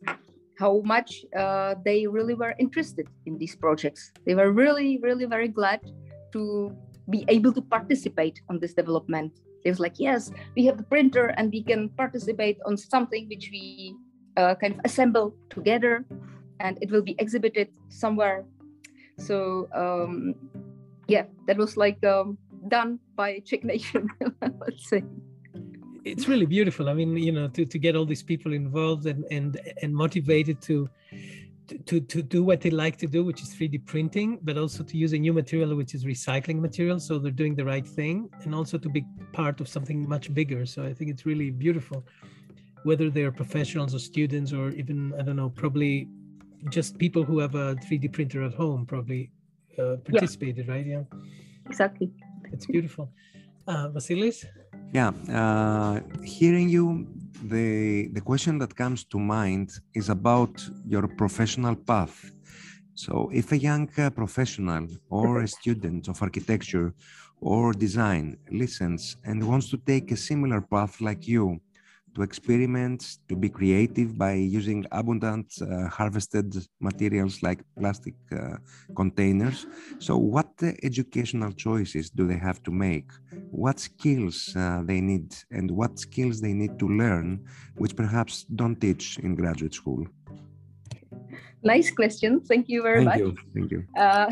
how 0.58 0.80
much 0.84 1.24
uh, 1.36 1.74
they 1.84 2.06
really 2.06 2.34
were 2.34 2.54
interested 2.58 3.08
in 3.26 3.36
these 3.36 3.56
projects. 3.56 4.12
They 4.24 4.34
were 4.34 4.52
really, 4.52 4.98
really 5.02 5.26
very 5.26 5.48
glad 5.48 5.80
to 6.32 6.74
be 7.10 7.24
able 7.28 7.52
to 7.52 7.60
participate 7.60 8.40
on 8.48 8.58
this 8.58 8.72
development. 8.72 9.32
It 9.64 9.68
was 9.68 9.80
like, 9.80 9.94
yes, 9.98 10.30
we 10.56 10.64
have 10.66 10.76
the 10.76 10.84
printer 10.84 11.34
and 11.36 11.52
we 11.52 11.62
can 11.62 11.88
participate 11.90 12.58
on 12.66 12.76
something 12.76 13.28
which 13.28 13.50
we 13.52 13.94
uh, 14.36 14.54
kind 14.54 14.74
of 14.74 14.80
assemble 14.84 15.34
together 15.50 16.04
and 16.60 16.78
it 16.80 16.90
will 16.90 17.02
be 17.02 17.16
exhibited 17.18 17.68
somewhere. 17.88 18.44
So 19.18 19.68
um, 19.74 20.34
yeah, 21.08 21.24
that 21.46 21.56
was 21.56 21.76
like 21.76 22.02
um, 22.04 22.38
done 22.68 22.98
by 23.16 23.40
Czech 23.40 23.64
Nation, 23.64 24.08
let's 24.60 24.88
say 24.88 25.02
it's 26.04 26.28
really 26.28 26.46
beautiful. 26.46 26.88
I 26.88 26.94
mean, 26.94 27.16
you 27.16 27.32
know, 27.32 27.48
to, 27.48 27.64
to 27.64 27.78
get 27.78 27.96
all 27.96 28.04
these 28.04 28.22
people 28.22 28.52
involved 28.52 29.06
and 29.06 29.24
and 29.30 29.60
and 29.82 29.94
motivated 29.94 30.60
to 30.62 30.88
to, 31.86 32.00
to 32.00 32.22
do 32.22 32.42
what 32.42 32.60
they 32.60 32.70
like 32.70 32.96
to 32.98 33.06
do, 33.06 33.24
which 33.24 33.42
is 33.42 33.48
3D 33.54 33.86
printing, 33.86 34.38
but 34.42 34.56
also 34.56 34.82
to 34.82 34.96
use 34.96 35.12
a 35.12 35.18
new 35.18 35.32
material, 35.32 35.74
which 35.74 35.94
is 35.94 36.04
recycling 36.04 36.60
material. 36.60 36.98
So 37.00 37.18
they're 37.18 37.30
doing 37.30 37.54
the 37.54 37.64
right 37.64 37.86
thing 37.86 38.28
and 38.42 38.54
also 38.54 38.78
to 38.78 38.88
be 38.88 39.04
part 39.32 39.60
of 39.60 39.68
something 39.68 40.08
much 40.08 40.32
bigger. 40.32 40.66
So 40.66 40.84
I 40.84 40.92
think 40.92 41.10
it's 41.10 41.26
really 41.26 41.50
beautiful, 41.50 42.04
whether 42.84 43.10
they're 43.10 43.32
professionals 43.32 43.94
or 43.94 43.98
students 43.98 44.52
or 44.52 44.70
even, 44.70 45.14
I 45.18 45.22
don't 45.22 45.36
know, 45.36 45.50
probably 45.50 46.08
just 46.68 46.98
people 46.98 47.22
who 47.22 47.38
have 47.38 47.54
a 47.54 47.76
3D 47.76 48.12
printer 48.12 48.42
at 48.42 48.54
home 48.54 48.84
probably 48.84 49.30
uh, 49.78 49.96
participated, 50.04 50.66
yeah. 50.66 50.72
right? 50.72 50.86
Yeah. 50.86 51.02
Exactly. 51.66 52.10
It's 52.52 52.66
beautiful. 52.66 53.10
Uh, 53.66 53.88
Vasilis? 53.88 54.44
Yeah, 54.92 55.12
uh, 55.32 56.00
hearing 56.24 56.68
you 56.68 57.06
the, 57.42 58.08
the 58.12 58.20
question 58.20 58.58
that 58.58 58.74
comes 58.74 59.04
to 59.04 59.18
mind 59.18 59.70
is 59.94 60.08
about 60.08 60.52
your 60.86 61.06
professional 61.08 61.74
path. 61.74 62.30
So, 62.94 63.30
if 63.32 63.52
a 63.52 63.58
young 63.58 63.88
uh, 63.96 64.10
professional 64.10 64.86
or 65.08 65.40
a 65.40 65.48
student 65.48 66.08
of 66.08 66.20
architecture 66.22 66.92
or 67.40 67.72
design 67.72 68.36
listens 68.50 69.16
and 69.24 69.46
wants 69.46 69.70
to 69.70 69.78
take 69.78 70.12
a 70.12 70.16
similar 70.16 70.60
path 70.60 71.00
like 71.00 71.26
you, 71.26 71.60
to 72.14 72.22
experiment, 72.22 73.18
to 73.28 73.36
be 73.36 73.48
creative 73.48 74.16
by 74.16 74.34
using 74.34 74.84
abundant 74.92 75.46
uh, 75.60 75.88
harvested 75.88 76.54
materials 76.80 77.42
like 77.42 77.60
plastic 77.78 78.14
uh, 78.32 78.56
containers. 78.96 79.66
So, 79.98 80.16
what 80.16 80.50
educational 80.82 81.52
choices 81.52 82.10
do 82.10 82.26
they 82.26 82.38
have 82.38 82.62
to 82.64 82.70
make? 82.70 83.10
What 83.50 83.78
skills 83.80 84.54
uh, 84.56 84.82
they 84.84 85.00
need, 85.00 85.34
and 85.50 85.70
what 85.70 85.98
skills 85.98 86.40
they 86.40 86.52
need 86.52 86.78
to 86.78 86.88
learn, 86.88 87.44
which 87.76 87.96
perhaps 87.96 88.44
don't 88.44 88.80
teach 88.80 89.18
in 89.18 89.34
graduate 89.34 89.74
school? 89.74 90.06
nice 91.62 91.90
question. 91.90 92.40
Thank 92.40 92.68
you 92.68 92.82
very 92.82 93.04
Thank 93.04 93.08
much. 93.08 93.18
you. 93.18 93.36
Thank 93.54 93.70
you. 93.70 93.84
Uh, 93.96 94.30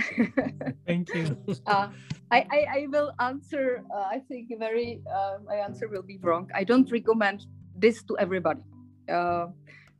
Thank 0.87 1.15
you. 1.15 1.37
uh, 1.67 1.89
I, 2.31 2.47
I, 2.51 2.67
I 2.79 2.87
will 2.89 3.13
answer. 3.21 3.85
Uh, 3.95 4.07
I 4.11 4.21
think 4.29 4.49
very. 4.59 5.01
Uh, 5.11 5.39
my 5.47 5.57
answer 5.57 5.89
will 5.89 6.03
be 6.03 6.19
wrong. 6.23 6.51
I 6.55 6.65
don't 6.65 6.91
recommend 6.91 7.47
this 7.81 8.03
to 8.05 8.17
everybody. 8.19 8.63
Uh, 9.09 9.47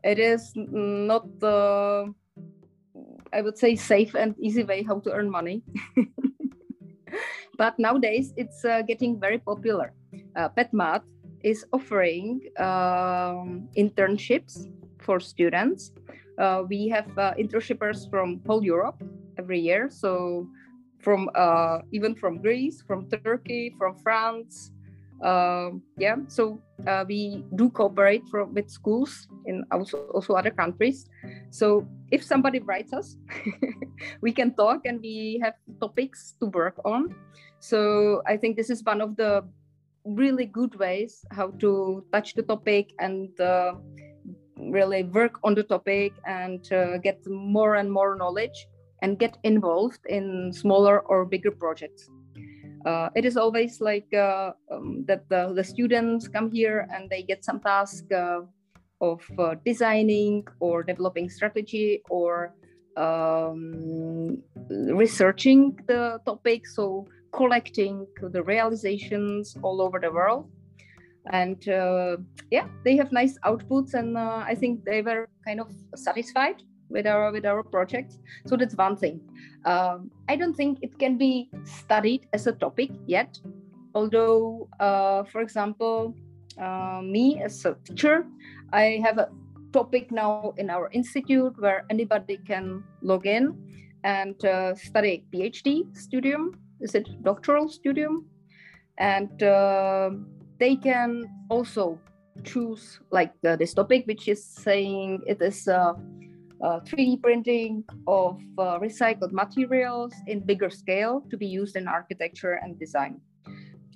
it 0.05 0.19
is 0.19 0.53
not 0.55 1.27
the, 1.41 2.13
I 3.33 3.43
would 3.43 3.59
say, 3.59 3.77
safe 3.77 4.15
and 4.15 4.35
easy 4.39 4.65
way 4.65 4.83
how 4.83 5.01
to 5.01 5.13
earn 5.13 5.31
money. 5.31 5.63
but 7.59 7.79
nowadays 7.79 8.33
it's 8.37 8.65
uh, 8.65 8.83
getting 8.83 9.19
very 9.19 9.39
popular. 9.39 9.93
Uh, 10.37 10.49
PetMat 10.51 11.03
is 11.43 11.65
offering 11.73 12.41
um, 12.59 13.69
internships 13.77 14.67
for 14.99 15.21
students. 15.21 15.93
Uh, 16.39 16.63
we 16.69 16.89
have 16.89 17.07
uh, 17.19 17.35
internshippers 17.35 18.09
from 18.11 18.41
whole 18.47 18.63
Europe 18.63 19.03
every 19.39 19.59
year. 19.59 19.91
So 19.91 20.49
from 21.01 21.31
uh, 21.35 21.79
even 21.93 22.15
from 22.15 22.39
Greece, 22.43 22.83
from 22.87 23.09
Turkey, 23.09 23.75
from 23.79 23.97
France. 23.99 24.71
Um, 25.23 25.83
yeah, 25.99 26.17
so 26.29 26.61
uh, 26.87 27.05
we 27.09 27.45
do 27.57 27.71
cooperate 27.71 28.23
from, 28.29 28.55
with 28.55 28.71
schools 28.71 29.27
in 29.47 29.65
also, 29.73 29.99
also 30.15 30.35
other 30.35 30.51
countries. 30.51 31.09
So 31.51 31.89
if 32.13 32.23
somebody 32.23 32.61
writes 32.61 32.93
us, 32.93 33.17
we 34.21 34.33
can 34.33 34.55
talk 34.55 34.83
and 34.85 35.01
we 35.01 35.41
have 35.43 35.55
topics 35.81 36.35
to 36.41 36.47
work 36.47 36.81
on. 36.85 37.15
So 37.59 38.23
I 38.27 38.37
think 38.37 38.57
this 38.57 38.71
is 38.71 38.85
one 38.85 39.01
of 39.01 39.17
the 39.17 39.45
really 40.05 40.47
good 40.47 40.75
ways 40.77 41.25
how 41.33 41.51
to 41.59 42.05
touch 42.13 42.35
the 42.35 42.43
topic 42.43 42.93
and 42.99 43.29
uh, 43.41 43.75
really 44.57 45.03
work 45.03 45.39
on 45.45 45.55
the 45.55 45.63
topic 45.63 46.13
and 46.27 46.73
uh, 46.73 46.99
get 46.99 47.19
more 47.27 47.77
and 47.77 47.91
more 47.91 48.17
knowledge 48.17 48.67
and 49.03 49.19
get 49.19 49.37
involved 49.43 50.01
in 50.09 50.53
smaller 50.53 51.01
or 51.01 51.25
bigger 51.25 51.51
projects. 51.51 52.09
Uh, 52.85 53.11
it 53.15 53.25
is 53.25 53.37
always 53.37 53.81
like 53.81 54.13
uh, 54.15 54.53
um, 54.71 55.05
that 55.07 55.29
the, 55.29 55.53
the, 55.55 55.65
students 55.65 56.29
come 56.29 56.51
here 56.51 56.89
and 56.93 57.11
they 57.11 57.23
get 57.23 57.45
some 57.45 57.61
task 57.61 58.05
uh, 58.13 58.41
of 59.01 59.21
uh, 59.39 59.55
designing 59.65 60.47
or 60.61 60.83
developing 60.83 61.29
strategy 61.29 62.03
or 62.09 62.55
um, 62.97 64.39
researching 64.71 65.77
the 65.87 66.21
topic. 66.25 66.67
So 66.67 67.09
collecting 67.33 68.07
the 68.23 68.43
realizations 68.43 69.57
all 69.63 69.83
over 69.83 69.99
the 70.01 70.11
world. 70.11 70.51
And 71.31 71.69
uh, 71.69 72.17
yeah, 72.51 72.69
they 72.85 72.97
have 72.97 73.13
nice 73.13 73.39
outputs, 73.45 73.93
and 73.93 74.17
uh, 74.17 74.43
I 74.47 74.55
think 74.55 74.85
they 74.85 75.03
were 75.03 75.29
kind 75.45 75.61
of 75.61 75.69
satisfied 75.95 76.63
with 76.91 77.07
our 77.07 77.33
with 77.33 77.45
our 77.45 77.63
project. 77.63 78.19
So 78.47 78.57
that's 78.57 78.75
one 78.75 78.97
thing. 78.97 79.21
Um, 79.65 80.11
I 80.29 80.37
don't 80.37 80.55
think 80.55 80.79
it 80.83 80.99
can 80.99 81.19
be 81.19 81.51
studied 81.65 82.27
as 82.33 82.47
a 82.47 82.53
topic 82.53 82.91
yet, 83.07 83.39
although, 83.95 84.69
uh, 84.81 85.25
for 85.25 85.41
example, 85.41 86.15
uh, 86.61 87.01
me 87.03 87.41
as 87.43 87.65
a 87.65 87.77
teacher, 87.85 88.27
I 88.73 89.01
have 89.03 89.19
a 89.19 89.29
topic 89.73 90.11
now 90.11 90.55
in 90.57 90.71
our 90.71 90.91
institute 90.93 91.55
where 91.59 91.85
anybody 91.91 92.39
can 92.47 92.85
log 93.03 93.27
in 93.27 93.55
and 94.05 94.43
uh, 94.45 94.75
study 94.75 95.25
PhD 95.33 95.85
studium. 95.97 96.59
Is 96.81 96.95
it 96.95 97.09
doctoral 97.23 97.69
studium? 97.69 98.27
And 98.99 99.43
uh, 99.43 100.11
they 100.59 100.77
can 100.77 101.25
also 101.51 102.01
choose 102.45 103.01
like 103.11 103.33
this 103.43 103.75
topic, 103.75 104.07
which 104.07 104.29
is 104.29 104.45
saying 104.45 105.23
it 105.27 105.43
is 105.43 105.69
uh, 106.63 106.81
3D 106.81 107.23
printing 107.23 107.85
of 108.07 108.41
uh, 108.59 108.79
recycled 108.79 109.33
materials 109.33 110.13
in 110.27 110.41
bigger 110.41 110.71
scale 110.71 111.23
to 111.31 111.37
be 111.37 111.47
used 111.47 111.77
in 111.77 111.87
architecture 111.87 112.55
and 112.63 112.79
design. 112.79 113.21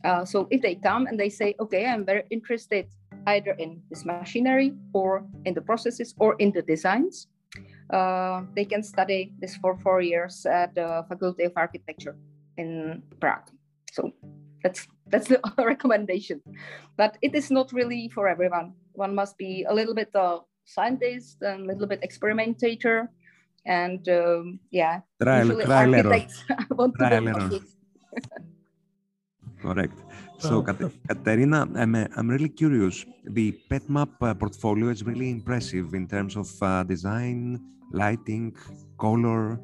Uh, 0.05 0.25
so 0.25 0.49
if 0.51 0.61
they 0.63 0.75
come 0.75 1.07
and 1.07 1.19
they 1.19 1.29
say, 1.29 1.55
okay, 1.61 1.87
I'm 1.87 2.05
very 2.05 2.25
interested 2.31 2.87
either 3.27 3.53
in 3.53 3.81
this 3.91 4.05
machinery 4.05 4.75
or 4.93 5.25
in 5.45 5.55
the 5.55 5.61
processes 5.61 6.15
or 6.19 6.35
in 6.39 6.51
the 6.53 6.63
designs, 6.63 7.29
uh, 7.91 8.43
they 8.57 8.65
can 8.65 8.83
study 8.83 9.33
this 9.39 9.57
for 9.57 9.77
four 9.79 10.01
years 10.01 10.47
at 10.47 10.75
the 10.75 11.05
Faculty 11.09 11.45
of 11.45 11.53
Architecture 11.57 12.17
in 12.57 13.03
Prague. 13.21 13.51
So 13.93 14.11
that's 14.63 14.87
that's 15.09 15.29
the 15.29 15.41
recommendation, 15.59 16.41
but 16.97 17.19
it 17.21 17.35
is 17.35 17.51
not 17.51 17.73
really 17.73 18.09
for 18.09 18.29
everyone. 18.29 18.73
One 18.93 19.15
must 19.15 19.37
be 19.37 19.65
a 19.69 19.75
little 19.75 19.95
bit 19.95 20.15
scientist 20.65 21.43
and 21.43 21.65
a 21.65 21.67
little 21.73 21.87
bit 21.87 22.01
experimentator 22.03 23.09
and 23.67 24.09
um, 24.09 24.59
yeah 24.71 25.01
trial, 25.21 25.49
trial 25.63 25.95
error. 25.95 26.27
want 26.71 26.95
trial 26.99 27.29
error. 27.29 27.51
correct 29.61 29.95
so. 30.39 30.63
Kat- 30.63 30.91
Katerina 31.09 31.69
I'm, 31.75 31.95
uh, 31.95 32.07
I'm 32.17 32.29
really 32.29 32.49
curious 32.49 33.07
the 33.25 33.53
PetMat 33.71 34.11
uh, 34.21 34.35
portfolio 34.35 34.89
is 34.89 35.05
really 35.05 35.31
impressive 35.31 35.95
in 35.95 36.09
terms 36.09 36.37
of 36.37 36.51
uh, 36.63 36.83
design 36.83 37.61
lighting 37.93 38.57
color 38.99 39.61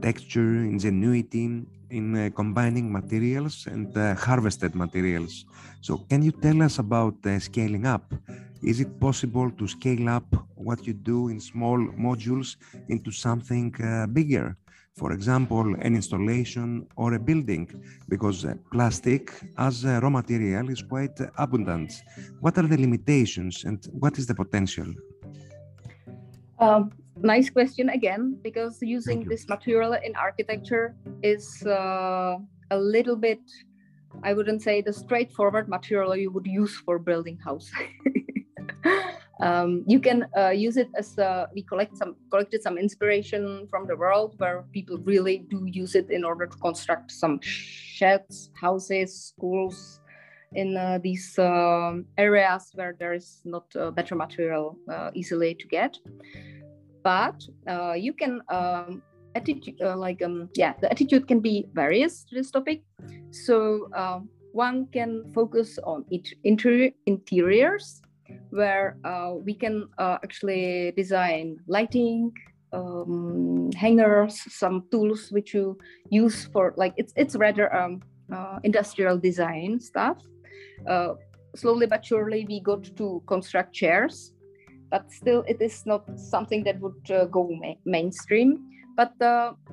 texture 0.00 0.64
ingenuity 0.64 1.66
in 1.98 2.06
uh, 2.16 2.30
combining 2.40 2.86
materials 2.98 3.66
and 3.74 3.88
uh, 3.96 4.14
harvested 4.26 4.72
materials 4.74 5.44
so 5.80 5.92
can 6.10 6.20
you 6.26 6.32
tell 6.32 6.58
us 6.62 6.78
about 6.78 7.14
uh, 7.26 7.38
scaling 7.38 7.86
up 7.86 8.04
is 8.62 8.80
it 8.80 9.00
possible 9.00 9.50
to 9.58 9.66
scale 9.66 10.08
up 10.08 10.28
what 10.54 10.86
you 10.86 10.92
do 10.92 11.28
in 11.28 11.40
small 11.40 11.78
modules 11.98 12.54
into 12.88 13.10
something 13.10 13.74
bigger? 14.12 14.56
For 14.94 15.12
example, 15.12 15.74
an 15.80 15.94
installation 15.96 16.86
or 16.96 17.14
a 17.14 17.18
building, 17.18 17.66
because 18.08 18.44
plastic 18.70 19.32
as 19.56 19.84
a 19.84 20.00
raw 20.00 20.10
material 20.10 20.68
is 20.68 20.82
quite 20.82 21.18
abundant. 21.38 21.92
What 22.40 22.58
are 22.58 22.66
the 22.66 22.76
limitations 22.76 23.64
and 23.64 23.84
what 23.90 24.18
is 24.18 24.26
the 24.26 24.34
potential? 24.34 24.92
Um, 26.58 26.92
nice 27.22 27.50
question 27.50 27.88
again, 27.90 28.38
because 28.42 28.78
using 28.82 29.28
this 29.28 29.48
material 29.48 29.94
in 29.94 30.14
architecture 30.16 30.94
is 31.22 31.64
uh, 31.66 32.36
a 32.70 32.78
little 32.78 33.16
bit, 33.16 33.40
I 34.22 34.34
wouldn't 34.34 34.62
say 34.62 34.82
the 34.82 34.92
straightforward 34.92 35.68
material 35.68 36.16
you 36.16 36.30
would 36.30 36.46
use 36.46 36.76
for 36.84 36.98
building 36.98 37.38
house. 37.38 37.70
um, 39.40 39.84
you 39.86 40.00
can 40.00 40.26
uh, 40.36 40.50
use 40.50 40.76
it 40.76 40.88
as 40.96 41.18
uh, 41.18 41.46
we 41.54 41.62
collect 41.62 41.96
some 41.96 42.16
collected 42.30 42.62
some 42.62 42.78
inspiration 42.78 43.66
from 43.70 43.86
the 43.86 43.96
world 43.96 44.34
where 44.38 44.64
people 44.72 44.98
really 44.98 45.38
do 45.48 45.66
use 45.66 45.94
it 45.94 46.10
in 46.10 46.24
order 46.24 46.46
to 46.46 46.56
construct 46.58 47.10
some 47.10 47.40
sheds, 47.42 48.50
houses, 48.60 49.32
schools 49.34 50.00
in 50.54 50.76
uh, 50.76 50.98
these 51.02 51.38
um, 51.38 52.04
areas 52.18 52.70
where 52.74 52.94
there 52.98 53.14
is 53.14 53.40
not 53.44 53.64
uh, 53.76 53.90
better 53.90 54.14
material 54.14 54.76
uh, 54.90 55.10
easily 55.14 55.54
to 55.54 55.66
get. 55.66 55.96
But 57.02 57.42
uh, 57.68 57.94
you 57.94 58.12
can 58.12 58.40
um, 58.48 59.02
attitude 59.34 59.80
like 59.80 60.22
um, 60.22 60.48
yeah 60.54 60.74
the 60.80 60.90
attitude 60.90 61.26
can 61.26 61.40
be 61.40 61.66
various 61.74 62.24
to 62.24 62.34
this 62.34 62.50
topic. 62.50 62.82
So 63.30 63.88
one 64.52 64.86
can 64.92 65.24
focus 65.32 65.78
on 65.82 66.04
it 66.10 66.28
interior 66.44 66.90
interiors 67.06 68.02
where 68.50 68.96
uh, 69.04 69.32
we 69.34 69.54
can 69.54 69.88
uh, 69.98 70.18
actually 70.22 70.92
design 70.96 71.56
lighting 71.66 72.32
um, 72.72 73.70
hangers 73.76 74.40
some 74.52 74.84
tools 74.90 75.30
which 75.30 75.54
you 75.54 75.76
use 76.10 76.48
for 76.52 76.74
like 76.76 76.92
it's 76.96 77.12
it's 77.16 77.36
rather 77.36 77.74
um, 77.74 78.00
uh, 78.32 78.58
industrial 78.62 79.18
design 79.18 79.80
stuff 79.80 80.18
slowly 81.54 81.86
but 81.86 82.04
surely 82.04 82.46
we 82.48 82.60
got 82.60 82.84
to 82.96 83.22
construct 83.26 83.74
chairs 83.74 84.32
but 84.92 85.10
still 85.10 85.42
it 85.48 85.56
is 85.64 85.82
not 85.88 86.04
something 86.14 86.62
that 86.62 86.78
would 86.84 87.00
go 87.32 87.48
ma- 87.48 87.80
mainstream 87.84 88.60
but 88.94 89.16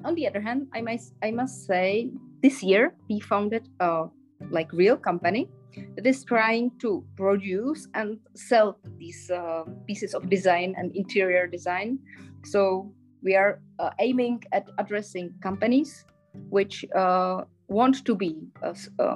on 0.08 0.16
the 0.16 0.26
other 0.26 0.40
hand 0.40 0.66
i 0.74 0.82
must 0.82 1.14
i 1.22 1.30
must 1.30 1.68
say 1.68 2.10
this 2.42 2.64
year 2.64 2.96
we 3.10 3.20
founded 3.20 3.68
a 3.84 4.08
like 4.50 4.72
real 4.72 4.96
company 4.96 5.52
that 5.96 6.06
is 6.06 6.24
trying 6.24 6.72
to 6.80 7.04
produce 7.16 7.88
and 7.94 8.18
sell 8.36 8.80
these 8.98 9.30
uh, 9.30 9.64
pieces 9.88 10.14
of 10.14 10.30
design 10.30 10.74
and 10.78 10.96
interior 10.96 11.48
design. 11.48 12.00
So 12.46 12.92
we 13.22 13.36
are 13.36 13.62
uh, 13.80 13.92
aiming 14.00 14.44
at 14.52 14.68
addressing 14.78 15.34
companies 15.42 16.06
which 16.50 16.86
uh, 16.96 17.44
want 17.70 18.04
to 18.06 18.16
be 18.16 18.36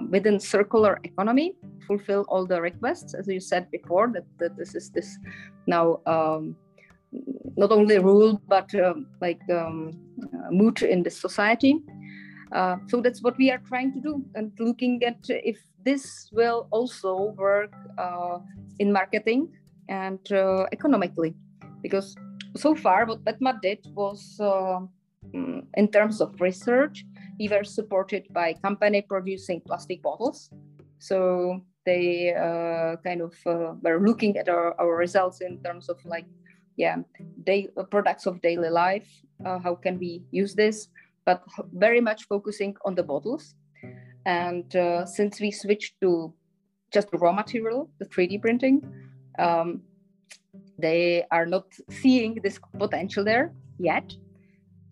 within 0.09 0.39
circular 0.39 0.99
economy, 1.03 1.55
fulfill 1.87 2.25
all 2.29 2.45
the 2.45 2.61
requests, 2.61 3.13
as 3.13 3.27
you 3.27 3.39
said 3.39 3.69
before, 3.71 4.11
that, 4.13 4.25
that 4.39 4.55
this 4.57 4.75
is 4.75 4.89
this 4.91 5.17
now 5.67 5.99
um, 6.05 6.55
not 7.55 7.71
only 7.71 7.99
rule 7.99 8.41
but 8.47 8.73
um, 8.75 9.07
like 9.21 9.41
um, 9.51 9.91
mood 10.51 10.81
in 10.81 11.03
the 11.03 11.09
society. 11.09 11.79
Uh, 12.51 12.77
so 12.87 13.01
that's 13.01 13.23
what 13.23 13.35
we 13.37 13.49
are 13.49 13.61
trying 13.67 13.91
to 13.91 13.99
do 13.99 14.23
and 14.35 14.51
looking 14.59 15.03
at 15.03 15.17
if 15.27 15.57
this 15.83 16.29
will 16.31 16.67
also 16.69 17.33
work 17.35 17.73
uh, 17.97 18.37
in 18.77 18.91
marketing 18.91 19.49
and 19.89 20.31
uh, 20.31 20.65
economically 20.71 21.33
because 21.81 22.15
so 22.55 22.75
far, 22.75 23.05
what 23.05 23.23
PetMat 23.25 23.61
did 23.61 23.79
was, 23.93 24.37
uh, 24.39 24.79
mm, 25.33 25.65
in 25.75 25.87
terms 25.87 26.21
of 26.21 26.39
research, 26.39 27.05
we 27.39 27.47
were 27.47 27.63
supported 27.63 28.27
by 28.31 28.53
company 28.53 29.01
producing 29.01 29.61
plastic 29.61 30.01
bottles. 30.01 30.49
So 30.99 31.61
they 31.85 32.33
uh, 32.33 32.95
kind 33.03 33.21
of 33.21 33.33
uh, 33.45 33.73
were 33.81 33.99
looking 33.99 34.37
at 34.37 34.49
our, 34.49 34.79
our 34.79 34.95
results 34.95 35.41
in 35.41 35.61
terms 35.63 35.89
of 35.89 35.97
like, 36.05 36.25
yeah, 36.77 36.97
day, 37.43 37.67
products 37.91 38.25
of 38.25 38.41
daily 38.41 38.69
life. 38.69 39.07
Uh, 39.45 39.59
how 39.59 39.75
can 39.75 39.99
we 39.99 40.23
use 40.31 40.55
this? 40.55 40.87
But 41.25 41.43
very 41.73 42.01
much 42.01 42.23
focusing 42.23 42.75
on 42.85 42.95
the 42.95 43.03
bottles. 43.03 43.55
And 44.25 44.73
uh, 44.75 45.05
since 45.05 45.41
we 45.41 45.51
switched 45.51 45.99
to 46.01 46.33
just 46.91 47.09
raw 47.13 47.31
material, 47.31 47.89
the 47.99 48.05
3D 48.05 48.41
printing, 48.41 48.81
um, 49.39 49.81
they 50.77 51.25
are 51.31 51.45
not 51.45 51.65
seeing 51.89 52.39
this 52.43 52.59
potential 52.77 53.23
there 53.23 53.53
yet. 53.79 54.13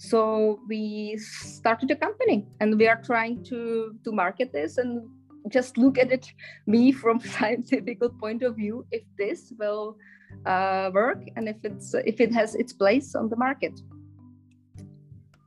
So 0.01 0.59
we 0.67 1.15
started 1.19 1.91
a 1.91 1.95
company 1.95 2.47
and 2.59 2.75
we 2.75 2.87
are 2.87 2.99
trying 3.03 3.43
to, 3.43 3.93
to 4.03 4.11
market 4.11 4.51
this 4.51 4.79
and 4.79 5.07
just 5.47 5.77
look 5.77 5.99
at 5.99 6.11
it, 6.11 6.25
me 6.65 6.91
from 6.91 7.19
scientific 7.37 7.99
point 8.19 8.41
of 8.41 8.55
view, 8.55 8.83
if 8.89 9.03
this 9.19 9.53
will 9.59 9.97
uh, 10.47 10.89
work 10.91 11.21
and 11.35 11.47
if 11.47 11.57
it's 11.63 11.93
if 11.93 12.19
it 12.19 12.33
has 12.33 12.55
its 12.55 12.73
place 12.73 13.13
on 13.13 13.29
the 13.29 13.35
market. 13.35 13.79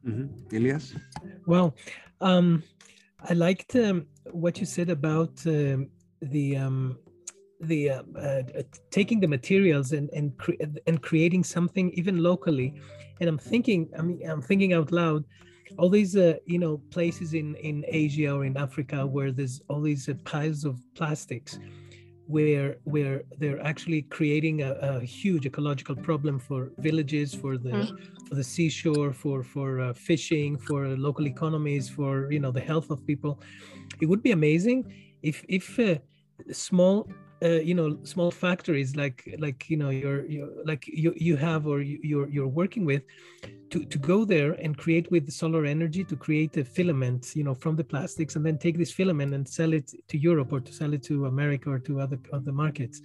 Mm-hmm. 0.07 0.57
Elias? 0.57 0.95
Well, 1.47 1.75
um, 2.21 2.63
I 3.29 3.33
liked 3.35 3.75
um, 3.75 4.07
what 4.31 4.61
you 4.61 4.67
said 4.67 4.89
about 4.89 5.45
um, 5.47 5.91
the 6.23 6.59
um, 6.59 6.99
the 7.61 7.91
uh, 7.91 8.03
uh, 8.19 8.43
taking 8.91 9.21
the 9.21 9.29
materials 9.29 9.93
and 9.93 10.11
and 10.11 10.37
cre- 10.39 10.61
and 10.87 11.03
creating 11.03 11.45
something 11.45 11.91
even 11.93 12.23
locally. 12.23 12.75
And 13.21 13.29
I'm 13.29 13.39
thinking, 13.39 13.89
I 13.99 14.03
mean, 14.03 14.21
I'm 14.29 14.43
thinking 14.43 14.73
out 14.73 14.93
loud. 14.93 15.25
All 15.79 15.89
these, 15.89 16.17
uh, 16.17 16.35
you 16.47 16.59
know, 16.59 16.79
places 16.91 17.35
in 17.35 17.55
in 17.57 17.85
Asia 17.89 18.31
or 18.31 18.45
in 18.45 18.57
Africa 18.57 19.07
where 19.07 19.33
there's 19.33 19.61
all 19.69 19.81
these 19.81 20.09
uh, 20.09 20.15
piles 20.25 20.65
of 20.65 20.79
plastics, 20.95 21.59
where 22.27 22.77
where 22.85 23.23
they're 23.39 23.61
actually 23.65 24.03
creating 24.03 24.63
a, 24.63 24.73
a 24.73 25.01
huge 25.01 25.47
ecological 25.47 25.97
problem 25.97 26.39
for 26.39 26.73
villages, 26.79 27.35
for 27.35 27.57
the 27.57 27.71
mm. 27.71 28.29
for 28.29 28.35
the 28.35 28.45
seashore, 28.45 29.13
for 29.13 29.43
for 29.43 29.81
uh, 29.81 29.93
fishing, 29.95 30.59
for 30.59 30.89
local 30.89 31.27
economies, 31.27 31.89
for 31.89 32.31
you 32.31 32.41
know 32.41 32.51
the 32.51 32.61
health 32.61 32.91
of 32.91 33.05
people. 33.07 33.41
It 34.01 34.07
would 34.07 34.23
be 34.23 34.33
amazing 34.33 34.93
if 35.23 35.45
if 35.49 35.79
uh, 35.79 35.97
small 36.53 37.09
uh, 37.45 37.61
you 37.61 37.75
know 37.75 37.99
small 38.05 38.31
factories 38.31 38.97
like 38.97 39.37
like 39.39 39.69
you 39.69 39.77
know 39.77 39.91
you're, 39.91 40.25
you're 40.27 40.49
like 40.65 40.87
you 40.87 41.13
you 41.17 41.37
have 41.37 41.67
or 41.67 41.83
you, 41.83 41.99
you're 42.03 42.29
you're 42.29 42.49
working 42.49 42.85
with 42.85 43.03
to 43.71 43.85
to 43.85 43.99
go 43.99 44.25
there 44.25 44.53
and 44.53 44.79
create 44.79 45.11
with 45.11 45.31
solar 45.31 45.67
energy 45.67 46.03
to 46.05 46.17
create 46.17 46.57
a 46.57 46.65
filament 46.65 47.33
you 47.35 47.45
know 47.45 47.55
from 47.55 47.77
the 47.77 47.85
plastics 47.85 48.37
and 48.37 48.47
then 48.47 48.57
take 48.57 48.79
this 48.79 48.93
filament 48.93 49.35
and 49.35 49.47
sell 49.47 49.73
it 49.75 49.93
to 50.09 50.17
Europe 50.17 50.53
or 50.53 50.61
to 50.61 50.73
sell 50.73 50.95
it 50.95 51.03
to 51.03 51.27
America 51.27 51.71
or 51.71 51.79
to 51.79 52.01
other 52.01 52.19
other 52.33 52.53
markets 52.53 53.03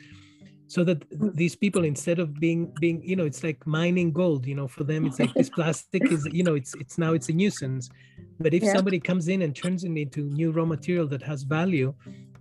so 0.68 0.84
that 0.84 1.00
mm. 1.10 1.36
these 1.36 1.56
people 1.56 1.84
instead 1.84 2.20
of 2.20 2.40
being 2.40 2.72
being 2.80 3.02
you 3.04 3.16
know 3.16 3.26
it's 3.26 3.44
like 3.44 3.66
mining 3.68 4.12
gold 4.12 4.46
you 4.46 4.56
know 4.56 4.68
for 4.68 4.86
them 4.86 5.06
it's 5.06 5.20
like 5.20 5.34
this 5.34 5.50
plastic 5.58 6.10
is 6.12 6.26
you 6.32 6.44
know 6.44 6.56
it's 6.56 6.76
it's 6.76 6.98
now 6.98 7.14
it's 7.14 7.28
a 7.30 7.34
nuisance 7.34 7.90
but 8.40 8.54
if 8.54 8.64
yeah. 8.64 8.74
somebody 8.74 9.00
comes 9.00 9.28
in 9.28 9.42
and 9.42 9.56
turns 9.56 9.84
it 9.84 9.92
into 9.98 10.22
new 10.22 10.52
raw 10.52 10.66
material 10.66 11.08
that 11.08 11.24
has 11.24 11.44
value 11.44 11.94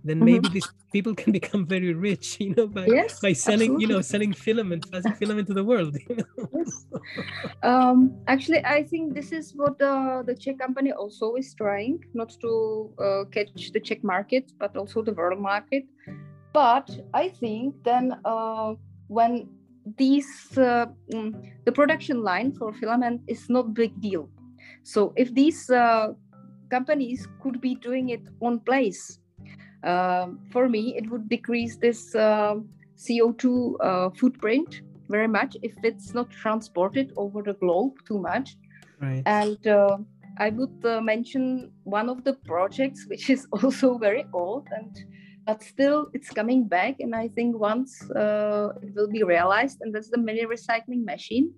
then 0.03 0.17
mm-hmm. 0.17 0.25
maybe 0.25 0.49
these 0.49 0.67
people 0.91 1.13
can 1.13 1.31
become 1.39 1.65
very 1.65 1.93
rich 1.93 2.37
you 2.39 2.53
know 2.55 2.67
by, 2.67 2.85
yes, 2.85 3.19
by 3.19 3.33
selling 3.33 3.73
absolutely. 3.73 3.85
you 3.85 3.87
know 3.87 4.01
selling 4.01 4.33
filament 4.33 4.85
filament 5.17 5.47
to 5.47 5.53
the 5.53 5.63
world 5.63 5.97
you 6.07 6.15
know? 6.15 6.49
yes. 6.57 6.85
um, 7.63 8.13
actually 8.27 8.63
i 8.65 8.83
think 8.83 9.13
this 9.13 9.31
is 9.31 9.53
what 9.55 9.77
the, 9.77 10.23
the 10.25 10.35
czech 10.35 10.57
company 10.59 10.91
also 10.91 11.35
is 11.35 11.53
trying 11.53 12.03
not 12.13 12.29
to 12.41 12.89
uh, 12.99 13.23
catch 13.31 13.71
the 13.71 13.79
czech 13.79 14.03
market 14.03 14.51
but 14.59 14.75
also 14.75 15.01
the 15.01 15.13
world 15.13 15.39
market 15.39 15.83
but 16.53 16.89
i 17.13 17.29
think 17.29 17.75
then 17.83 18.15
uh, 18.25 18.73
when 19.07 19.47
these 19.97 20.57
uh, 20.57 20.85
mm, 21.13 21.33
the 21.65 21.71
production 21.71 22.23
line 22.23 22.51
for 22.53 22.73
filament 22.73 23.21
is 23.27 23.49
not 23.49 23.73
big 23.73 23.99
deal 24.01 24.29
so 24.83 25.13
if 25.15 25.33
these 25.33 25.69
uh, 25.69 26.09
companies 26.69 27.27
could 27.41 27.59
be 27.59 27.75
doing 27.75 28.09
it 28.09 28.21
on 28.41 28.59
place 28.59 29.18
for 29.83 30.69
me, 30.69 30.95
it 30.97 31.09
would 31.09 31.29
decrease 31.29 31.77
this 31.77 32.15
uh, 32.15 32.55
CO2 32.97 33.75
uh, 33.79 34.09
footprint 34.11 34.81
very 35.09 35.27
much 35.27 35.57
if 35.63 35.73
it's 35.83 36.13
not 36.13 36.29
transported 36.29 37.11
over 37.17 37.41
the 37.41 37.53
globe 37.53 37.93
too 38.05 38.19
much. 38.19 38.55
Right. 39.01 39.23
And 39.25 39.65
uh, 39.67 39.97
I 40.37 40.49
would 40.49 40.85
uh, 40.85 41.01
mention 41.01 41.71
one 41.83 42.09
of 42.09 42.23
the 42.23 42.33
projects 42.33 43.05
which 43.07 43.29
is 43.29 43.47
also 43.51 43.97
very 43.97 44.25
old 44.33 44.67
and 44.71 45.05
but 45.45 45.63
still 45.63 46.09
it's 46.13 46.29
coming 46.29 46.67
back 46.67 46.99
and 46.99 47.15
I 47.15 47.27
think 47.27 47.57
once 47.57 48.07
uh, 48.11 48.69
it 48.83 48.93
will 48.95 49.09
be 49.09 49.23
realized 49.23 49.79
and 49.81 49.95
that's 49.95 50.09
the 50.09 50.19
mini 50.19 50.45
recycling 50.45 51.03
machine. 51.03 51.51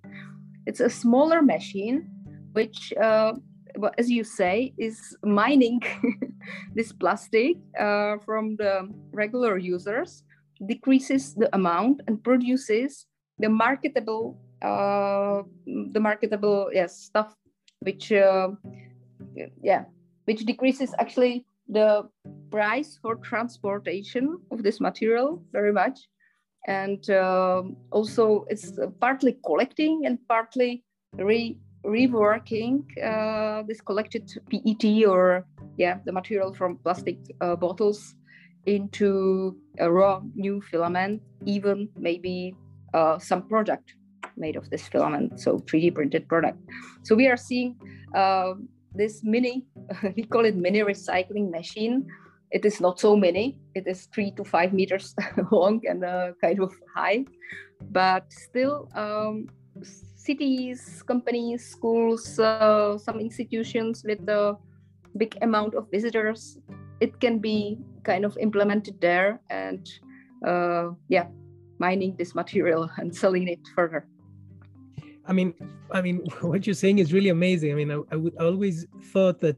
It's 0.66 0.80
a 0.80 0.90
smaller 0.90 1.42
machine 1.42 2.08
which 2.54 2.94
uh, 3.02 3.34
well, 3.82 3.92
as 3.98 4.10
you 4.10 4.24
say, 4.24 4.74
is 4.78 5.18
mining 5.24 5.82
this 6.76 6.94
plastic 6.94 7.58
uh, 7.80 8.18
from 8.24 8.56
the 8.58 8.88
regular 9.12 9.58
users, 9.58 10.24
decreases 10.68 11.34
the 11.34 11.50
amount 11.56 12.02
and 12.08 12.24
produces 12.24 13.08
the 13.40 13.50
marketable, 13.50 14.38
uh, 14.62 15.42
the 15.66 16.00
marketable 16.00 16.70
yes 16.72 16.96
stuff, 16.96 17.34
which 17.80 18.12
uh, 18.12 18.50
yeah, 19.64 19.86
which 20.26 20.46
decreases 20.46 20.94
actually 21.00 21.44
the 21.68 22.08
price 22.52 23.00
for 23.02 23.16
transportation 23.16 24.38
of 24.52 24.62
this 24.62 24.80
material 24.80 25.44
very 25.52 25.74
much, 25.74 25.98
and 26.68 27.10
um, 27.10 27.76
also 27.92 28.46
it's 28.48 28.78
partly 29.00 29.40
collecting 29.44 30.06
and 30.06 30.20
partly 30.28 30.84
re 31.18 31.58
reworking 31.86 32.84
uh, 33.04 33.64
this 33.68 33.82
collected 33.82 34.30
PET 34.50 35.06
or 35.08 35.46
yeah 35.78 35.98
the 36.06 36.12
material 36.12 36.54
from 36.54 36.78
plastic 36.78 37.18
uh, 37.42 37.56
bottles 37.56 38.16
into 38.66 39.58
a 39.80 39.92
raw 39.92 40.22
new 40.36 40.62
filament, 40.62 41.22
even 41.46 41.90
maybe 41.98 42.56
uh, 42.94 43.18
some 43.18 43.48
product 43.48 43.96
made 44.38 44.56
of 44.56 44.70
this 44.70 44.88
filament, 44.88 45.40
so 45.40 45.60
3D 45.60 45.96
printed 45.96 46.28
product. 46.28 46.60
So 47.04 47.16
we 47.16 47.28
are 47.28 47.38
seeing 47.38 47.76
uh, 48.16 48.54
this 48.94 49.22
mini, 49.24 49.66
we 50.16 50.24
call 50.24 50.46
it 50.46 50.56
mini 50.56 50.82
recycling 50.82 51.50
machine. 51.50 52.08
It 52.52 52.66
is 52.66 52.82
not 52.82 53.00
so 53.00 53.16
many. 53.16 53.58
It 53.76 53.88
is 53.88 54.08
three 54.14 54.32
to 54.32 54.44
five 54.44 54.74
meters 54.74 55.16
long 55.52 55.82
and 55.86 56.04
uh, 56.04 56.34
kind 56.42 56.60
of 56.60 56.74
high, 56.96 57.26
but 57.90 58.32
still 58.32 58.90
um, 58.94 59.48
cities, 60.22 61.04
companies, 61.08 61.66
schools, 61.66 62.40
uh, 62.40 62.98
some 62.98 63.20
institutions 63.20 64.04
with 64.06 64.22
a 64.30 64.56
big 65.18 65.38
amount 65.42 65.74
of 65.74 65.90
visitors, 65.92 66.58
it 67.00 67.20
can 67.20 67.40
be 67.40 67.80
kind 68.04 68.24
of 68.26 68.38
implemented 68.38 69.02
there 69.02 69.42
and 69.50 69.90
uh, 70.46 70.90
yeah, 71.10 71.28
mining 71.80 72.16
this 72.18 72.36
material 72.36 72.90
and 72.98 73.16
selling 73.16 73.48
it 73.48 73.60
further. 73.76 74.06
I 75.26 75.34
mean, 75.34 75.54
I 75.92 76.02
mean, 76.02 76.18
what 76.42 76.66
you're 76.66 76.82
saying 76.86 77.00
is 77.00 77.14
really 77.14 77.30
amazing. 77.30 77.72
I 77.72 77.76
mean, 77.76 77.92
I, 77.92 78.00
I 78.12 78.16
would 78.16 78.38
always 78.38 78.86
thought 79.12 79.40
that 79.42 79.58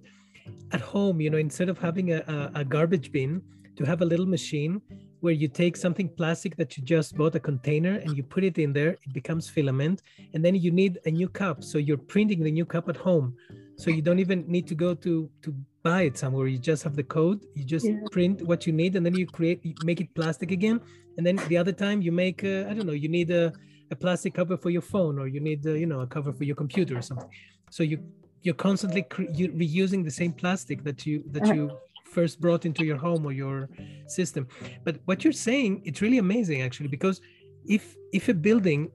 at 0.72 0.82
home, 0.82 1.20
you 1.22 1.30
know, 1.30 1.38
instead 1.38 1.70
of 1.70 1.78
having 1.78 2.14
a, 2.14 2.20
a, 2.28 2.62
a 2.62 2.66
garbage 2.66 3.12
bin, 3.12 3.42
to 3.76 3.84
have 3.86 4.02
a 4.02 4.06
little 4.06 4.26
machine 4.26 4.82
where 5.24 5.34
you 5.34 5.48
take 5.48 5.78
something 5.78 6.10
plastic 6.10 6.54
that 6.58 6.76
you 6.76 6.84
just 6.84 7.16
bought 7.16 7.34
a 7.34 7.40
container 7.40 7.94
and 8.04 8.18
you 8.18 8.24
put 8.24 8.44
it 8.44 8.58
in 8.58 8.74
there 8.74 8.92
it 9.06 9.14
becomes 9.14 9.50
filament 9.50 10.02
and 10.34 10.44
then 10.44 10.54
you 10.54 10.70
need 10.70 11.00
a 11.06 11.12
new 11.12 11.30
cup 11.30 11.64
so 11.64 11.78
you're 11.78 12.04
printing 12.14 12.44
the 12.44 12.52
new 12.52 12.66
cup 12.66 12.90
at 12.90 12.98
home 12.98 13.34
so 13.78 13.90
you 13.90 14.02
don't 14.02 14.20
even 14.20 14.44
need 14.48 14.68
to 14.68 14.76
go 14.76 14.94
to 14.94 15.30
to 15.42 15.56
buy 15.82 16.02
it 16.02 16.18
somewhere 16.18 16.48
you 16.48 16.58
just 16.58 16.84
have 16.84 16.96
the 16.98 17.08
code 17.18 17.40
you 17.56 17.64
just 17.64 17.88
yeah. 17.88 17.96
print 18.12 18.42
what 18.50 18.68
you 18.68 18.74
need 18.74 18.98
and 18.98 19.06
then 19.06 19.16
you 19.16 19.26
create 19.26 19.64
you 19.64 19.74
make 19.86 20.02
it 20.02 20.14
plastic 20.14 20.52
again 20.52 20.78
and 21.18 21.26
then 21.26 21.38
the 21.48 21.58
other 21.58 21.72
time 21.72 22.02
you 22.02 22.12
make 22.12 22.44
I 22.44 22.74
don't 22.76 22.86
know 22.86 23.00
you 23.06 23.08
need 23.08 23.32
a, 23.32 23.54
a 23.92 23.96
plastic 23.96 24.34
cover 24.34 24.58
for 24.58 24.72
your 24.72 24.82
phone 24.94 25.18
or 25.20 25.28
you 25.30 25.40
need 25.40 25.66
a, 25.66 25.80
you 25.80 25.86
know 25.86 26.02
a 26.02 26.08
cover 26.08 26.34
for 26.34 26.44
your 26.44 26.58
computer 26.58 26.98
or 26.98 27.02
something 27.02 27.30
so 27.70 27.82
you 27.82 27.98
you're 28.42 28.62
constantly 28.70 29.04
cre- 29.04 29.32
you're 29.34 29.56
reusing 29.64 30.04
the 30.04 30.12
same 30.12 30.34
plastic 30.34 30.84
that 30.84 31.06
you 31.06 31.24
that 31.32 31.44
uh-huh. 31.44 31.54
you 31.54 31.72
first 32.18 32.40
brought 32.40 32.66
into 32.66 32.84
your 32.90 32.98
home 32.98 33.26
or 33.26 33.34
your 33.44 33.70
system. 34.08 34.48
But 34.86 34.96
what 35.06 35.24
you're 35.24 35.42
saying 35.50 35.82
it's 35.86 36.02
really 36.02 36.20
amazing 36.28 36.62
actually 36.62 36.92
because 36.98 37.18
if 37.66 37.96
if 38.12 38.30
a 38.30 38.34
building 38.34 38.92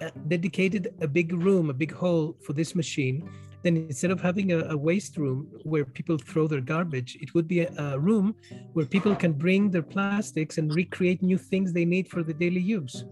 uh, 0.00 0.10
dedicated 0.28 0.82
a 1.00 1.08
big 1.08 1.32
room 1.32 1.70
a 1.70 1.74
big 1.84 1.92
hole 1.92 2.36
for 2.44 2.52
this 2.52 2.74
machine 2.74 3.16
then 3.64 3.76
instead 3.76 4.12
of 4.12 4.20
having 4.20 4.52
a, 4.52 4.60
a 4.74 4.76
waste 4.76 5.16
room 5.16 5.38
where 5.64 5.84
people 5.84 6.16
throw 6.16 6.46
their 6.46 6.60
garbage 6.60 7.16
it 7.20 7.32
would 7.34 7.48
be 7.48 7.60
a, 7.60 7.70
a 7.78 7.98
room 7.98 8.34
where 8.74 8.86
people 8.86 9.14
can 9.14 9.32
bring 9.32 9.70
their 9.70 9.82
plastics 9.94 10.58
and 10.58 10.74
recreate 10.74 11.20
new 11.22 11.38
things 11.38 11.72
they 11.72 11.84
need 11.84 12.08
for 12.08 12.22
the 12.22 12.34
daily 12.34 12.60
use 12.60 13.04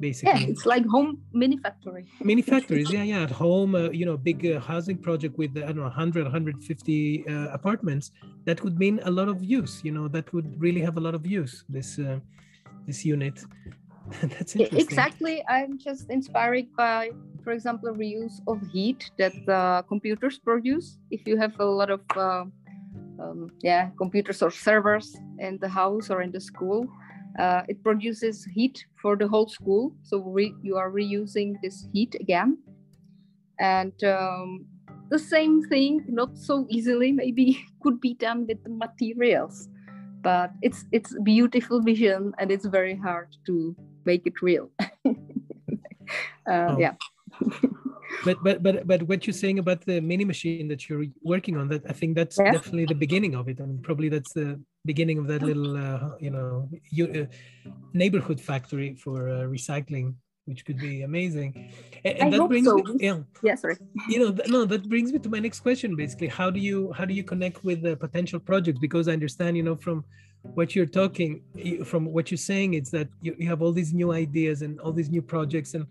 basically. 0.00 0.40
Yeah, 0.40 0.48
it's 0.48 0.66
like 0.66 0.84
home 0.86 1.20
mini 1.32 1.56
factory. 1.56 2.06
Mini 2.20 2.42
factories, 2.42 2.90
yeah, 2.90 3.02
yeah. 3.02 3.22
At 3.22 3.30
home, 3.30 3.74
uh, 3.74 3.90
you 3.90 4.06
know, 4.06 4.16
big 4.16 4.46
uh, 4.46 4.60
housing 4.60 4.98
project 4.98 5.38
with, 5.38 5.56
I 5.56 5.66
don't 5.66 5.76
know, 5.76 5.82
100, 5.82 6.24
150 6.24 7.28
uh, 7.28 7.48
apartments, 7.52 8.12
that 8.44 8.62
would 8.62 8.78
mean 8.78 9.00
a 9.04 9.10
lot 9.10 9.28
of 9.28 9.42
use, 9.42 9.80
you 9.84 9.92
know, 9.92 10.08
that 10.08 10.32
would 10.32 10.60
really 10.60 10.80
have 10.80 10.96
a 10.96 11.00
lot 11.00 11.14
of 11.14 11.26
use, 11.26 11.64
this, 11.68 11.98
uh, 11.98 12.18
this 12.86 13.04
unit. 13.04 13.40
That's 14.22 14.54
interesting. 14.54 14.78
Exactly. 14.78 15.44
I'm 15.48 15.78
just 15.78 16.10
inspired 16.10 16.66
by, 16.76 17.10
for 17.42 17.52
example, 17.52 17.92
reuse 17.92 18.40
of 18.46 18.60
heat 18.72 19.10
that 19.18 19.34
uh, 19.48 19.82
computers 19.82 20.38
produce. 20.38 20.98
If 21.10 21.26
you 21.26 21.36
have 21.36 21.58
a 21.58 21.64
lot 21.64 21.90
of, 21.90 22.02
uh, 22.16 22.44
um, 23.18 23.50
yeah, 23.62 23.90
computers 23.96 24.42
or 24.42 24.50
servers 24.50 25.16
in 25.38 25.58
the 25.58 25.68
house 25.68 26.10
or 26.10 26.22
in 26.22 26.30
the 26.30 26.40
school, 26.40 26.86
uh, 27.38 27.62
it 27.68 27.82
produces 27.82 28.44
heat 28.44 28.84
for 29.00 29.16
the 29.16 29.28
whole 29.28 29.48
school. 29.48 29.94
So 30.02 30.20
re- 30.20 30.54
you 30.62 30.76
are 30.76 30.90
reusing 30.90 31.56
this 31.62 31.86
heat 31.92 32.16
again. 32.18 32.58
And 33.58 33.92
um, 34.04 34.66
the 35.10 35.18
same 35.18 35.62
thing, 35.68 36.04
not 36.08 36.36
so 36.36 36.66
easily, 36.68 37.12
maybe 37.12 37.64
could 37.82 38.00
be 38.00 38.14
done 38.14 38.46
with 38.46 38.62
the 38.64 38.70
materials. 38.70 39.68
But 40.22 40.52
it's 40.62 40.84
it's 40.90 41.14
beautiful 41.22 41.80
vision 41.80 42.34
and 42.38 42.50
it's 42.50 42.66
very 42.66 42.96
hard 42.96 43.36
to 43.46 43.76
make 44.04 44.26
it 44.26 44.42
real. 44.42 44.70
uh, 45.06 45.12
oh. 46.50 46.78
Yeah. 46.78 46.94
but 48.24 48.42
but 48.42 48.62
but 48.62 48.86
but 48.86 49.02
what 49.04 49.26
you're 49.26 49.34
saying 49.34 49.58
about 49.58 49.82
the 49.82 50.00
mini 50.00 50.24
machine 50.24 50.68
that 50.68 50.88
you're 50.88 51.04
working 51.22 51.56
on, 51.56 51.68
that 51.68 51.82
I 51.88 51.92
think 51.92 52.16
that's 52.16 52.38
yeah. 52.38 52.52
definitely 52.52 52.86
the 52.86 52.94
beginning 52.94 53.34
of 53.36 53.48
it, 53.48 53.60
and 53.60 53.82
probably 53.82 54.08
that's 54.08 54.32
the 54.32 54.58
beginning 54.86 55.18
of 55.18 55.26
that 55.26 55.42
little 55.42 55.76
uh, 55.76 56.10
you 56.20 56.30
know 56.30 56.68
uh, 57.02 57.26
neighborhood 57.92 58.40
factory 58.40 58.94
for 58.94 59.28
uh, 59.28 59.32
recycling 59.56 60.14
which 60.46 60.64
could 60.64 60.78
be 60.78 61.02
amazing. 61.02 61.72
And, 62.04 62.18
and 62.18 62.32
that 62.32 62.46
brings 62.48 62.66
so. 62.66 62.76
me 62.76 62.82
yeah. 63.00 63.18
Yeah 63.42 63.56
sorry. 63.56 63.76
You 64.08 64.18
know 64.20 64.30
no 64.46 64.64
that 64.64 64.88
brings 64.88 65.12
me 65.12 65.18
to 65.18 65.28
my 65.28 65.40
next 65.40 65.60
question 65.60 65.96
basically. 65.96 66.28
How 66.28 66.50
do 66.50 66.60
you 66.60 66.92
how 66.92 67.04
do 67.04 67.14
you 67.14 67.24
connect 67.24 67.64
with 67.64 67.82
the 67.82 67.96
potential 67.96 68.40
projects? 68.40 68.78
Because 68.78 69.08
i 69.08 69.12
understand 69.12 69.56
you 69.56 69.64
know 69.64 69.76
from 69.76 70.04
what 70.54 70.76
you're 70.76 70.92
talking 71.00 71.42
from 71.84 72.04
what 72.06 72.30
you're 72.30 72.46
saying 72.52 72.74
it's 72.74 72.90
that 72.90 73.08
you, 73.20 73.34
you 73.36 73.48
have 73.48 73.60
all 73.62 73.72
these 73.72 73.92
new 73.92 74.12
ideas 74.12 74.62
and 74.62 74.78
all 74.78 74.92
these 74.92 75.10
new 75.10 75.20
projects 75.20 75.74
and 75.74 75.84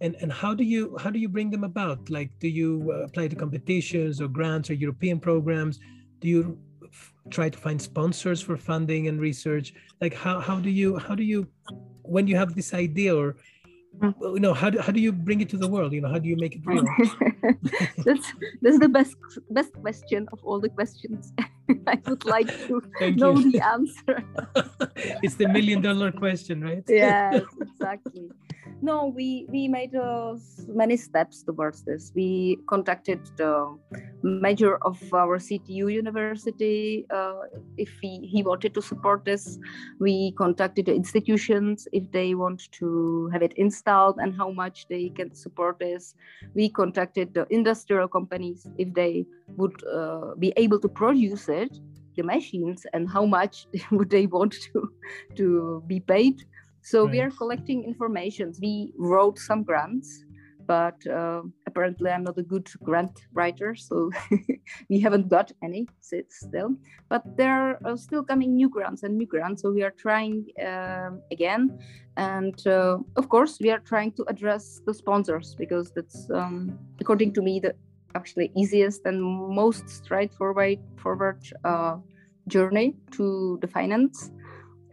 and 0.00 0.16
and 0.20 0.32
how 0.32 0.52
do 0.52 0.64
you 0.64 0.96
how 0.98 1.10
do 1.10 1.18
you 1.18 1.28
bring 1.28 1.50
them 1.50 1.64
about? 1.64 2.10
Like 2.10 2.30
do 2.40 2.48
you 2.48 2.92
uh, 2.92 3.06
apply 3.06 3.28
to 3.28 3.36
competitions 3.36 4.20
or 4.20 4.28
grants 4.28 4.70
or 4.70 4.74
european 4.74 5.20
programs? 5.20 5.78
Do 6.20 6.28
you 6.28 6.58
try 7.30 7.48
to 7.48 7.58
find 7.58 7.80
sponsors 7.80 8.40
for 8.40 8.56
funding 8.56 9.08
and 9.08 9.20
research? 9.20 9.74
Like 10.00 10.14
how, 10.14 10.40
how 10.40 10.58
do 10.60 10.70
you 10.70 10.98
how 10.98 11.14
do 11.14 11.22
you 11.22 11.46
when 12.02 12.26
you 12.26 12.36
have 12.36 12.54
this 12.54 12.74
idea 12.74 13.16
or 13.16 13.36
mm. 14.00 14.14
you 14.20 14.40
know 14.40 14.54
how 14.54 14.70
do, 14.70 14.80
how 14.80 14.92
do 14.92 15.00
you 15.00 15.12
bring 15.12 15.40
it 15.40 15.48
to 15.50 15.56
the 15.56 15.68
world? 15.68 15.92
You 15.92 16.00
know 16.00 16.08
how 16.08 16.18
do 16.18 16.28
you 16.28 16.36
make 16.36 16.56
it 16.56 16.62
real? 16.64 16.84
That's 18.04 18.32
that's 18.62 18.78
the 18.78 18.88
best 18.88 19.16
best 19.50 19.72
question 19.74 20.28
of 20.32 20.44
all 20.44 20.60
the 20.60 20.68
questions. 20.68 21.32
I 21.86 21.98
would 22.06 22.24
like 22.24 22.48
to 22.66 22.82
Thank 22.98 23.16
know 23.16 23.38
you. 23.38 23.52
the 23.52 23.60
answer. 23.60 24.22
It's 25.22 25.36
the 25.36 25.48
million 25.48 25.80
dollar 25.80 26.12
question 26.12 26.62
right? 26.62 26.84
Yes 26.88 27.42
exactly 27.60 28.30
no, 28.80 29.06
we 29.06 29.46
we 29.48 29.68
made 29.68 29.94
uh, 29.94 30.34
many 30.68 30.96
steps 30.96 31.42
towards 31.42 31.84
this. 31.84 32.12
We 32.14 32.58
contacted 32.68 33.20
the 33.36 33.76
major 34.22 34.76
of 34.82 34.98
our 35.12 35.38
CTU 35.38 35.92
university 35.92 37.06
uh, 37.10 37.40
if 37.76 37.90
he, 38.00 38.26
he 38.26 38.42
wanted 38.42 38.74
to 38.74 38.82
support 38.82 39.24
this. 39.24 39.58
We 40.00 40.32
contacted 40.32 40.86
the 40.86 40.94
institutions 40.94 41.86
if 41.92 42.10
they 42.10 42.34
want 42.34 42.70
to 42.72 43.28
have 43.32 43.42
it 43.42 43.52
installed 43.54 44.18
and 44.18 44.34
how 44.36 44.50
much 44.50 44.86
they 44.88 45.10
can 45.10 45.34
support 45.34 45.78
this. 45.78 46.14
We 46.54 46.68
contacted 46.68 47.34
the 47.34 47.46
industrial 47.50 48.08
companies 48.08 48.66
if 48.78 48.92
they 48.94 49.26
would 49.56 49.82
uh, 49.86 50.34
be 50.38 50.52
able 50.56 50.80
to 50.80 50.88
produce 50.88 51.48
it 51.48 51.76
the 52.16 52.22
machines 52.22 52.86
and 52.92 53.10
how 53.10 53.26
much 53.26 53.66
would 53.90 54.10
they 54.10 54.26
want 54.26 54.54
to 54.72 54.88
to 55.34 55.82
be 55.86 56.00
paid 56.00 56.44
so 56.84 57.04
right. 57.04 57.12
we 57.12 57.20
are 57.20 57.30
collecting 57.30 57.82
information. 57.84 58.52
We 58.60 58.92
wrote 58.98 59.38
some 59.38 59.62
grants, 59.62 60.22
but 60.66 61.06
uh, 61.06 61.40
apparently 61.66 62.10
I'm 62.10 62.24
not 62.24 62.36
a 62.36 62.42
good 62.42 62.68
grant 62.82 63.22
writer, 63.32 63.74
so 63.74 64.10
we 64.90 65.00
haven't 65.00 65.28
got 65.30 65.50
any 65.62 65.88
still. 66.28 66.76
But 67.08 67.22
there 67.38 67.78
are 67.82 67.96
still 67.96 68.22
coming 68.22 68.54
new 68.54 68.68
grants 68.68 69.02
and 69.02 69.16
new 69.16 69.26
grants, 69.26 69.62
so 69.62 69.70
we 69.70 69.82
are 69.82 69.94
trying 69.96 70.44
uh, 70.62 71.12
again. 71.32 71.78
And 72.18 72.54
uh, 72.66 72.98
of 73.16 73.30
course, 73.30 73.58
we 73.60 73.70
are 73.70 73.80
trying 73.80 74.12
to 74.12 74.24
address 74.28 74.82
the 74.86 74.92
sponsors 74.92 75.54
because 75.54 75.90
that's, 75.90 76.30
um, 76.30 76.78
according 77.00 77.32
to 77.32 77.40
me, 77.40 77.60
the 77.60 77.74
actually 78.14 78.52
easiest 78.54 79.06
and 79.06 79.22
most 79.22 79.88
straightforward 79.88 80.78
forward 80.98 81.40
uh, 81.64 81.96
journey 82.46 82.94
to 83.12 83.58
the 83.62 83.68
finance, 83.68 84.30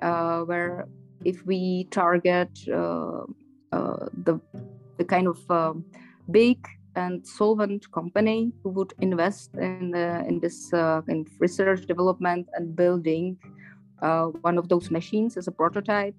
uh, 0.01 0.39
where 0.41 0.88
if 1.25 1.45
we 1.45 1.86
target 1.91 2.49
uh, 2.69 3.23
uh, 3.71 4.05
the 4.23 4.39
the 4.97 5.05
kind 5.05 5.27
of 5.27 5.39
uh, 5.49 5.73
big 6.29 6.57
and 6.95 7.25
solvent 7.25 7.89
company 7.91 8.51
who 8.63 8.69
would 8.69 8.93
invest 8.99 9.51
in 9.55 9.95
in 10.27 10.39
this 10.39 10.73
uh, 10.73 11.01
in 11.07 11.25
research 11.39 11.86
development 11.86 12.47
and 12.53 12.75
building 12.75 13.38
uh, 14.01 14.25
one 14.41 14.57
of 14.57 14.67
those 14.67 14.91
machines 14.91 15.38
as 15.38 15.47
a 15.47 15.51
prototype, 15.51 16.15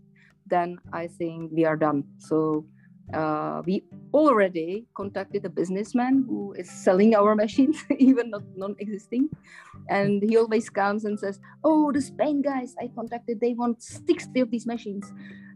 then 0.47 0.79
I 0.93 1.09
think 1.09 1.51
we 1.53 1.65
are 1.65 1.77
done. 1.77 2.05
So 2.19 2.65
uh, 3.13 3.63
we 3.65 3.85
already 4.13 4.87
contacted 4.95 5.45
a 5.45 5.49
businessman 5.49 6.25
who 6.27 6.53
is 6.55 6.71
selling 6.71 7.15
our 7.15 7.35
machines, 7.35 7.77
even 7.99 8.31
not 8.31 8.43
non-existing, 8.57 9.29
and 9.89 10.23
he 10.23 10.37
always 10.37 10.69
comes 10.71 11.05
and 11.05 11.19
says, 11.19 11.41
"Oh, 11.65 11.93
the 11.93 12.01
Spain 12.01 12.43
guys 12.43 12.75
I 12.81 12.89
contacted, 12.95 13.41
they 13.41 13.55
want 13.55 13.83
60 13.83 14.41
of 14.41 14.51
these 14.51 14.67
machines." 14.67 15.13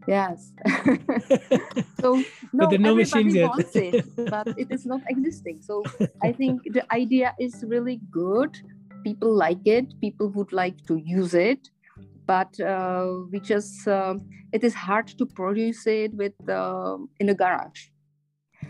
Yes. 0.07 0.53
so 1.99 2.23
no, 2.53 2.69
no 2.69 2.91
everybody 2.91 3.43
wants 3.43 3.75
it, 3.75 4.05
but 4.29 4.47
it 4.57 4.71
is 4.71 4.85
not 4.85 5.01
existing. 5.09 5.61
So 5.61 5.83
I 6.23 6.31
think 6.31 6.63
the 6.71 6.83
idea 6.93 7.35
is 7.39 7.63
really 7.67 7.99
good. 8.09 8.57
People 9.03 9.35
like 9.35 9.65
it. 9.65 9.99
People 9.99 10.29
would 10.29 10.53
like 10.53 10.85
to 10.87 10.95
use 10.95 11.33
it 11.33 11.69
but 12.27 12.59
uh, 12.59 13.07
we 13.31 13.39
just 13.39 13.87
uh, 13.87 14.15
it 14.51 14.63
is 14.63 14.73
hard 14.73 15.07
to 15.07 15.25
produce 15.25 15.87
it 15.87 16.13
with 16.13 16.35
uh, 16.49 16.97
in 17.19 17.29
a 17.29 17.33
garage. 17.33 17.87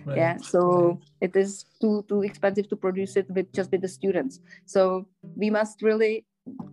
Right. 0.05 0.17
yeah 0.17 0.37
so 0.37 0.99
it 1.21 1.35
is 1.35 1.65
too 1.81 2.05
too 2.09 2.21
expensive 2.21 2.67
to 2.69 2.75
produce 2.75 3.15
it 3.15 3.25
with 3.29 3.51
just 3.53 3.71
with 3.71 3.81
the 3.81 3.87
students. 3.87 4.39
So 4.65 5.07
we 5.35 5.49
must 5.49 5.81
really 5.81 6.25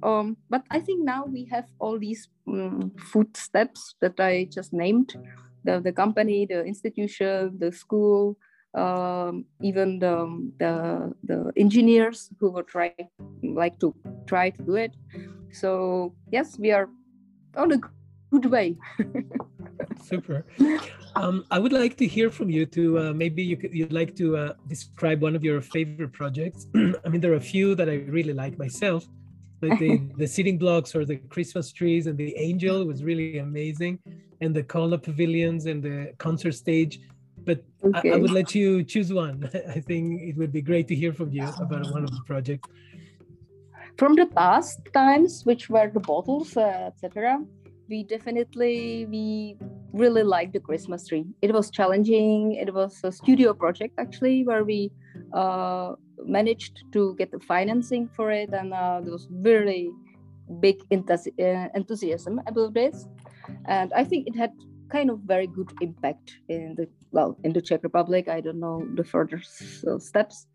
um, 0.03 0.37
but 0.51 0.63
i 0.71 0.81
think 0.81 1.05
now 1.05 1.25
we 1.25 1.45
have 1.51 1.67
all 1.79 1.99
these 1.99 2.29
um, 2.49 2.93
footsteps 2.99 3.95
that 4.01 4.19
i 4.21 4.47
just 4.51 4.73
named. 4.73 5.17
The, 5.67 5.81
the 5.81 5.93
company 5.93 6.45
the 6.45 6.63
institution 6.63 7.57
the 7.59 7.73
school 7.73 8.37
um, 8.75 9.47
even 9.63 9.99
the, 9.99 10.17
the 10.59 11.15
the 11.23 11.53
engineers 11.57 12.29
who 12.39 12.51
would 12.51 12.69
try 12.69 12.93
like 13.43 13.79
to 13.81 13.95
try 14.27 14.51
to 14.51 14.63
do 14.63 14.75
it 14.75 14.95
so 15.55 16.13
yes, 16.31 16.59
we 16.59 16.73
are 16.73 16.89
on 17.57 17.73
a 17.73 17.79
good 18.31 18.51
way. 18.51 18.77
Super. 20.03 20.45
Um, 21.17 21.45
I 21.51 21.59
would 21.59 21.73
like 21.73 21.97
to 21.99 22.07
hear 22.07 22.31
from 22.31 22.51
you. 22.51 22.67
To 22.67 22.99
uh, 22.99 23.13
maybe 23.13 23.43
you 23.43 23.57
could, 23.57 23.73
you'd 23.73 23.93
like 23.93 24.17
to 24.17 24.37
uh, 24.37 24.53
describe 24.69 25.23
one 25.23 25.37
of 25.37 25.45
your 25.45 25.61
favorite 25.61 26.13
projects. 26.13 26.67
I 27.05 27.09
mean, 27.09 27.21
there 27.21 27.33
are 27.33 27.37
a 27.47 27.49
few 27.55 27.75
that 27.77 27.89
I 27.89 27.97
really 28.19 28.33
like 28.33 28.59
myself. 28.59 29.07
Like 29.63 29.79
the, 29.79 30.03
the 30.19 30.27
sitting 30.27 30.59
blocks 30.59 30.95
or 30.95 31.05
the 31.05 31.17
Christmas 31.17 31.73
trees 31.73 32.07
and 32.07 32.19
the 32.19 32.37
angel 32.37 32.85
was 32.85 33.05
really 33.05 33.39
amazing, 33.39 34.01
and 34.41 34.55
the 34.55 34.63
Cola 34.63 34.99
pavilions 34.99 35.67
and 35.67 35.83
the 35.83 36.13
concert 36.19 36.53
stage. 36.53 37.01
But 37.45 37.63
okay. 37.85 38.11
I, 38.11 38.15
I 38.15 38.17
would 38.17 38.31
let 38.31 38.55
you 38.55 38.83
choose 38.83 39.13
one. 39.13 39.49
I 39.77 39.81
think 39.81 40.23
it 40.23 40.37
would 40.37 40.53
be 40.53 40.63
great 40.63 40.89
to 40.89 40.95
hear 40.95 41.13
from 41.13 41.31
you 41.31 41.47
about 41.61 41.93
one 41.93 42.03
of 42.03 42.11
the 42.11 42.23
projects 42.27 42.69
from 43.97 44.15
the 44.15 44.27
past 44.27 44.81
times 44.93 45.43
which 45.45 45.69
were 45.71 45.91
the 45.93 46.01
bottles 46.01 46.57
uh, 46.57 46.91
etc 46.93 47.39
we 47.89 48.05
definitely 48.05 49.07
we 49.07 49.57
really 49.93 50.23
liked 50.23 50.53
the 50.53 50.61
christmas 50.61 51.07
tree. 51.07 51.25
It 51.43 51.53
was 51.53 51.71
challenging. 51.71 52.53
It 52.53 52.73
was 52.75 53.01
a 53.05 53.13
studio 53.13 53.55
project 53.55 53.95
actually 53.99 54.45
where 54.45 54.65
we 54.65 54.91
uh, 55.33 55.93
managed 56.25 56.83
to 56.93 57.15
get 57.17 57.31
the 57.31 57.41
financing 57.41 58.09
for 58.09 58.31
it. 58.31 58.51
And 58.53 58.73
uh, 58.73 59.01
there 59.03 59.13
was 59.13 59.29
really 59.31 59.91
big 60.61 60.81
uh, 60.91 61.69
enthusiasm 61.75 62.41
about 62.47 62.75
this. 62.75 63.07
And 63.67 63.93
i 63.95 64.05
think 64.05 64.27
it 64.27 64.37
had 64.37 64.53
kind 64.91 65.11
of 65.11 65.19
very 65.21 65.47
good 65.47 65.71
impact 65.81 66.37
in 66.49 66.75
the 66.77 66.87
well 67.11 67.37
in 67.45 67.53
the 67.53 67.61
czech 67.61 67.83
republic. 67.83 68.29
I 68.29 68.41
don't 68.41 68.61
know 68.61 68.87
the 68.95 69.05
further 69.05 69.41
steps. 69.99 70.47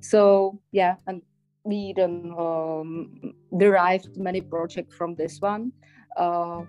So 0.00 0.60
yeah 0.72 0.96
and 1.06 1.22
we 1.64 1.94
um, 1.98 3.34
derived 3.56 4.16
many 4.16 4.40
projects 4.40 4.94
from 4.94 5.14
this 5.14 5.40
one. 5.40 5.72
Uh, 6.16 6.62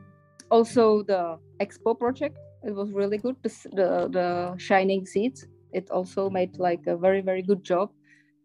also, 0.49 1.03
the 1.03 1.37
Expo 1.59 1.97
project 1.97 2.37
it 2.65 2.73
was 2.73 2.91
really 2.91 3.17
good. 3.17 3.35
The, 3.43 4.09
the 4.11 4.55
shining 4.57 5.05
seats, 5.05 5.45
it 5.71 5.89
also 5.91 6.29
made 6.29 6.57
like 6.57 6.87
a 6.87 6.97
very, 6.97 7.21
very 7.21 7.43
good 7.43 7.63
job. 7.63 7.91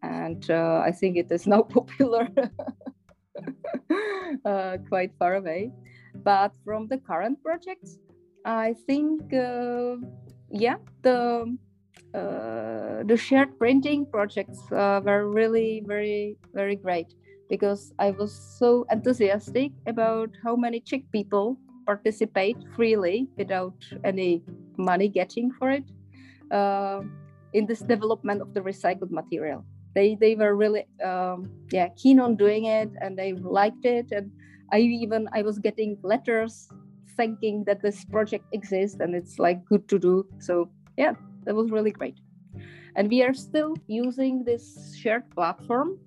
And 0.03 0.49
uh, 0.49 0.81
I 0.85 0.91
think 0.91 1.17
it 1.17 1.31
is 1.31 1.47
now 1.47 1.63
popular 1.63 2.27
uh, 4.45 4.77
quite 4.87 5.11
far 5.17 5.35
away. 5.35 5.71
But 6.23 6.51
from 6.63 6.87
the 6.87 6.99
current 6.99 7.41
projects, 7.41 7.97
I 8.45 8.75
think, 8.85 9.33
uh, 9.33 9.95
yeah, 10.51 10.77
the 11.01 11.57
uh, 12.13 12.70
the 13.05 13.17
shared 13.17 13.57
printing 13.57 14.05
projects 14.05 14.59
uh, 14.71 15.01
were 15.03 15.29
really 15.29 15.83
very 15.85 16.37
very 16.53 16.75
great 16.75 17.13
because 17.49 17.93
I 17.99 18.11
was 18.11 18.31
so 18.59 18.85
enthusiastic 18.89 19.71
about 19.85 20.29
how 20.43 20.55
many 20.55 20.79
Czech 20.79 21.03
people 21.11 21.57
participate 21.85 22.57
freely 22.75 23.27
without 23.37 23.75
any 24.03 24.43
money 24.77 25.09
getting 25.09 25.51
for 25.51 25.71
it 25.71 25.83
uh, 26.51 27.01
in 27.53 27.65
this 27.65 27.79
development 27.79 28.41
of 28.41 28.53
the 28.53 28.61
recycled 28.61 29.11
material. 29.11 29.65
They 29.93 30.15
they 30.15 30.35
were 30.35 30.55
really 30.55 30.85
um, 31.03 31.51
yeah 31.71 31.89
keen 31.97 32.19
on 32.19 32.35
doing 32.37 32.65
it 32.65 32.89
and 33.01 33.17
they 33.17 33.33
liked 33.33 33.85
it 33.85 34.11
and 34.11 34.31
I 34.71 34.79
even 34.79 35.27
I 35.33 35.41
was 35.41 35.59
getting 35.59 35.97
letters 36.03 36.69
thanking 37.17 37.65
that 37.65 37.81
this 37.81 38.05
project 38.05 38.45
exists 38.53 38.99
and 39.01 39.13
it's 39.13 39.37
like 39.37 39.65
good 39.65 39.87
to 39.89 39.99
do. 39.99 40.25
So 40.39 40.69
yeah, 40.97 41.13
that 41.43 41.55
was 41.55 41.71
really 41.71 41.91
great. 41.91 42.15
And 42.95 43.09
we 43.09 43.23
are 43.23 43.33
still 43.33 43.75
using 43.87 44.43
this 44.43 44.95
shared 44.95 45.29
platform 45.31 45.97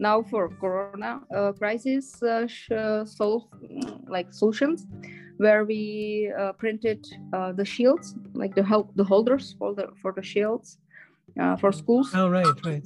now 0.00 0.22
for 0.22 0.48
Corona 0.48 1.20
uh, 1.36 1.52
crisis 1.52 2.22
uh, 2.22 2.48
uh 2.74 3.04
solve 3.04 3.44
like 4.08 4.32
solutions, 4.32 4.86
where 5.36 5.64
we 5.64 6.32
uh, 6.38 6.52
printed 6.52 7.06
uh, 7.32 7.52
the 7.52 7.64
shields, 7.64 8.14
like 8.34 8.54
the 8.54 8.64
help 8.64 8.90
the 8.96 9.04
holders 9.04 9.54
for 9.58 9.74
the 9.74 9.88
for 10.00 10.12
the 10.12 10.22
shields 10.22 10.78
uh, 11.38 11.56
for 11.56 11.70
schools. 11.72 12.10
Oh 12.14 12.30
right, 12.30 12.46
right. 12.64 12.84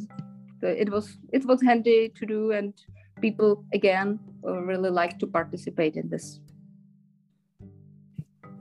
It 0.62 0.90
was 0.90 1.18
it 1.32 1.44
was 1.44 1.62
handy 1.62 2.12
to 2.16 2.26
do, 2.26 2.50
and 2.50 2.74
people 3.20 3.64
again 3.72 4.18
really 4.42 4.90
like 4.90 5.18
to 5.20 5.26
participate 5.26 5.96
in 5.96 6.09
this 6.09 6.40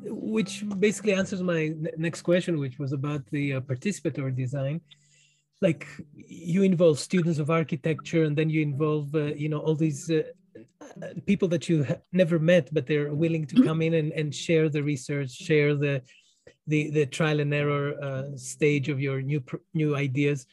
which 0.05 0.63
basically 0.79 1.13
answers 1.13 1.41
my 1.41 1.73
next 1.97 2.21
question, 2.21 2.59
which 2.59 2.79
was 2.79 2.93
about 2.93 3.25
the 3.31 3.53
uh, 3.53 3.61
participatory 3.61 4.35
design. 4.35 4.81
Like 5.61 5.87
you 6.13 6.63
involve 6.63 6.99
students 6.99 7.39
of 7.39 7.49
architecture, 7.49 8.23
and 8.23 8.37
then 8.37 8.49
you 8.49 8.61
involve, 8.61 9.13
uh, 9.15 9.33
you 9.35 9.49
know, 9.49 9.59
all 9.59 9.75
these 9.75 10.09
uh, 10.09 10.23
uh 11.01 11.07
people 11.25 11.47
that 11.49 11.69
you 11.69 11.85
never 12.11 12.37
met, 12.37 12.69
but 12.73 12.85
they're 12.85 13.13
willing 13.13 13.45
to 13.47 13.63
come 13.63 13.81
in 13.81 13.93
and, 13.93 14.11
and 14.11 14.35
share 14.35 14.67
the 14.69 14.83
research, 14.83 15.31
share 15.31 15.75
the 15.75 16.01
the 16.67 16.89
the 16.89 17.05
trial 17.05 17.39
and 17.39 17.53
error 17.53 17.95
uh, 18.03 18.35
stage 18.35 18.89
of 18.89 18.99
your 18.99 19.21
new 19.21 19.41
new 19.73 19.95
ideas. 19.95 20.45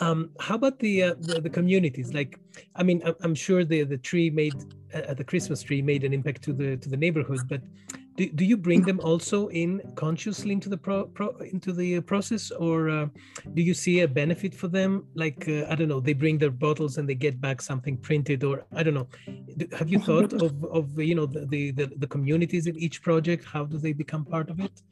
Um, 0.00 0.30
how 0.40 0.54
about 0.56 0.78
the, 0.78 1.02
uh, 1.02 1.14
the, 1.20 1.40
the 1.40 1.50
communities? 1.50 2.14
Like, 2.14 2.40
I 2.74 2.82
mean, 2.82 3.02
I'm 3.20 3.34
sure 3.34 3.64
the 3.64 3.84
the 3.84 3.98
tree 3.98 4.30
made 4.30 4.54
uh, 4.94 5.14
the 5.14 5.24
Christmas 5.24 5.62
tree 5.62 5.82
made 5.82 6.04
an 6.04 6.12
impact 6.12 6.42
to 6.42 6.52
the 6.52 6.76
to 6.76 6.88
the 6.88 6.96
neighborhood, 6.96 7.40
but 7.48 7.62
do, 8.16 8.28
do 8.28 8.44
you 8.44 8.56
bring 8.56 8.82
them 8.82 9.00
also 9.00 9.48
in 9.48 9.80
consciously 9.94 10.52
into 10.52 10.68
the 10.68 10.76
pro, 10.76 11.06
pro 11.06 11.36
into 11.38 11.72
the 11.72 11.96
uh, 11.96 12.00
process 12.00 12.50
or 12.50 12.90
uh, 12.90 13.06
do 13.54 13.62
you 13.62 13.74
see 13.74 14.00
a 14.00 14.08
benefit 14.08 14.54
for 14.54 14.68
them? 14.68 15.06
Like 15.14 15.48
uh, 15.48 15.66
i 15.68 15.74
don't 15.74 15.88
know 15.88 16.00
they 16.00 16.12
bring 16.12 16.38
their 16.38 16.50
bottles 16.50 16.98
and 16.98 17.08
they 17.08 17.14
get 17.14 17.40
back 17.40 17.60
something 17.62 17.96
printed 17.96 18.44
or 18.44 18.64
i 18.74 18.82
don't 18.82 18.94
know. 18.94 19.08
Have 19.78 19.88
you 19.88 19.98
thought 19.98 20.32
of, 20.44 20.64
of 20.64 20.98
you 20.98 21.14
know 21.14 21.26
the, 21.26 21.70
the 21.70 21.86
the 21.96 22.06
communities 22.06 22.66
in 22.66 22.76
each 22.76 23.02
project? 23.02 23.44
How 23.44 23.64
do 23.64 23.78
they 23.78 23.92
become 23.92 24.24
part 24.24 24.50
of 24.50 24.60
it? 24.60 24.82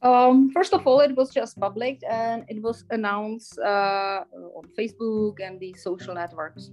Um, 0.00 0.50
first 0.52 0.74
of 0.74 0.86
all, 0.86 1.00
it 1.00 1.16
was 1.16 1.30
just 1.30 1.58
public 1.58 2.00
and 2.08 2.44
it 2.48 2.62
was 2.62 2.84
announced 2.90 3.58
uh, 3.58 4.22
on 4.54 4.64
Facebook 4.78 5.40
and 5.44 5.58
the 5.58 5.74
social 5.74 6.14
networks. 6.14 6.70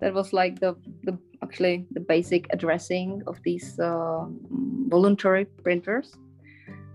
That 0.00 0.14
was 0.14 0.32
like 0.32 0.60
the, 0.60 0.76
the 1.04 1.18
actually 1.42 1.86
the 1.90 2.00
basic 2.00 2.46
addressing 2.52 3.22
of 3.26 3.38
these 3.42 3.78
uh, 3.78 4.24
voluntary 4.88 5.44
printers. 5.44 6.14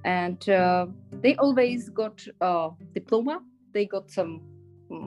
And 0.04 0.48
uh, 0.50 0.88
they 1.12 1.36
always 1.36 1.90
got 1.90 2.26
a 2.42 2.70
diploma. 2.94 3.42
They 3.74 3.86
got 3.86 4.12
some 4.12 4.42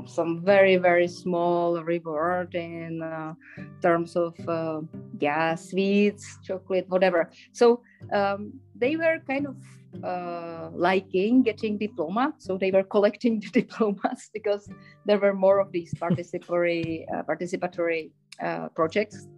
some 0.07 0.45
very 0.45 0.77
very 0.77 1.09
small 1.09 1.83
reward 1.83 2.55
in 2.55 3.03
uh, 3.03 3.35
terms 3.83 4.17
of 4.17 4.35
uh, 4.49 4.81
gas 5.19 5.71
sweets 5.71 6.39
chocolate 6.43 6.87
whatever. 6.89 7.31
So 7.53 7.83
um, 8.13 8.53
they 8.75 8.97
were 8.97 9.19
kind 9.27 9.47
of 9.47 9.57
uh, 10.05 10.71
liking 10.73 11.43
getting 11.43 11.79
diploma. 11.79 12.35
So 12.39 12.59
they 12.59 12.71
were 12.71 12.83
collecting 12.95 13.41
the 13.41 13.51
diplomas 13.63 14.31
because 14.33 14.69
there 15.07 15.19
were 15.19 15.35
more 15.35 15.59
of 15.59 15.73
these 15.73 15.93
participatory 15.95 17.05
uh, 17.13 17.23
participatory 17.23 18.11
uh, 18.43 18.69
projects. 18.75 19.29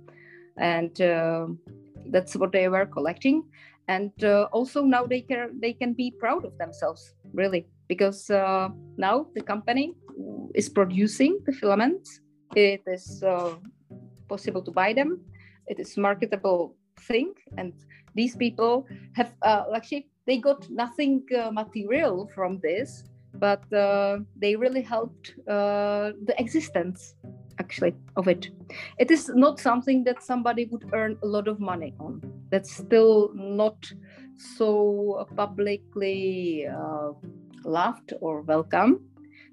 And 0.56 1.00
uh, 1.00 1.46
that's 2.10 2.36
what 2.36 2.52
they 2.52 2.68
were 2.68 2.86
collecting. 2.86 3.44
And 3.88 4.12
also 4.52 4.82
now 4.82 5.04
they 5.04 5.20
can 5.20 5.58
they 5.60 5.72
can 5.72 5.94
be 5.94 6.12
proud 6.12 6.44
of 6.44 6.56
themselves 6.58 7.14
really 7.32 7.66
because 7.90 8.30
uh, 8.30 8.68
now 8.96 9.26
the 9.34 9.42
company 9.42 9.94
is 10.54 10.68
producing 10.68 11.40
the 11.44 11.52
filaments. 11.52 12.20
It 12.54 12.82
is 12.86 13.20
uh, 13.26 13.56
possible 14.28 14.62
to 14.62 14.70
buy 14.70 14.92
them. 14.92 15.10
It 15.66 15.80
is 15.80 15.96
marketable 15.96 16.76
thing 17.10 17.34
and 17.58 17.72
these 18.14 18.36
people 18.36 18.86
have 19.18 19.32
uh, 19.42 19.64
actually 19.74 20.06
they 20.26 20.38
got 20.38 20.70
nothing 20.70 21.26
uh, 21.34 21.50
material 21.50 22.30
from 22.34 22.60
this 22.62 23.02
but 23.34 23.62
they 24.42 24.54
really 24.56 24.82
helped 24.82 25.34
the 25.46 26.34
existence 26.38 27.14
actually 27.58 27.94
of 28.16 28.26
it. 28.28 28.50
It 28.98 29.10
is 29.10 29.30
not 29.34 29.60
something 29.60 30.04
that 30.04 30.22
somebody 30.22 30.64
would 30.70 30.84
earn 30.92 31.16
a 31.22 31.26
lot 31.26 31.46
of 31.46 31.60
money 31.60 31.94
on. 32.00 32.20
That's 32.50 32.72
still 32.84 33.30
not 33.34 33.78
so 34.56 35.26
publicly 35.36 36.66
loved 37.64 38.14
or 38.20 38.42
welcome. 38.42 39.00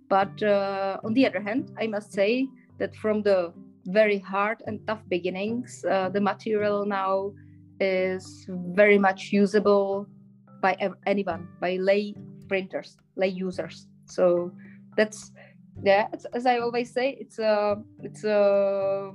But 0.10 0.42
uh, 0.42 1.00
on 1.04 1.14
the 1.14 1.26
other 1.26 1.42
hand 1.42 1.72
i 1.78 1.88
must 1.88 2.14
say 2.14 2.48
that 2.80 2.96
from 2.96 3.24
the 3.24 3.54
very 3.88 4.20
hard 4.20 4.64
and 4.68 4.80
tough 4.88 5.04
beginnings 5.10 5.84
uh, 5.90 6.10
the 6.10 6.22
material 6.22 6.86
now 6.86 7.32
is 7.80 8.46
very 8.76 8.98
much 8.98 9.32
usable 9.32 10.08
by 10.62 10.76
anyone 11.06 11.48
by 11.60 11.76
lay 11.78 12.16
printers 12.48 12.98
lay 13.16 13.28
users. 13.28 13.88
So 14.06 14.52
that's 14.96 15.32
yeah 15.84 16.08
as 16.34 16.46
i 16.46 16.58
always 16.58 16.92
say 16.92 17.16
it's 17.20 17.38
a 17.38 17.78
it's 18.02 18.24
a 18.24 19.12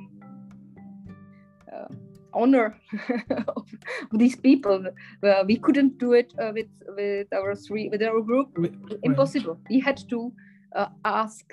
uh, 1.73 1.89
honor 2.35 2.79
of 3.49 3.67
these 4.13 4.37
people. 4.37 4.85
Uh, 5.23 5.45
we 5.47 5.57
couldn't 5.57 5.99
do 5.99 6.13
it 6.13 6.33
uh, 6.41 6.53
with 6.55 6.71
with 6.97 7.29
our 7.33 7.55
three 7.55 7.89
with 7.89 8.03
our 8.03 8.21
group. 8.21 8.49
Right. 8.57 8.75
impossible. 9.03 9.59
We 9.71 9.81
had 9.81 9.99
to 10.11 10.33
uh, 10.77 10.89
ask 11.05 11.45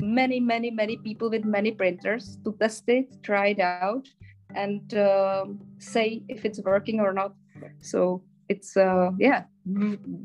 many 0.00 0.40
many 0.40 0.70
many 0.70 0.96
people 0.96 1.30
with 1.30 1.44
many 1.44 1.72
printers 1.72 2.38
to 2.44 2.56
test 2.58 2.84
it 2.88 3.22
try 3.22 3.48
it 3.48 3.60
out 3.60 4.08
and 4.54 4.94
um, 4.94 5.60
say 5.78 6.22
if 6.28 6.44
it's 6.44 6.60
working 6.64 7.00
or 7.00 7.12
not. 7.12 7.34
So 7.80 8.22
it's 8.48 8.76
uh, 8.76 9.10
yeah 9.18 9.44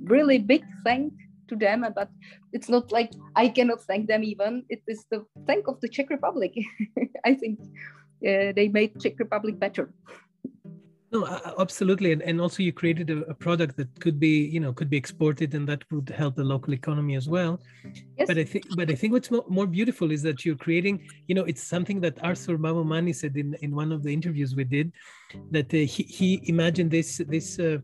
really 0.03 0.39
big 0.39 0.63
thank 0.83 1.13
to 1.47 1.55
them 1.55 1.85
but 1.93 2.09
it's 2.53 2.69
not 2.69 2.91
like 2.91 3.11
i 3.35 3.47
cannot 3.47 3.81
thank 3.81 4.07
them 4.07 4.23
even. 4.23 4.63
It 4.69 4.81
is 4.87 5.05
the 5.11 5.25
thank 5.45 5.67
of 5.67 5.79
the 5.81 5.89
czech 5.89 6.09
republic 6.09 6.53
i 7.25 7.33
think. 7.33 7.59
uh, 7.61 8.04
they 8.25 8.69
made 8.71 8.99
czech 9.01 9.19
republic 9.19 9.59
better. 9.59 9.89
No 11.11 11.25
absolutely. 11.59 12.11
And, 12.11 12.21
and 12.23 12.41
also 12.41 12.63
you 12.63 12.73
created 12.73 13.09
a, 13.09 13.19
a, 13.33 13.33
product 13.33 13.77
that 13.77 13.99
could 13.99 14.19
be 14.19 14.45
you 14.55 14.59
know 14.59 14.73
could 14.73 14.89
be 14.89 14.97
exported 14.97 15.53
and 15.53 15.67
that 15.69 15.81
would 15.91 16.09
help 16.09 16.35
the 16.35 16.43
local 16.43 16.73
economy 16.73 17.15
as 17.15 17.29
well. 17.29 17.61
Yes. 18.17 18.27
but 18.27 18.37
i 18.37 18.43
think 18.43 18.65
but 18.75 18.89
i 18.89 18.95
think 18.95 19.13
what's 19.13 19.29
more, 19.29 19.45
more 19.47 19.67
beautiful 19.67 20.11
is 20.11 20.21
that 20.23 20.45
you're 20.45 20.61
creating 20.67 20.95
you 21.27 21.35
know 21.35 21.43
it's 21.43 21.63
something 21.63 21.99
that 22.01 22.15
arthur 22.23 22.57
Mamou-Mani 22.57 23.13
said 23.13 23.35
in 23.37 23.53
in 23.61 23.75
one 23.75 23.91
of 23.91 24.03
the 24.03 24.11
interviews 24.17 24.55
we 24.55 24.63
did 24.63 24.91
that 25.51 25.69
uh, 25.73 25.77
he, 25.93 26.03
he 26.17 26.29
imagined 26.45 26.91
this 26.91 27.21
this 27.35 27.59
uh, 27.59 27.77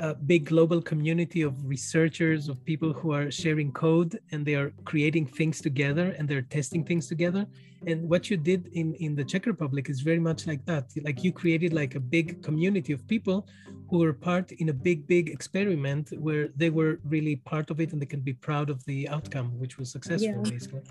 a 0.00 0.14
big 0.14 0.46
global 0.46 0.80
community 0.80 1.42
of 1.42 1.54
researchers, 1.64 2.48
of 2.48 2.64
people 2.64 2.92
who 2.92 3.12
are 3.12 3.30
sharing 3.30 3.70
code 3.70 4.18
and 4.32 4.44
they 4.44 4.54
are 4.54 4.72
creating 4.84 5.26
things 5.26 5.60
together 5.60 6.14
and 6.16 6.28
they're 6.28 6.48
testing 6.58 6.82
things 6.84 7.06
together. 7.06 7.46
And 7.86 8.08
what 8.08 8.30
you 8.30 8.36
did 8.36 8.68
in, 8.72 8.94
in 8.94 9.14
the 9.14 9.24
Czech 9.24 9.46
Republic 9.46 9.88
is 9.88 10.00
very 10.00 10.18
much 10.18 10.46
like 10.46 10.64
that. 10.66 10.84
Like 11.02 11.22
you 11.22 11.32
created 11.32 11.72
like 11.72 11.94
a 11.94 12.00
big 12.00 12.42
community 12.42 12.92
of 12.92 13.06
people 13.06 13.46
who 13.88 13.98
were 13.98 14.12
part 14.12 14.52
in 14.52 14.68
a 14.70 14.72
big, 14.72 15.06
big 15.06 15.28
experiment 15.28 16.10
where 16.18 16.48
they 16.56 16.70
were 16.70 16.98
really 17.04 17.36
part 17.36 17.70
of 17.70 17.80
it 17.80 17.92
and 17.92 18.00
they 18.00 18.06
can 18.06 18.20
be 18.20 18.32
proud 18.32 18.70
of 18.70 18.84
the 18.84 19.08
outcome, 19.08 19.58
which 19.58 19.78
was 19.78 19.90
successful, 19.90 20.42
yeah. 20.44 20.50
basically. 20.50 20.82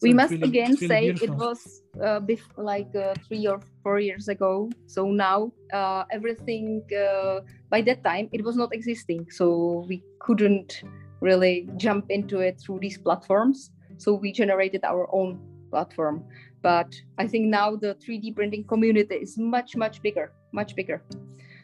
We 0.00 0.14
must 0.14 0.32
again 0.32 0.76
say 0.76 1.12
beautiful. 1.12 1.34
it 1.34 1.38
was 1.38 1.82
uh, 2.02 2.20
before, 2.20 2.64
like 2.64 2.94
uh, 2.94 3.14
three 3.26 3.46
or 3.46 3.60
four 3.82 3.98
years 3.98 4.28
ago. 4.28 4.70
So 4.86 5.10
now 5.10 5.52
uh, 5.72 6.04
everything 6.10 6.82
uh, 6.94 7.40
by 7.68 7.82
that 7.82 8.04
time 8.04 8.28
it 8.32 8.44
was 8.44 8.56
not 8.56 8.72
existing. 8.72 9.30
So 9.30 9.84
we 9.88 10.02
couldn't 10.20 10.82
really 11.20 11.68
jump 11.76 12.10
into 12.10 12.40
it 12.40 12.60
through 12.60 12.78
these 12.80 12.98
platforms. 12.98 13.70
So 13.96 14.14
we 14.14 14.32
generated 14.32 14.84
our 14.84 15.08
own 15.12 15.40
platform. 15.70 16.24
But 16.62 16.94
I 17.18 17.26
think 17.26 17.46
now 17.46 17.76
the 17.76 17.94
3D 17.94 18.34
printing 18.34 18.64
community 18.64 19.16
is 19.16 19.36
much 19.38 19.76
much 19.76 20.02
bigger, 20.02 20.32
much 20.52 20.76
bigger. 20.76 21.02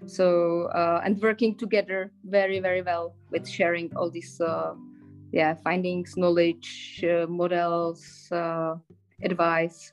So 0.06 0.64
uh, 0.74 1.00
and 1.04 1.20
working 1.22 1.56
together 1.56 2.12
very 2.24 2.58
very 2.60 2.82
well 2.82 3.14
with 3.30 3.48
sharing 3.48 3.94
all 3.96 4.10
these 4.10 4.40
uh, 4.40 4.74
yeah 5.34 5.52
findings 5.66 6.16
knowledge 6.16 7.04
uh, 7.04 7.26
models 7.26 8.28
uh, 8.30 8.74
advice. 9.22 9.92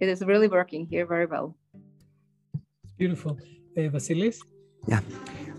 It 0.00 0.08
is 0.08 0.20
really 0.22 0.48
working 0.48 0.86
here 0.86 1.06
very 1.06 1.26
well. 1.26 1.56
Beautiful. 2.98 3.38
Uh, 3.78 3.88
vasilis? 3.94 4.38
Yeah. 4.88 5.00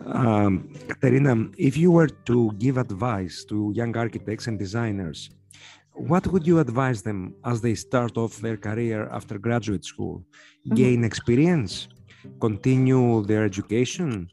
Um, 0.06 0.68
Katerina, 0.90 1.34
if 1.58 1.78
you 1.78 1.90
were 1.92 2.12
to 2.32 2.52
give 2.60 2.78
advice 2.78 3.46
to 3.46 3.72
young 3.74 3.96
architects 3.96 4.48
and 4.48 4.60
designers, 4.60 5.30
what 5.94 6.28
would 6.28 6.46
you 6.46 6.60
advise 6.60 7.02
them 7.02 7.34
as 7.46 7.62
they 7.62 7.76
start 7.76 8.18
off 8.18 8.38
their 8.38 8.58
career 8.58 9.08
after 9.12 9.38
graduate 9.38 9.86
school? 9.86 10.16
Mm-hmm. 10.20 10.76
Gain 10.76 11.04
experience, 11.06 11.88
continue 12.42 13.24
their 13.24 13.46
education, 13.46 14.30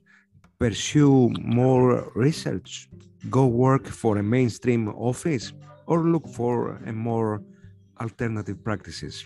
pursue 0.59 1.31
more 1.39 2.11
research, 2.17 2.89
go 3.29 3.47
work 3.47 3.87
for 3.87 4.19
a 4.19 4.23
mainstream 4.23 4.89
office 4.89 5.53
or 5.87 6.05
look 6.05 6.27
for 6.29 6.81
a 6.87 6.93
more 6.93 7.43
alternative 8.01 8.63
practices? 8.65 9.25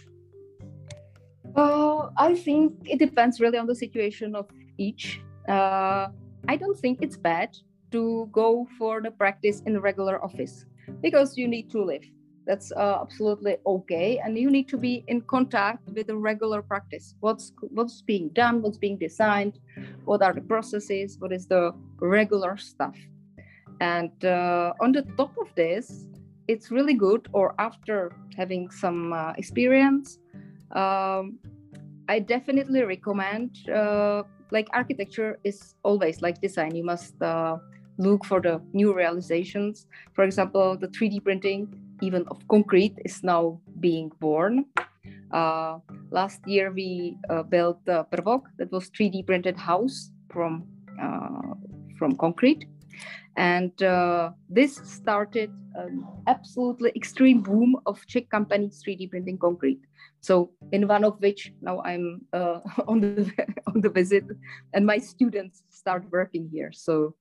Uh, 1.55 2.09
I 2.17 2.35
think 2.35 2.75
it 2.85 2.99
depends 2.99 3.41
really 3.41 3.59
on 3.59 3.67
the 3.67 3.75
situation 3.75 4.35
of 4.35 4.51
each. 4.79 5.21
Uh, 5.49 6.09
I 6.49 6.57
don't 6.57 6.79
think 6.79 6.99
it's 7.03 7.17
bad 7.17 7.57
to 7.93 8.29
go 8.33 8.67
for 8.79 9.01
the 9.01 9.11
practice 9.11 9.63
in 9.67 9.77
a 9.77 9.81
regular 9.81 10.23
office 10.23 10.67
because 11.01 11.39
you 11.39 11.47
need 11.47 11.71
to 11.71 11.85
live. 11.85 12.05
That's 12.47 12.73
uh, 12.73 12.99
absolutely 13.01 13.57
okay, 13.65 14.19
and 14.19 14.37
you 14.37 14.51
need 14.51 14.69
to 14.69 14.77
be 14.77 15.05
in 15.09 15.23
contact 15.23 15.89
with 15.89 16.09
the 16.09 16.17
regular 16.17 16.61
practice. 16.61 17.15
What's 17.21 17.53
what's 17.71 18.03
being 18.03 18.29
done? 18.31 18.61
What's 18.61 18.77
being 18.77 18.99
designed? 18.99 19.59
What 20.05 20.21
are 20.21 20.35
the 20.35 20.43
processes? 20.43 21.17
What 21.19 21.33
is 21.33 21.47
the 21.47 21.73
regular 22.01 22.59
stuff? 22.59 22.97
And 23.81 24.13
uh, 24.25 24.73
on 24.81 24.93
the 24.93 25.03
top 25.17 25.37
of 25.39 25.55
this, 25.55 26.07
it's 26.49 26.71
really 26.71 26.95
good, 26.95 27.29
or 27.33 27.55
after 27.59 28.13
having 28.37 28.71
some 28.71 29.13
uh, 29.13 29.33
experience, 29.37 30.19
um, 30.73 31.39
I 32.09 32.19
definitely 32.19 32.83
recommend. 32.83 33.57
Uh, 33.69 34.25
like 34.51 34.69
architecture 34.73 35.39
is 35.43 35.75
always 35.83 36.23
like 36.23 36.41
design. 36.41 36.75
You 36.77 36.85
must 36.85 37.21
uh, 37.21 37.57
look 37.99 38.25
for 38.25 38.41
the 38.41 38.61
new 38.73 38.95
realizations. 38.95 39.87
For 40.13 40.25
example, 40.25 40.77
the 40.77 40.89
3D 40.89 41.25
printing, 41.25 41.75
even 42.03 42.25
of 42.29 42.47
concrete, 42.49 42.99
is 43.05 43.23
now 43.25 43.61
being 43.81 44.13
born. 44.21 44.67
Uh, 45.33 45.79
last 46.11 46.47
year, 46.47 46.71
we 46.71 47.17
uh, 47.31 47.43
built 47.43 47.85
the 47.87 48.07
Prvok, 48.13 48.43
that 48.59 48.71
was 48.71 48.91
3D 48.91 49.27
printed 49.27 49.57
house 49.57 50.11
from 50.31 50.65
uh, 51.03 51.55
from 51.99 52.17
concrete 52.17 52.67
and 53.37 53.83
uh, 53.83 54.31
this 54.49 54.77
started 54.77 55.51
an 55.75 56.05
absolutely 56.27 56.93
extreme 56.95 57.43
boom 57.43 57.77
of 57.87 58.05
Czech 58.07 58.29
companies 58.31 58.83
3D 58.87 59.11
printing 59.11 59.39
concrete. 59.39 59.81
So 60.21 60.53
in 60.73 60.87
one 60.89 61.05
of 61.05 61.21
which 61.21 61.53
now 61.61 61.83
I'm 61.83 62.23
uh, 62.33 62.61
on 62.89 63.01
the 63.01 63.33
on 63.67 63.81
the 63.81 63.91
visit, 63.91 64.25
and 64.73 64.87
my 64.87 64.99
students 64.99 65.63
start 65.69 66.05
working 66.11 66.49
here. 66.53 66.71
So 66.73 67.15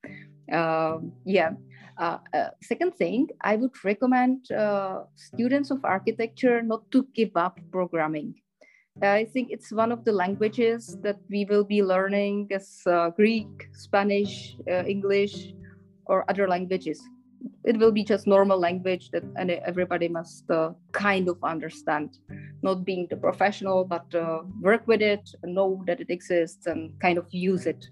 um, 0.51 1.11
yeah. 1.25 1.51
Uh, 1.99 2.17
uh, 2.33 2.49
second 2.63 2.95
thing, 2.95 3.27
I 3.41 3.55
would 3.55 3.75
recommend 3.83 4.51
uh, 4.51 5.03
students 5.13 5.69
of 5.69 5.85
architecture 5.85 6.63
not 6.63 6.89
to 6.89 7.05
give 7.13 7.29
up 7.35 7.59
programming. 7.71 8.33
I 9.01 9.25
think 9.25 9.49
it's 9.51 9.71
one 9.71 9.91
of 9.91 10.03
the 10.03 10.11
languages 10.11 10.97
that 11.01 11.17
we 11.29 11.45
will 11.45 11.63
be 11.63 11.83
learning 11.83 12.49
as 12.51 12.81
uh, 12.87 13.09
Greek, 13.11 13.69
Spanish, 13.73 14.55
English, 14.67 15.53
or 16.05 16.25
other 16.29 16.47
languages. 16.47 17.01
It 17.65 17.77
will 17.77 17.91
be 17.91 18.03
just 18.03 18.25
normal 18.25 18.57
language 18.57 19.09
that 19.11 19.23
everybody 19.65 20.07
must 20.07 20.49
uh, 20.49 20.71
kind 20.93 21.27
of 21.27 21.37
understand, 21.43 22.17
not 22.61 22.85
being 22.85 23.07
the 23.09 23.17
professional, 23.17 23.83
but 23.83 24.07
uh, 24.15 24.43
work 24.61 24.87
with 24.87 25.01
it, 25.01 25.29
know 25.43 25.83
that 25.85 25.99
it 25.99 26.09
exists, 26.09 26.67
and 26.67 26.97
kind 27.01 27.17
of 27.17 27.27
use 27.31 27.65
it. 27.65 27.85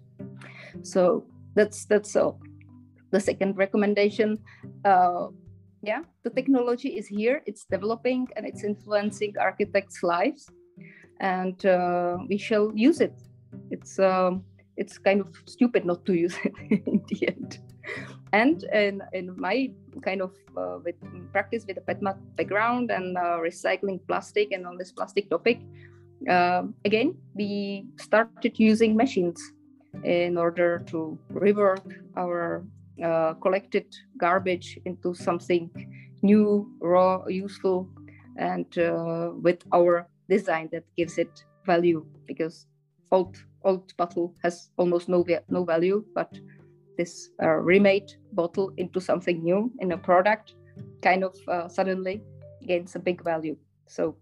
So 0.83 1.25
that's 1.53 1.85
that's 1.85 2.15
uh, 2.15 2.31
the 3.11 3.19
second 3.19 3.57
recommendation. 3.57 4.39
Uh, 4.85 5.27
yeah, 5.83 6.03
the 6.23 6.29
technology 6.29 6.89
is 6.89 7.07
here, 7.07 7.41
it's 7.45 7.65
developing, 7.65 8.27
and 8.37 8.45
it's 8.45 8.63
influencing 8.63 9.33
architects' 9.37 10.01
lives, 10.01 10.47
and 11.19 11.65
uh, 11.65 12.17
we 12.29 12.37
shall 12.37 12.71
use 12.73 13.01
it. 13.01 13.19
It's 13.69 13.99
um, 13.99 14.45
it's 14.77 14.97
kind 14.97 15.19
of 15.19 15.27
stupid 15.45 15.85
not 15.85 16.05
to 16.05 16.13
use 16.13 16.37
it 16.45 16.53
in 16.69 17.03
the 17.09 17.27
end 17.27 17.59
and 18.33 18.63
in, 18.73 19.01
in 19.13 19.39
my 19.39 19.71
kind 20.01 20.21
of 20.21 20.35
uh, 20.57 20.77
with 20.83 20.95
practice 21.31 21.65
with 21.67 21.77
a 21.77 21.81
PetMat 21.81 22.17
background 22.35 22.91
and 22.91 23.17
uh, 23.17 23.37
recycling 23.39 23.99
plastic 24.07 24.51
and 24.51 24.65
all 24.65 24.77
this 24.77 24.91
plastic 24.91 25.29
topic, 25.29 25.59
uh, 26.29 26.63
again, 26.85 27.15
we 27.33 27.85
started 27.97 28.57
using 28.57 28.95
machines 28.95 29.41
in 30.03 30.37
order 30.37 30.83
to 30.87 31.17
rework 31.33 31.83
our 32.15 32.63
uh, 33.03 33.33
collected 33.35 33.85
garbage 34.17 34.79
into 34.85 35.13
something 35.13 35.69
new, 36.21 36.71
raw, 36.79 37.25
useful, 37.27 37.89
and 38.37 38.77
uh, 38.77 39.31
with 39.41 39.63
our 39.73 40.07
design 40.29 40.69
that 40.71 40.83
gives 40.95 41.17
it 41.17 41.43
value 41.65 42.05
because 42.25 42.67
old 43.11 43.35
old 43.63 43.95
bottle 43.97 44.33
has 44.43 44.69
almost 44.77 45.09
no 45.09 45.25
no 45.49 45.63
value, 45.63 46.03
but 46.15 46.39
this 46.97 47.29
uh, 47.41 47.47
remade 47.49 48.11
bottle 48.33 48.71
into 48.77 48.99
something 48.99 49.43
new 49.43 49.71
in 49.79 49.91
a 49.91 49.97
product 49.97 50.53
kind 51.01 51.23
of 51.23 51.35
uh, 51.47 51.67
suddenly 51.67 52.21
gains 52.65 52.95
a 52.95 52.99
big 52.99 53.23
value. 53.23 53.57
So 53.87 54.15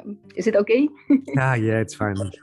um, 0.00 0.18
is 0.36 0.46
it 0.46 0.56
okay? 0.56 0.88
Ah 1.38 1.54
yeah 1.54 1.80
it's 1.80 1.94
fine. 1.94 2.30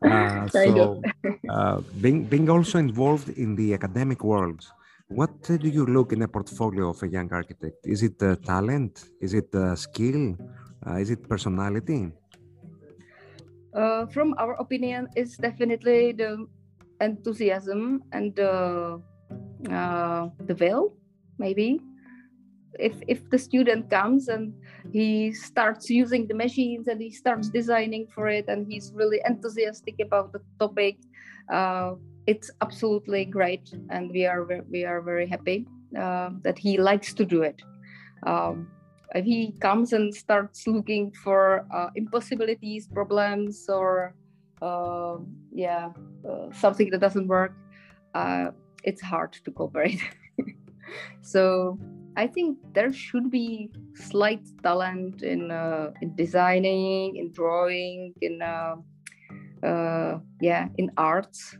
Uh, 0.00 0.48
so 0.48 1.02
uh, 1.50 1.80
being, 2.00 2.22
being 2.22 2.48
also 2.48 2.78
involved 2.78 3.28
in 3.30 3.56
the 3.56 3.74
academic 3.74 4.22
world 4.22 4.64
what 5.08 5.42
do 5.42 5.68
you 5.68 5.86
look 5.86 6.12
in 6.12 6.22
a 6.22 6.28
portfolio 6.28 6.90
of 6.90 7.02
a 7.02 7.08
young 7.08 7.32
architect? 7.32 7.78
Is 7.84 8.02
it 8.02 8.18
talent? 8.44 9.08
Is 9.20 9.34
it 9.34 9.48
skill? 9.76 10.36
Uh, 10.86 10.96
is 10.96 11.10
it 11.10 11.26
personality? 11.28 12.12
Uh, 13.74 14.06
from 14.06 14.34
our 14.38 14.54
opinion 14.60 15.08
it's 15.16 15.36
definitely 15.36 16.12
the 16.12 16.46
enthusiasm 17.00 18.02
and 18.12 18.38
uh, 18.40 18.98
uh, 19.70 20.28
the 20.46 20.54
will 20.54 20.96
maybe. 21.38 21.80
If 22.78 22.94
if 23.08 23.28
the 23.30 23.38
student 23.38 23.90
comes 23.90 24.28
and 24.28 24.54
he 24.92 25.32
starts 25.32 25.90
using 25.90 26.28
the 26.28 26.34
machines 26.34 26.86
and 26.86 27.00
he 27.00 27.10
starts 27.10 27.48
designing 27.48 28.06
for 28.14 28.28
it 28.28 28.46
and 28.46 28.70
he's 28.70 28.92
really 28.94 29.20
enthusiastic 29.26 29.96
about 30.00 30.32
the 30.32 30.40
topic 30.60 30.98
uh, 31.50 31.94
it's 32.26 32.50
absolutely 32.60 33.24
great 33.24 33.72
and 33.88 34.10
we 34.10 34.26
are 34.26 34.46
we 34.70 34.84
are 34.84 35.00
very 35.00 35.26
happy 35.26 35.66
uh, 35.98 36.30
that 36.42 36.58
he 36.58 36.76
likes 36.76 37.14
to 37.14 37.24
do 37.24 37.42
it. 37.42 37.62
Um, 38.26 38.68
if 39.14 39.24
he 39.24 39.52
comes 39.60 39.94
and 39.94 40.14
starts 40.14 40.66
looking 40.66 41.12
for 41.24 41.64
uh, 41.74 41.88
impossibilities 41.96 42.86
problems 42.86 43.66
or 43.68 44.14
yeah, 45.52 45.90
uh, 46.28 46.52
something 46.52 46.90
that 46.90 47.00
doesn't 47.00 47.26
work, 47.26 47.54
uh, 48.14 48.50
it's 48.84 49.02
hard 49.02 49.32
to 49.32 49.50
cooperate. 49.50 50.02
so 51.22 51.78
I 52.16 52.26
think 52.26 52.58
there 52.72 52.92
should 52.92 53.30
be 53.30 53.70
slight 53.94 54.42
talent 54.62 55.22
in 55.22 55.50
uh, 55.50 55.92
in 56.02 56.14
designing, 56.16 57.16
in 57.16 57.32
drawing, 57.32 58.14
in 58.20 58.42
uh, 58.42 58.76
uh, 59.62 60.18
yeah, 60.40 60.68
in 60.78 60.90
arts, 60.96 61.56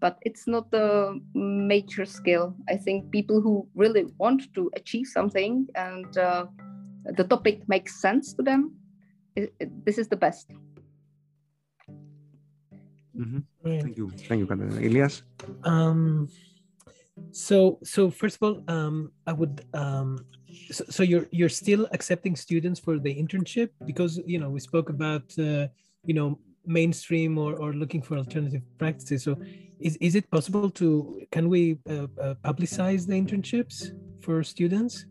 but 0.00 0.18
it's 0.22 0.46
not 0.46 0.72
a 0.72 1.14
major 1.34 2.04
skill. 2.04 2.54
I 2.68 2.76
think 2.76 3.10
people 3.10 3.40
who 3.40 3.68
really 3.74 4.06
want 4.18 4.52
to 4.54 4.70
achieve 4.74 5.06
something 5.06 5.66
and 5.74 6.06
the 7.04 7.24
topic 7.24 7.68
makes 7.68 8.00
sense 8.00 8.32
to 8.34 8.42
them, 8.42 8.74
it, 9.36 9.52
it, 9.60 9.84
this 9.84 9.98
is 9.98 10.08
the 10.08 10.16
best. 10.16 10.50
Mm-hmm. 13.16 13.38
Right. 13.64 13.82
Thank 13.82 13.96
you, 13.96 14.10
thank 14.10 14.38
you, 14.40 14.46
Katerina. 14.46 14.76
Elias. 14.86 15.22
Um, 15.64 16.28
so 17.30 17.78
so 17.84 18.10
first 18.10 18.36
of 18.36 18.42
all, 18.42 18.64
um, 18.68 19.12
I 19.26 19.32
would 19.32 19.64
um, 19.74 20.24
so, 20.70 20.84
so 20.88 21.02
you're 21.02 21.26
you're 21.30 21.48
still 21.48 21.88
accepting 21.92 22.36
students 22.36 22.80
for 22.80 22.98
the 22.98 23.14
internship 23.14 23.70
because 23.86 24.20
you 24.26 24.38
know 24.38 24.50
we 24.50 24.60
spoke 24.60 24.88
about 24.90 25.22
uh, 25.38 25.66
you 26.04 26.14
know 26.14 26.38
mainstream 26.66 27.38
or, 27.38 27.54
or 27.56 27.72
looking 27.72 28.02
for 28.02 28.16
alternative 28.16 28.62
practices 28.78 29.22
so 29.22 29.36
is, 29.80 29.96
is 29.96 30.14
it 30.14 30.30
possible 30.30 30.70
to 30.70 31.20
can 31.30 31.48
we 31.48 31.78
uh, 31.88 32.06
uh, 32.20 32.34
publicize 32.42 33.06
the 33.06 33.14
internships 33.14 33.92
for 34.22 34.42
students 34.42 35.06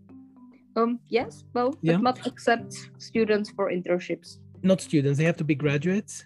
um 0.76 1.00
yes 1.08 1.44
well 1.54 1.76
yeah. 1.82 1.98
not 1.98 2.26
accept 2.26 2.74
students 2.98 3.52
for 3.52 3.72
internships 3.72 4.38
not 4.64 4.82
students 4.82 5.20
they 5.20 5.26
have 5.26 5.38
to 5.38 5.44
be 5.44 5.54
graduates 5.54 6.26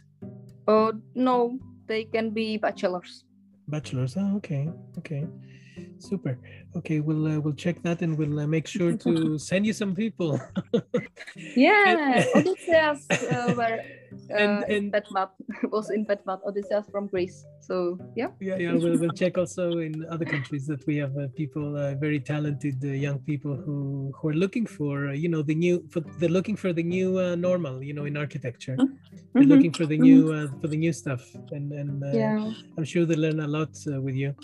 uh 0.67 0.93
no 1.13 1.59
they 1.87 2.03
can 2.05 2.29
be 2.29 2.57
bachelors. 2.57 3.23
Bachelors 3.67 4.15
oh, 4.17 4.37
okay 4.37 4.69
okay 4.97 5.27
super. 5.99 6.37
Okay 6.75 6.99
we'll 6.99 7.27
uh, 7.27 7.39
we'll 7.39 7.53
check 7.53 7.81
that 7.83 8.01
and 8.01 8.17
we'll 8.17 8.39
uh, 8.39 8.47
make 8.47 8.67
sure 8.67 8.95
to 8.95 9.37
send 9.49 9.65
you 9.65 9.73
some 9.73 9.95
people. 9.95 10.39
Yeah 11.55 12.23
odysseus 12.35 13.05
uh, 13.11 13.53
were 13.57 13.79
and, 14.29 14.63
uh, 14.63 14.73
and 14.73 14.93
PetMat 14.93 15.29
was 15.71 15.89
in 15.89 16.05
PetMat 16.05 16.39
odysseus 16.45 16.85
from 16.91 17.07
greece. 17.07 17.45
So 17.59 17.97
yeah. 18.15 18.29
Yeah 18.39 18.57
yeah 18.57 18.73
we'll, 18.73 18.97
we'll 18.97 19.17
check 19.21 19.37
also 19.37 19.79
in 19.79 20.05
other 20.09 20.25
countries 20.25 20.65
that 20.67 20.85
we 20.87 20.97
have 20.97 21.17
uh, 21.17 21.27
people 21.35 21.75
uh, 21.77 21.95
very 21.95 22.19
talented 22.19 22.81
young 22.83 23.19
people 23.19 23.55
who 23.55 24.13
who 24.15 24.29
are 24.29 24.39
looking 24.43 24.65
for 24.65 25.13
you 25.13 25.29
know 25.29 25.41
the 25.41 25.55
new 25.55 25.83
for 25.89 26.01
they're 26.19 26.37
looking 26.37 26.55
for 26.55 26.73
the 26.73 26.83
new 26.83 27.35
normal 27.35 27.83
you 27.83 27.93
know 27.93 28.05
in 28.05 28.17
architecture. 28.17 28.75
Mm-hmm. 28.77 28.95
they're 29.33 29.43
mm-hmm. 29.43 29.51
looking 29.51 29.73
for 29.73 29.85
the 29.85 29.97
new 29.97 30.21
for 30.61 30.67
the 30.67 30.77
new 30.77 30.93
stuff. 30.93 31.23
And 31.51 31.71
and 31.71 32.03
yeah. 32.13 32.51
i'm 32.77 32.83
sure 32.83 33.05
they 33.05 33.15
learn 33.15 33.39
a 33.39 33.47
lot 33.47 33.73
with 34.05 34.15
you 34.15 34.35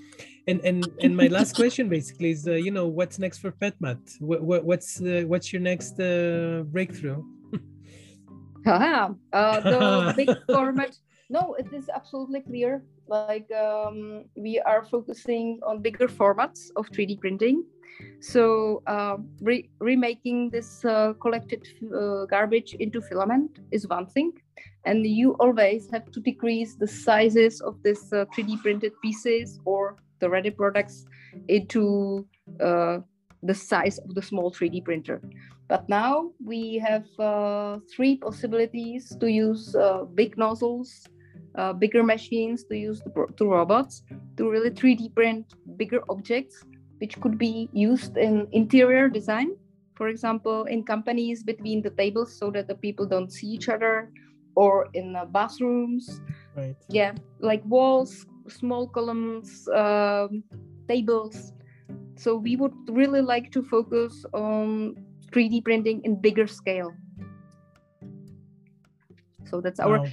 and 0.47 0.59
and 0.61 0.87
and 1.01 1.15
my 1.15 1.27
last 1.27 1.55
question 1.55 1.89
basically 1.89 2.31
is, 2.31 2.47
uh, 2.47 2.53
you 2.53 2.71
know, 2.71 2.87
what's 2.87 3.19
next 3.19 3.39
for 3.39 3.51
PetMat? 3.51 4.19
What, 4.19 4.43
what 4.43 4.65
what's 4.65 5.01
uh, 5.01 5.23
what's 5.25 5.53
your 5.53 5.61
next 5.61 5.99
uh, 5.99 6.63
breakthrough? 6.65 7.23
uh, 9.33 9.59
the 9.59 10.13
big 10.17 10.29
format. 10.51 10.97
No, 11.29 11.55
it 11.55 11.67
is 11.73 11.89
absolutely 11.89 12.41
clear. 12.41 12.83
Like 13.07 13.49
um, 13.51 14.25
we 14.35 14.59
are 14.59 14.83
focusing 14.83 15.59
on 15.65 15.81
bigger 15.81 16.07
formats 16.07 16.69
of 16.75 16.89
3D 16.91 17.19
printing. 17.19 17.63
So 18.19 18.81
uh, 18.87 19.17
re- 19.41 19.69
remaking 19.79 20.49
this 20.49 20.83
uh, 20.83 21.13
collected 21.21 21.67
uh, 21.93 22.25
garbage 22.25 22.73
into 22.75 23.01
filament 23.01 23.59
is 23.71 23.87
one 23.87 24.07
thing, 24.07 24.33
and 24.85 25.05
you 25.05 25.33
always 25.39 25.89
have 25.91 26.11
to 26.11 26.19
decrease 26.19 26.75
the 26.75 26.87
sizes 26.87 27.61
of 27.61 27.81
this 27.83 28.09
3D 28.09 28.61
printed 28.61 28.93
pieces 29.01 29.59
or 29.65 29.97
the 30.23 30.29
ready 30.29 30.49
products 30.49 31.05
into 31.49 32.25
uh, 32.67 32.97
the 33.49 33.53
size 33.53 33.97
of 34.05 34.15
the 34.15 34.21
small 34.21 34.49
3D 34.55 34.85
printer. 34.87 35.19
But 35.67 35.87
now 35.89 36.31
we 36.51 36.61
have 36.79 37.05
uh, 37.19 37.79
three 37.93 38.15
possibilities 38.15 39.01
to 39.19 39.27
use 39.29 39.75
uh, 39.75 40.03
big 40.19 40.37
nozzles, 40.37 40.89
uh, 41.59 41.73
bigger 41.73 42.03
machines 42.03 42.63
to 42.69 42.75
use 42.77 43.01
the, 43.03 43.11
to 43.37 43.43
robots 43.45 44.03
to 44.37 44.49
really 44.49 44.71
3D 44.71 45.13
print 45.13 45.45
bigger 45.75 46.01
objects, 46.09 46.63
which 46.99 47.19
could 47.19 47.37
be 47.37 47.69
used 47.73 48.15
in 48.17 48.47
interior 48.51 49.09
design. 49.09 49.49
For 49.99 50.07
example, 50.07 50.63
in 50.65 50.83
companies 50.83 51.43
between 51.43 51.81
the 51.81 51.91
tables 51.91 52.29
so 52.39 52.49
that 52.51 52.67
the 52.67 52.75
people 52.75 53.05
don't 53.05 53.31
see 53.31 53.47
each 53.47 53.67
other, 53.69 54.09
or 54.55 54.87
in 54.93 55.15
bathrooms. 55.31 56.21
Right. 56.55 56.75
Yeah, 56.89 57.13
like 57.39 57.63
walls, 57.65 58.25
small 58.47 58.87
columns, 58.87 59.67
um, 59.69 60.43
tables. 60.87 61.53
So 62.15 62.35
we 62.35 62.55
would 62.55 62.73
really 62.89 63.21
like 63.21 63.51
to 63.51 63.63
focus 63.63 64.25
on 64.33 64.95
3D 65.31 65.63
printing 65.63 66.01
in 66.03 66.15
bigger 66.15 66.47
scale. 66.47 66.93
So 69.45 69.61
that's 69.61 69.79
our 69.79 69.99
wow. 69.99 70.07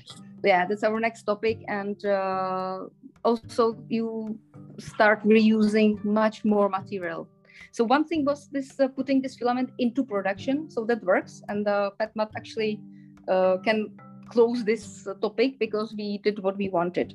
yeah 0.45 0.67
that's 0.67 0.85
our 0.85 1.01
next 1.01 1.23
topic, 1.23 1.65
and 1.69 2.05
uh, 2.05 2.85
also 3.25 3.77
you 3.89 4.39
start 4.79 5.25
reusing 5.25 6.03
much 6.05 6.45
more 6.45 6.69
material. 6.69 7.29
So 7.73 7.85
one 7.85 8.05
thing 8.05 8.25
was 8.25 8.49
this 8.49 8.79
uh, 8.81 8.89
putting 8.89 9.23
this 9.23 9.37
filament 9.37 9.71
into 9.79 10.05
production, 10.05 10.71
so 10.71 10.85
that 10.87 11.03
works, 11.05 11.43
and 11.49 11.67
uh, 11.67 11.91
PetMat 12.01 12.31
actually 12.37 12.81
uh, 13.29 13.59
can 13.65 13.97
close 14.29 14.65
this 14.65 15.07
topic 15.21 15.59
because 15.59 15.95
we 15.95 16.19
did 16.19 16.39
what 16.41 16.57
we 16.57 16.69
wanted. 16.69 17.15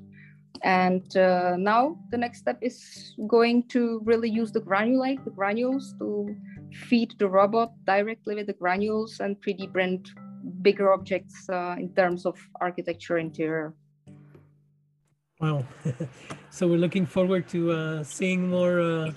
And 0.65 1.15
uh, 1.15 1.55
now 1.57 1.95
the 2.09 2.17
next 2.17 2.39
step 2.39 2.57
is 2.61 3.13
going 3.27 3.67
to 3.69 4.01
really 4.03 4.29
use 4.29 4.51
the 4.51 4.61
granulate, 4.61 5.23
the 5.23 5.29
granules 5.29 5.93
to 5.99 6.35
feed 6.89 7.13
the 7.19 7.29
robot 7.29 7.71
directly 7.85 8.33
with 8.33 8.47
the 8.47 8.53
granules 8.53 9.19
and 9.19 9.37
3D 9.41 9.71
print 9.71 10.09
bigger 10.63 10.91
objects 10.91 11.47
uh, 11.49 11.75
in 11.77 11.93
terms 11.93 12.25
of 12.25 12.35
architecture 12.59 13.19
interior. 13.19 13.75
Wow. 15.39 15.65
so 16.49 16.67
we're 16.67 16.79
looking 16.79 17.05
forward 17.05 17.47
to 17.49 17.71
uh, 17.71 18.03
seeing 18.03 18.49
more 18.49 18.81
uh, 18.81 19.11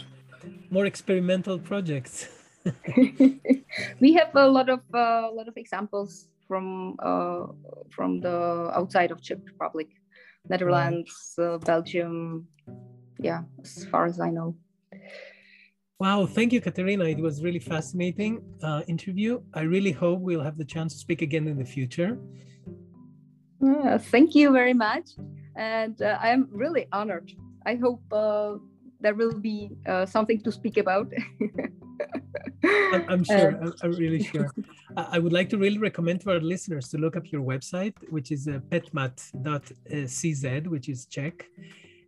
more 0.70 0.84
experimental 0.84 1.58
projects. 1.58 2.28
we 4.00 4.12
have 4.12 4.34
a 4.34 4.46
lot 4.46 4.68
of 4.68 4.80
a 4.94 4.98
uh, 4.98 5.30
lot 5.32 5.48
of 5.48 5.56
examples 5.56 6.28
from 6.46 6.96
uh, 6.98 7.46
from 7.88 8.20
the 8.20 8.70
outside 8.74 9.10
of 9.10 9.22
Czech 9.22 9.38
Republic. 9.46 9.88
Netherlands, 10.48 11.34
uh, 11.38 11.58
Belgium. 11.58 12.46
Yeah, 13.18 13.42
as 13.62 13.84
far 13.86 14.06
as 14.06 14.20
I 14.20 14.30
know. 14.30 14.56
Wow, 15.98 16.26
thank 16.26 16.52
you, 16.52 16.60
Katerina. 16.60 17.04
It 17.04 17.18
was 17.18 17.42
really 17.42 17.58
fascinating 17.58 18.40
uh, 18.62 18.82
interview. 18.86 19.40
I 19.54 19.62
really 19.62 19.90
hope 19.90 20.20
we'll 20.20 20.42
have 20.42 20.56
the 20.56 20.64
chance 20.64 20.92
to 20.92 20.98
speak 20.98 21.22
again 21.22 21.48
in 21.48 21.58
the 21.58 21.64
future. 21.64 22.18
Uh, 23.60 23.98
thank 23.98 24.34
you 24.34 24.52
very 24.52 24.74
much, 24.74 25.10
and 25.56 26.00
uh, 26.00 26.16
I 26.20 26.28
am 26.28 26.48
really 26.52 26.86
honored. 26.92 27.32
I 27.66 27.74
hope 27.74 28.00
uh, 28.12 28.54
there 29.00 29.14
will 29.14 29.40
be 29.40 29.72
uh, 29.86 30.06
something 30.06 30.40
to 30.42 30.52
speak 30.52 30.76
about. 30.76 31.12
I'm, 32.64 33.04
I'm, 33.08 33.24
sure. 33.32 33.50
I'm, 33.62 33.72
I'm, 33.82 33.92
really 33.92 34.22
sure. 34.22 34.50
I 34.96 35.18
would 35.18 35.32
like 35.32 35.48
to 35.50 35.58
really 35.58 35.78
recommend 35.78 36.20
to 36.22 36.32
our 36.32 36.40
listeners 36.40 36.88
to 36.90 36.98
look 36.98 37.16
up 37.16 37.30
your 37.30 37.42
website, 37.42 37.94
which 38.10 38.30
is 38.32 38.48
uh, 38.48 38.60
petmat.cz, 38.70 40.66
which 40.66 40.88
is 40.88 41.06
Czech, 41.06 41.46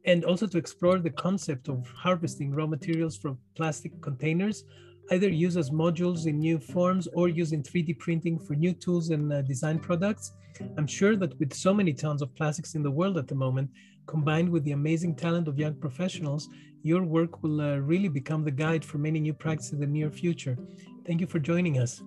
and 0.05 0.24
also 0.24 0.47
to 0.47 0.59
explore 0.59 0.99
the 0.99 1.11
concept 1.11 1.68
of 1.68 1.86
harvesting 1.97 2.55
raw 2.55 2.66
materials 2.66 3.16
from 3.16 3.38
plastic 3.55 4.01
containers, 4.01 4.64
either 5.11 5.28
use 5.28 5.57
as 5.57 5.70
modules 5.70 6.26
in 6.26 6.38
new 6.38 6.59
forms 6.59 7.09
or 7.14 7.28
use 7.28 7.53
in 7.53 7.62
3D 7.62 7.99
printing 7.99 8.38
for 8.38 8.55
new 8.55 8.72
tools 8.72 9.11
and 9.11 9.32
uh, 9.32 9.43
design 9.43 9.78
products. 9.78 10.32
I'm 10.76 10.86
sure 10.86 11.16
that 11.16 11.38
with 11.38 11.55
so 11.55 11.72
many 11.72 11.93
tons 11.93 12.22
of 12.22 12.34
plastics 12.34 12.74
in 12.74 12.82
the 12.82 12.91
world 12.91 13.18
at 13.18 13.28
the 13.28 13.34
moment, 13.34 13.70
combined 14.07 14.49
with 14.49 14.64
the 14.64 14.72
amazing 14.72 15.14
talent 15.14 15.49
of 15.49 15.59
young 15.59 15.74
professionals, 15.74 16.49
your 16.82 17.02
work 17.02 17.42
will 17.42 17.60
uh, 17.60 17.76
really 17.76 18.08
become 18.08 18.44
the 18.44 18.50
guide 18.50 18.84
for 18.84 18.98
many 18.98 19.20
new 19.20 19.34
practices 19.34 19.72
in 19.72 19.80
the 19.80 19.86
near 19.86 20.10
future. 20.10 20.56
Thank 21.06 21.20
you 21.20 21.26
for 21.26 21.38
joining 21.38 21.78
us. 21.78 22.02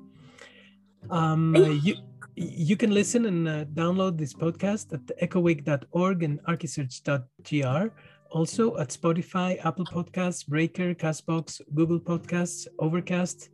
Um, 1.09 1.55
you, 1.83 1.95
you 2.35 2.75
can 2.75 2.91
listen 2.91 3.25
and 3.25 3.47
uh, 3.47 3.65
download 3.65 4.17
this 4.17 4.33
podcast 4.33 4.93
at 4.93 5.05
ecoweek.org 5.21 6.23
and 6.23 6.41
archisearch.gr. 6.43 7.87
Also 8.31 8.77
at 8.77 8.89
Spotify, 8.89 9.63
Apple 9.63 9.85
Podcasts, 9.85 10.47
Breaker, 10.47 10.95
Castbox, 10.95 11.61
Google 11.75 11.99
Podcasts, 11.99 12.67
Overcast, 12.79 13.49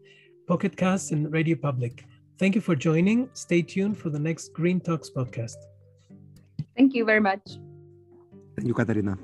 Pocket 0.48 0.78
Casts, 0.78 1.12
and 1.12 1.32
Radio 1.34 1.58
Public. 1.58 2.06
Thank 2.38 2.56
you 2.56 2.62
for 2.62 2.76
joining. 2.76 3.30
Stay 3.34 3.62
tuned 3.62 3.98
for 3.98 4.10
the 4.10 4.20
next 4.20 4.54
Green 4.54 4.80
Talks 4.80 5.10
podcast. 5.10 5.58
Thank 6.78 6.94
you 6.94 7.04
very 7.04 7.20
much. 7.20 7.42
Thank 8.56 8.68
you, 8.68 8.74
Katerina. 8.74 9.18